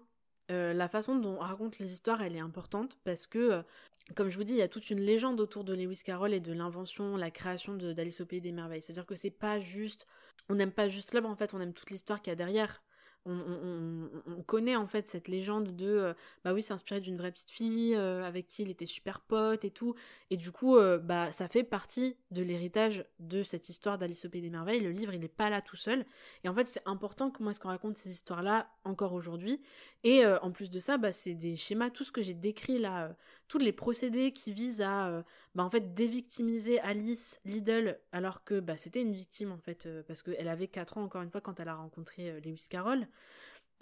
[0.51, 3.63] euh, la façon dont on raconte les histoires, elle est importante parce que,
[4.15, 6.39] comme je vous dis, il y a toute une légende autour de Lewis Carroll et
[6.39, 8.81] de l'invention, la création d'Alice au Pays des Merveilles.
[8.81, 10.05] C'est-à-dire que c'est pas juste,
[10.49, 12.83] on n'aime pas juste l'homme, en fait, on aime toute l'histoire qu'il y a derrière
[13.25, 17.49] on, connaît en fait cette légende de euh, bah oui c'est inspiré d'une vraie petite
[17.49, 19.95] fille euh, avec qui il était super pote et tout.
[20.29, 24.29] Et du coup euh, bah ça fait partie de l'héritage de cette histoire d'Alice au
[24.29, 24.81] pays des merveilles.
[24.81, 26.05] Le livre il n'est pas là tout seul.
[26.43, 29.61] Et en fait c'est important comment est-ce qu'on raconte ces histoires là encore aujourd'hui.
[30.03, 31.89] Et en plus de ça bah c'est des schémas.
[31.89, 33.15] Tout ce que j'ai décrit là
[33.47, 35.23] tous les procédés qui visent à
[35.53, 40.21] bah, en fait dévictimiser Alice Liddle alors que bah, c'était une victime en fait parce
[40.23, 43.07] qu'elle avait 4 ans encore une fois quand elle a rencontré Lewis Carroll.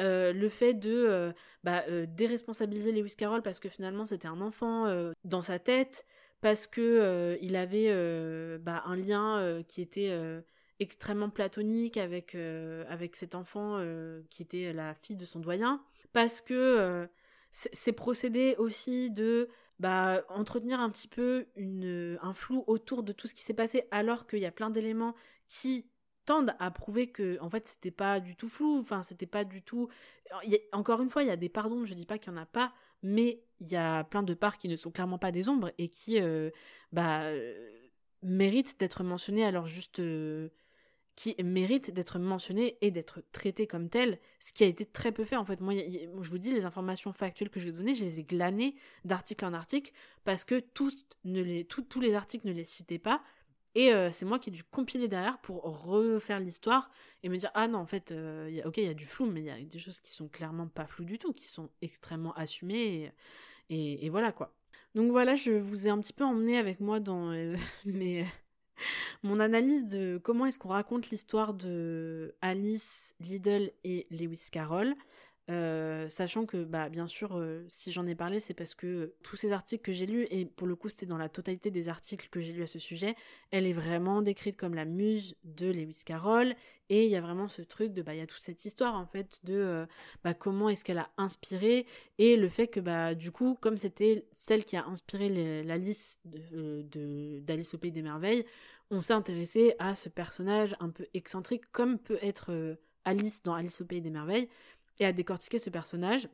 [0.02, 1.32] Euh, le fait de euh,
[1.64, 6.06] bah, euh, déresponsabiliser Lewis Carroll parce que finalement c'était un enfant dans sa tête,
[6.42, 10.12] parce que il avait un lien qui était
[10.80, 13.80] extrêmement platonique avec, avec cet enfant
[14.30, 15.82] qui était la fille de son doyen,
[16.12, 17.08] parce que
[17.54, 19.48] c'est procédé aussi de
[19.80, 24.26] bah, entretenir un petit peu un flou autour de tout ce qui s'est passé alors
[24.26, 25.16] qu'il y a plein d'éléments
[25.48, 25.86] qui
[26.26, 29.62] tendent à prouver que en fait c'était pas du tout flou enfin c'était pas du
[29.62, 29.90] tout
[30.72, 32.46] encore une fois il y a des pardons je dis pas qu'il y en a
[32.46, 32.74] pas
[33.04, 35.90] mais il y a plein de parts qui ne sont clairement pas des ombres et
[35.90, 36.50] qui euh,
[36.92, 37.30] bah
[38.22, 40.50] méritent d'être mentionnées alors juste euh,
[41.16, 45.26] qui méritent d'être mentionnées et d'être traitées comme telles ce qui a été très peu
[45.26, 48.04] fait en fait moi je vous dis les informations factuelles que je vais donner je
[48.04, 48.76] les ai glanées
[49.06, 49.92] d'article en article
[50.24, 53.22] parce que tous ne les tous les articles ne les citaient pas
[53.76, 56.90] et euh, c'est moi qui ai dû compiler derrière pour refaire l'histoire
[57.22, 59.42] et me dire ah non en fait euh, ok il y a du flou mais
[59.42, 62.34] il y a des choses qui sont clairement pas floues du tout qui sont extrêmement
[62.34, 63.12] assumées
[63.70, 64.54] et, voilà quoi.
[64.96, 67.56] Donc voilà je vous ai un petit peu emmené avec moi dans euh,
[69.24, 74.96] mon analyse de comment est-ce qu'on raconte l'histoire de Alice Liddle et Lewis Carroll.
[75.50, 79.36] Euh, sachant que, bah, bien sûr, euh, si j'en ai parlé, c'est parce que tous
[79.36, 82.30] ces articles que j'ai lus, et pour le coup, c'était dans la totalité des articles
[82.30, 83.16] que j'ai lus à ce sujet,
[83.52, 86.56] elle est vraiment décrite comme la muse de Lewis Carroll,
[86.90, 88.96] et il y a vraiment ce truc de, bah, il y a toute cette histoire,
[88.98, 89.86] en fait, de euh,
[90.24, 91.88] bah, comment est-ce qu'elle a inspiré,
[92.20, 96.22] et le fait que, bah, du coup, comme c'était celle qui a inspiré la liste
[96.24, 98.46] d'Alice de, au Pays des Merveilles,
[98.92, 103.82] on s'est intéressé à ce personnage un peu excentrique, comme peut être Alice dans Alice
[103.82, 104.50] au Pays des Merveilles,
[105.00, 106.30] et à décortiquer ce personnage.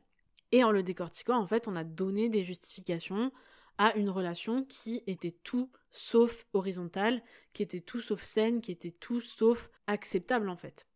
[0.52, 3.32] Et en le décortiquant, en fait, on a donné des justifications
[3.78, 7.22] à une relation qui était tout sauf horizontale,
[7.52, 10.86] qui était tout sauf saine, qui était tout sauf acceptable en fait.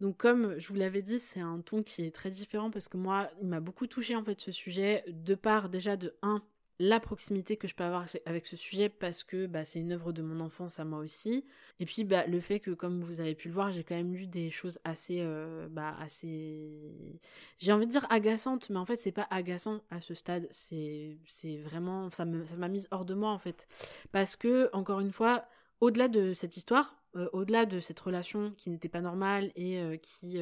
[0.00, 2.96] Donc comme je vous l'avais dit, c'est un ton qui est très différent parce que
[2.96, 6.42] moi, il m'a beaucoup touché en fait ce sujet, de part déjà de 1,
[6.82, 10.10] la proximité que je peux avoir avec ce sujet parce que bah, c'est une œuvre
[10.10, 11.44] de mon enfance à moi aussi.
[11.78, 14.12] Et puis bah, le fait que, comme vous avez pu le voir, j'ai quand même
[14.12, 17.20] lu des choses assez, euh, bah, assez,
[17.58, 20.48] j'ai envie de dire agaçantes, mais en fait c'est pas agaçant à ce stade.
[20.50, 21.16] C'est,
[21.62, 23.68] vraiment, ça m'a mise hors de moi en fait,
[24.10, 25.44] parce que encore une fois,
[25.80, 29.96] au-delà de cette histoire, euh, au-delà de cette relation qui n'était pas normale et euh,
[29.98, 30.40] qui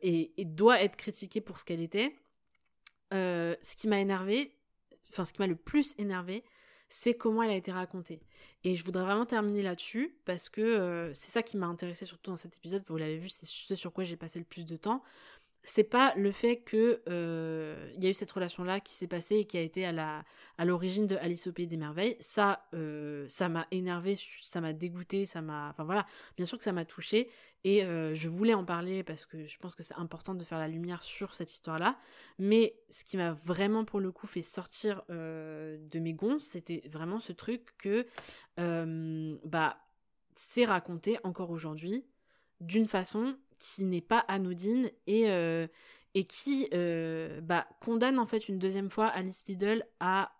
[0.00, 2.16] et, doit être critiquée pour ce qu'elle était.
[3.12, 4.54] ce qui m'a énervé,
[5.10, 6.44] enfin ce qui m'a le plus énervé,
[6.88, 8.20] c'est comment elle a été racontée.
[8.64, 12.30] Et je voudrais vraiment terminer là-dessus parce que euh, c'est ça qui m'a intéressé surtout
[12.30, 12.82] dans cet épisode.
[12.88, 15.02] Vous l'avez vu, c'est ce sur quoi j'ai passé le plus de temps.
[15.64, 19.06] C'est pas le fait que euh, il y a eu cette relation là qui s'est
[19.06, 22.16] passée et qui a été à l'origine de Alice au pays des merveilles.
[22.20, 26.06] Ça, euh, ça m'a énervé, ça m'a dégoûté, ça m'a, enfin voilà,
[26.36, 27.28] bien sûr que ça m'a touché
[27.64, 30.58] et euh, je voulais en parler parce que je pense que c'est important de faire
[30.58, 31.98] la lumière sur cette histoire-là.
[32.38, 37.20] Mais ce qui m'a vraiment pour le coup fait sortir de mes gonds, c'était vraiment
[37.20, 38.06] ce truc que
[39.44, 39.76] bah
[40.38, 42.06] c'est raconté encore aujourd'hui
[42.60, 45.66] d'une façon qui n'est pas anodine et, euh,
[46.14, 50.32] et qui euh, bah, condamne en fait une deuxième fois Alice Liddell à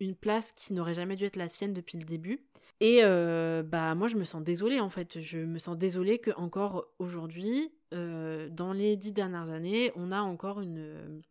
[0.00, 2.44] une place qui n'aurait jamais dû être la sienne depuis le début.
[2.80, 6.30] Et euh, bah moi je me sens désolée en fait, je me sens désolée que
[6.36, 11.22] encore aujourd'hui, dans les dix dernières années, on a encore une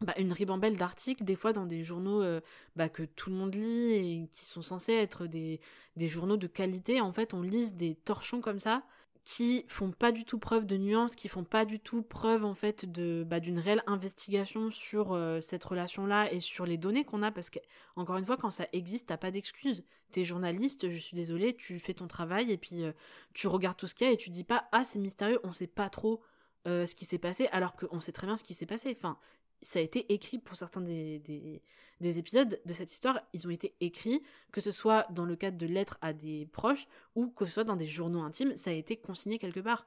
[0.00, 2.24] bah, une ribambelle d'articles, des fois dans des journaux
[2.74, 5.60] bah, que tout le monde lit et qui sont censés être des,
[5.94, 7.00] des journaux de qualité.
[7.00, 8.82] En fait, on lise des torchons comme ça
[9.30, 12.56] qui font pas du tout preuve de nuance, qui font pas du tout preuve en
[12.56, 17.22] fait de bah, d'une réelle investigation sur euh, cette relation-là et sur les données qu'on
[17.22, 17.60] a, parce que
[17.94, 19.84] encore une fois, quand ça existe, t'as pas d'excuses.
[20.10, 22.90] T'es journaliste, je suis désolée, tu fais ton travail et puis euh,
[23.32, 25.52] tu regardes tout ce qu'il y a et tu dis pas ah c'est mystérieux, on
[25.52, 26.20] sait pas trop
[26.66, 28.98] euh, ce qui s'est passé, alors qu'on sait très bien ce qui s'est passé.
[29.62, 31.18] Ça a été écrit pour certains des,
[32.00, 34.22] des, épisodes de cette histoire, ils ont été écrits,
[34.52, 37.64] que ce soit dans le cadre de lettres à des proches ou que ce soit
[37.64, 39.86] dans des journaux intimes, ça a été consigné quelque part.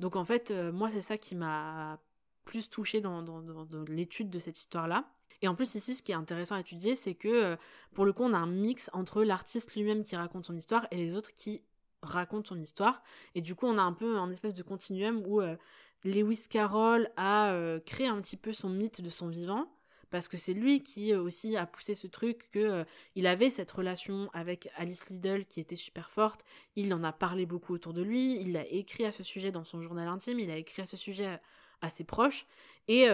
[0.00, 2.00] Donc en fait, euh, moi c'est ça qui m'a
[2.44, 5.04] plus touché dans, dans, l'étude de cette histoire-là.
[5.42, 7.56] Et en plus ici, ce qui est intéressant à étudier, c'est que euh,
[7.94, 10.96] pour le coup, on a un mix entre l'artiste lui-même qui raconte son histoire et
[10.96, 11.62] les autres qui
[12.02, 13.02] racontent son histoire.
[13.34, 15.56] Et du coup, on a un peu un espèce de continuum où euh,
[16.04, 19.68] Lewis Carroll a euh, créé un petit peu son mythe de son vivant
[20.10, 22.84] parce que c'est lui qui euh, aussi a poussé ce truc que euh,
[23.14, 26.44] il avait cette relation avec Alice Liddell qui était super forte,
[26.76, 29.64] il en a parlé beaucoup autour de lui, il a écrit à ce sujet dans
[29.64, 31.40] son journal intime, il a écrit à ce sujet
[31.80, 32.46] à ses proches.
[32.88, 33.06] Et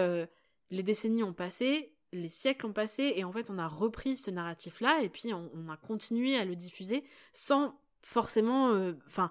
[0.71, 4.31] les décennies ont passé, les siècles ont passé et en fait on a repris ce
[4.31, 8.73] narratif là et puis on, a continué à le diffuser sans forcément
[9.07, 9.31] enfin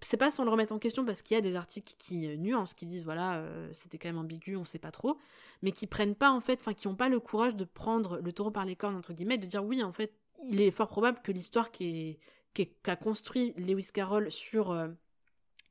[0.00, 2.36] c'est pas sans le remettre en question parce qu'il y a des articles qui euh,
[2.36, 5.18] nuancent, qui disent voilà, euh, c'était quand même ambigu, on sait pas trop,
[5.62, 8.32] mais qui prennent pas en fait, enfin qui ont pas le courage de prendre le
[8.32, 10.12] taureau par les cornes entre guillemets, de dire oui en fait,
[10.44, 14.88] il est fort probable que l'histoire qu'a construit Lewis Carroll sur euh,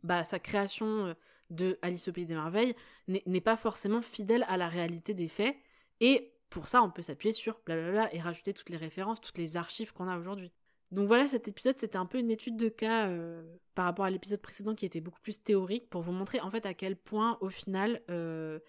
[0.03, 1.15] bah, sa création
[1.49, 2.75] de Alice au pays des merveilles
[3.07, 5.55] n'est pas forcément fidèle à la réalité des faits
[6.01, 9.57] et pour ça on peut s'appuyer sur blablabla et rajouter toutes les références, toutes les
[9.57, 10.51] archives qu'on a aujourd'hui.
[10.91, 13.43] Donc voilà, cet épisode, c'était un peu une étude de cas euh,
[13.75, 16.65] par rapport à l'épisode précédent qui était beaucoup plus théorique pour vous montrer en fait
[16.65, 18.59] à quel point au final euh,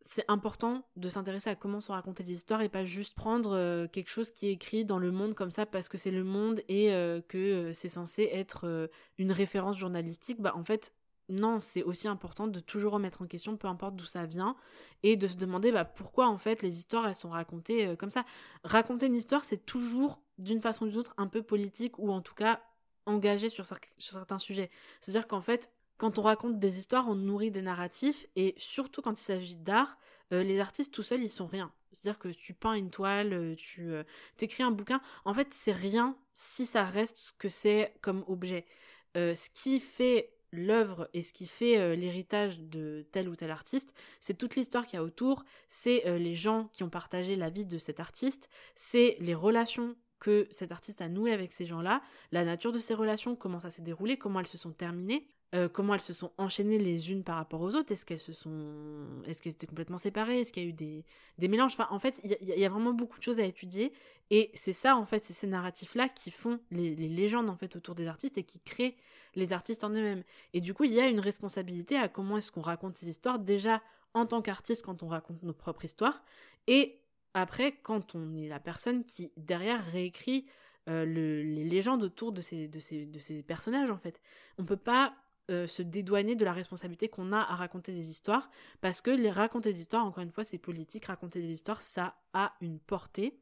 [0.00, 3.88] c'est important de s'intéresser à comment sont racontées des histoires et pas juste prendre euh,
[3.88, 6.60] quelque chose qui est écrit dans le monde comme ça parce que c'est le monde
[6.68, 6.90] et
[7.28, 10.40] que c'est censé être une référence journalistique.
[10.40, 10.92] Bah en fait,
[11.28, 14.56] non, c'est aussi important de toujours remettre en question, peu importe d'où ça vient,
[15.02, 18.10] et de se demander bah, pourquoi en fait les histoires elles sont racontées euh, comme
[18.10, 18.24] ça.
[18.62, 22.20] Raconter une histoire, c'est toujours d'une façon ou d'une autre un peu politique ou en
[22.20, 22.62] tout cas
[23.06, 23.66] engagé sur,
[23.98, 24.70] certains sujets.
[25.00, 29.18] C'est-à-dire qu'en fait, quand on raconte des histoires, on nourrit des narratifs et surtout quand
[29.18, 29.96] il s'agit d'art,
[30.32, 31.72] euh, les artistes tout seuls ils sont rien.
[31.92, 33.94] C'est-à-dire que tu peins une toile, euh, tu
[34.40, 38.66] écris un bouquin, en fait c'est rien si ça reste ce que c'est comme objet.
[39.14, 43.94] ce qui fait l'œuvre et ce qui fait euh, l'héritage de tel ou tel artiste,
[44.20, 47.50] c'est toute l'histoire qu'il y a autour, c'est euh, les gens qui ont partagé la
[47.50, 52.00] vie de cet artiste, c'est les relations que cet artiste a nouées avec ces gens-là,
[52.32, 55.68] la nature de ces relations, comment ça s'est déroulé, comment elles se sont terminées, euh,
[55.68, 59.06] comment elles se sont enchaînées les unes par rapport aux autres, est-ce qu'elles se sont,
[59.24, 61.04] est-ce qu'elles étaient complètement séparées, est-ce qu'il y a eu des,
[61.48, 63.92] mélanges, enfin en fait il y, a vraiment beaucoup de choses à étudier
[64.30, 67.94] et c'est ça en fait, c'est ces narratifs-là qui font les, légendes en fait autour
[67.94, 68.96] des artistes et qui créent
[69.36, 70.24] les artistes en eux-mêmes.
[70.54, 73.38] Et du coup il y a une responsabilité à comment est-ce qu'on raconte ces histoires
[73.38, 73.80] déjà
[74.12, 76.24] en tant qu'artiste quand on raconte nos propres histoires
[76.66, 76.98] et
[77.32, 80.46] après quand on est la personne qui derrière réécrit
[80.88, 82.68] euh, les légendes autour de ces
[83.46, 84.20] personnages en fait.
[84.58, 85.14] On peut pas
[85.50, 88.50] euh, se dédouaner de la responsabilité qu'on a à raconter des histoires,
[88.80, 92.16] parce que les raconter des histoires, encore une fois, c'est politique, raconter des histoires, ça
[92.32, 93.38] a une portée,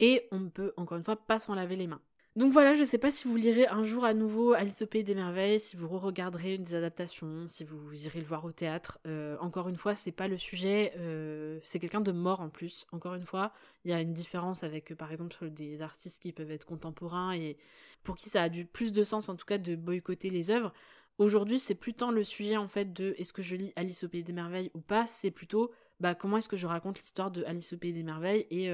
[0.00, 2.00] et on ne peut, encore une fois, pas s'en laver les mains.
[2.36, 5.04] Donc voilà, je sais pas si vous lirez un jour à nouveau Alice au Pays
[5.04, 8.98] des Merveilles, si vous re-regarderez une des adaptations, si vous irez le voir au théâtre.
[9.06, 12.86] Euh, encore une fois, c'est pas le sujet, euh, c'est quelqu'un de mort en plus.
[12.90, 13.52] Encore une fois,
[13.84, 17.34] il y a une différence avec euh, par exemple des artistes qui peuvent être contemporains
[17.36, 17.56] et
[18.02, 20.72] pour qui ça a du plus de sens en tout cas de boycotter les œuvres.
[21.18, 24.08] Aujourd'hui, c'est plus tant le sujet en fait de est-ce que je lis Alice au
[24.08, 25.70] Pays des Merveilles ou pas, c'est plutôt
[26.00, 28.68] bah, comment est-ce que je raconte l'histoire de Alice au Pays des Merveilles et,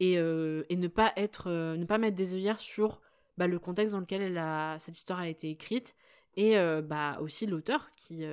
[0.00, 3.00] et, euh, et, ne pas être euh, ne pas mettre des œillères sur
[3.38, 4.40] bah, le contexte dans lequel
[4.80, 5.94] cette histoire a été écrite
[6.36, 8.24] et bah, aussi l'auteur qui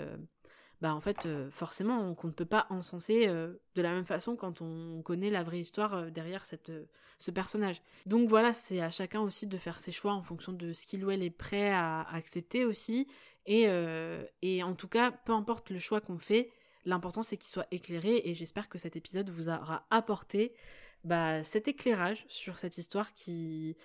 [0.81, 5.01] bah en fait forcément on, ne peut pas encenser de la même façon quand on
[5.01, 6.71] connaît la vraie histoire derrière cette,
[7.17, 7.81] ce personnage.
[8.05, 11.05] Donc voilà, c'est à chacun aussi de faire ses choix en fonction de ce qu'il
[11.05, 13.07] ou elle est prêt à, à accepter aussi
[13.45, 13.67] et,
[14.41, 16.49] et en tout cas peu importe le choix qu'on fait
[16.85, 20.53] L'important c'est qu'il soit éclairé et j'espère que cet épisode vous aura apporté
[21.03, 23.75] bah, cet éclairage sur cette histoire qui,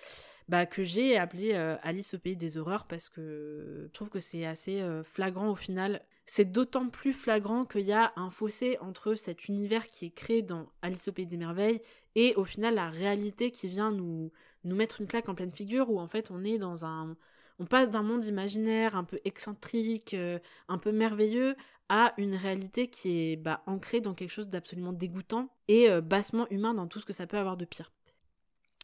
[0.47, 4.45] bah, que j'ai appelé Alice au pays des horreurs parce que je trouve que c'est
[4.45, 6.01] assez flagrant au final.
[6.25, 10.41] C'est d'autant plus flagrant qu'il y a un fossé entre cet univers qui est créé
[10.41, 11.81] dans Alice au pays des merveilles
[12.15, 14.31] et au final la réalité qui vient nous,
[14.63, 17.15] nous mettre une claque en pleine figure où en fait on est dans un
[17.59, 20.39] on passe d'un monde imaginaire un peu excentrique, euh,
[20.69, 21.55] un peu merveilleux,
[21.89, 26.47] à une réalité qui est bah, ancrée dans quelque chose d'absolument dégoûtant et euh, bassement
[26.49, 27.91] humain dans tout ce que ça peut avoir de pire.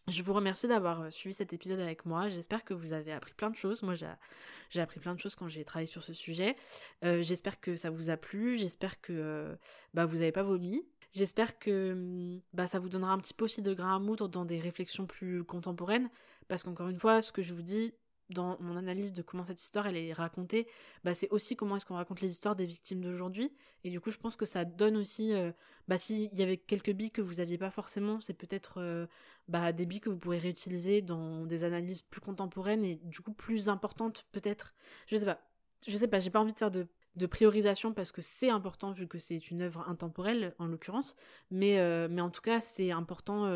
[0.07, 2.27] Je vous remercie d'avoir euh, suivi cet épisode avec moi.
[2.30, 3.82] J'espère que vous avez appris plein de choses.
[3.84, 6.56] Moi, j'ai appris plein de choses quand j'ai travaillé sur ce sujet.
[7.02, 8.57] J'espère que ça vous a plu.
[8.57, 9.57] J'espère que
[9.94, 10.84] bah, vous n'avez pas vomi.
[11.15, 14.27] J'espère que hum, bah, ça vous donnera un petit peu aussi de grain à moudre
[14.27, 16.10] dans des réflexions plus contemporaines.
[16.49, 17.94] Parce qu'encore une fois, ce que je vous dis,
[18.30, 20.68] dans mon analyse de comment cette histoire elle est racontée,
[21.03, 23.52] bah, c'est aussi comment est-ce qu'on raconte les histoires des victimes d'aujourd'hui.
[23.84, 25.52] Et du coup, je pense que ça donne aussi, euh,
[25.88, 29.06] bah, s'il y avait quelques billes que vous aviez pas forcément, c'est peut-être euh,
[29.47, 33.34] bah, des billes que vous pourrez réutiliser dans des analyses plus contemporaines et du coup
[33.34, 34.73] plus importantes peut-être.
[35.07, 35.39] Je sais pas,
[35.88, 36.88] je sais pas, j'ai pas envie de faire de,
[37.30, 41.15] priorisation parce que c'est important vu que c'est une œuvre intemporelle en l'occurrence,
[41.49, 43.49] mais, euh, mais en tout cas c'est important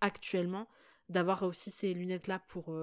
[0.00, 0.66] actuellement
[1.08, 2.74] d'avoir aussi ces lunettes là pour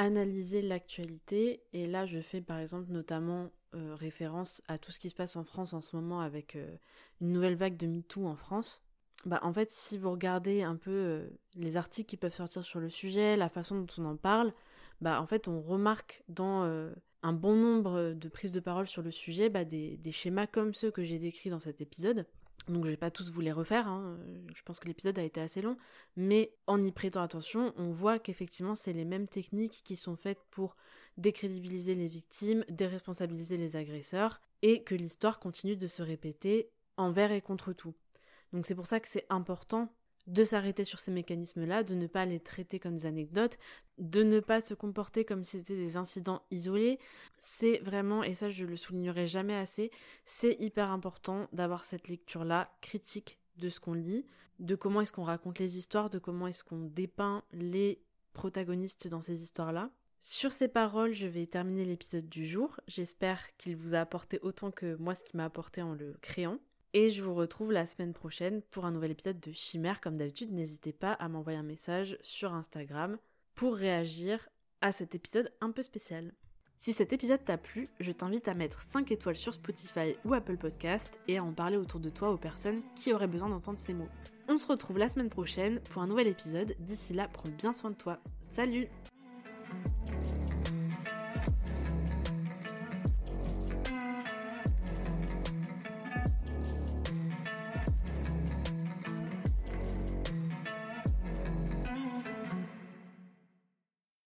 [0.00, 1.62] analyser l'actualité.
[1.74, 5.36] Et là, je fais par exemple notamment euh, référence à tout ce qui se passe
[5.36, 6.74] en France en ce moment avec euh,
[7.20, 8.82] une nouvelle vague de MeToo en France.
[9.26, 12.80] Bah, en fait, si vous regardez un peu euh, les articles qui peuvent sortir sur
[12.80, 14.54] le sujet, la façon dont on en parle,
[15.02, 16.64] bah, en fait, on remarque dans
[17.22, 20.72] un bon nombre de prises de parole sur le sujet bah, des, des schémas comme
[20.72, 22.26] ceux que j'ai décrits dans cet épisode.
[22.70, 24.16] Donc je vais pas tous vous refaire, hein.
[24.54, 25.76] je pense que l'épisode a été assez long,
[26.16, 30.42] mais en y prêtant attention, on voit qu'effectivement c'est les mêmes techniques qui sont faites
[30.50, 30.76] pour
[31.16, 37.40] décrédibiliser les victimes, déresponsabiliser les agresseurs, et que l'histoire continue de se répéter envers et
[37.40, 37.94] contre tout.
[38.52, 39.92] Donc c'est pour ça que c'est important
[40.30, 43.58] de s'arrêter sur ces mécanismes-là, de ne pas les traiter comme des anecdotes,
[43.98, 47.00] de ne pas se comporter comme si c'était des incidents isolés.
[47.38, 49.90] C'est vraiment, et ça je le soulignerai jamais assez,
[50.24, 54.24] c'est hyper important d'avoir cette lecture-là critique de ce qu'on lit,
[54.60, 58.00] de comment est-ce qu'on raconte les histoires, de comment est-ce qu'on dépeint les
[58.32, 59.90] protagonistes dans ces histoires-là.
[60.20, 62.78] Sur ces paroles, je vais terminer l'épisode du jour.
[62.86, 66.58] J'espère qu'il vous a apporté autant que moi ce qui m'a apporté en le créant.
[66.92, 70.00] Et je vous retrouve la semaine prochaine pour un nouvel épisode de Chimère.
[70.00, 73.16] Comme d'habitude, n'hésitez pas à m'envoyer un message sur Instagram
[73.54, 74.48] pour réagir
[74.80, 76.32] à cet épisode un peu spécial.
[76.78, 80.56] Si cet épisode t'a plu, je t'invite à mettre 5 étoiles sur Spotify ou Apple
[80.56, 83.92] Podcast et à en parler autour de toi aux personnes qui auraient besoin d'entendre ces
[83.92, 84.08] mots.
[84.48, 86.74] On se retrouve la semaine prochaine pour un nouvel épisode.
[86.80, 88.18] D'ici là, prends bien soin de toi.
[88.42, 88.88] Salut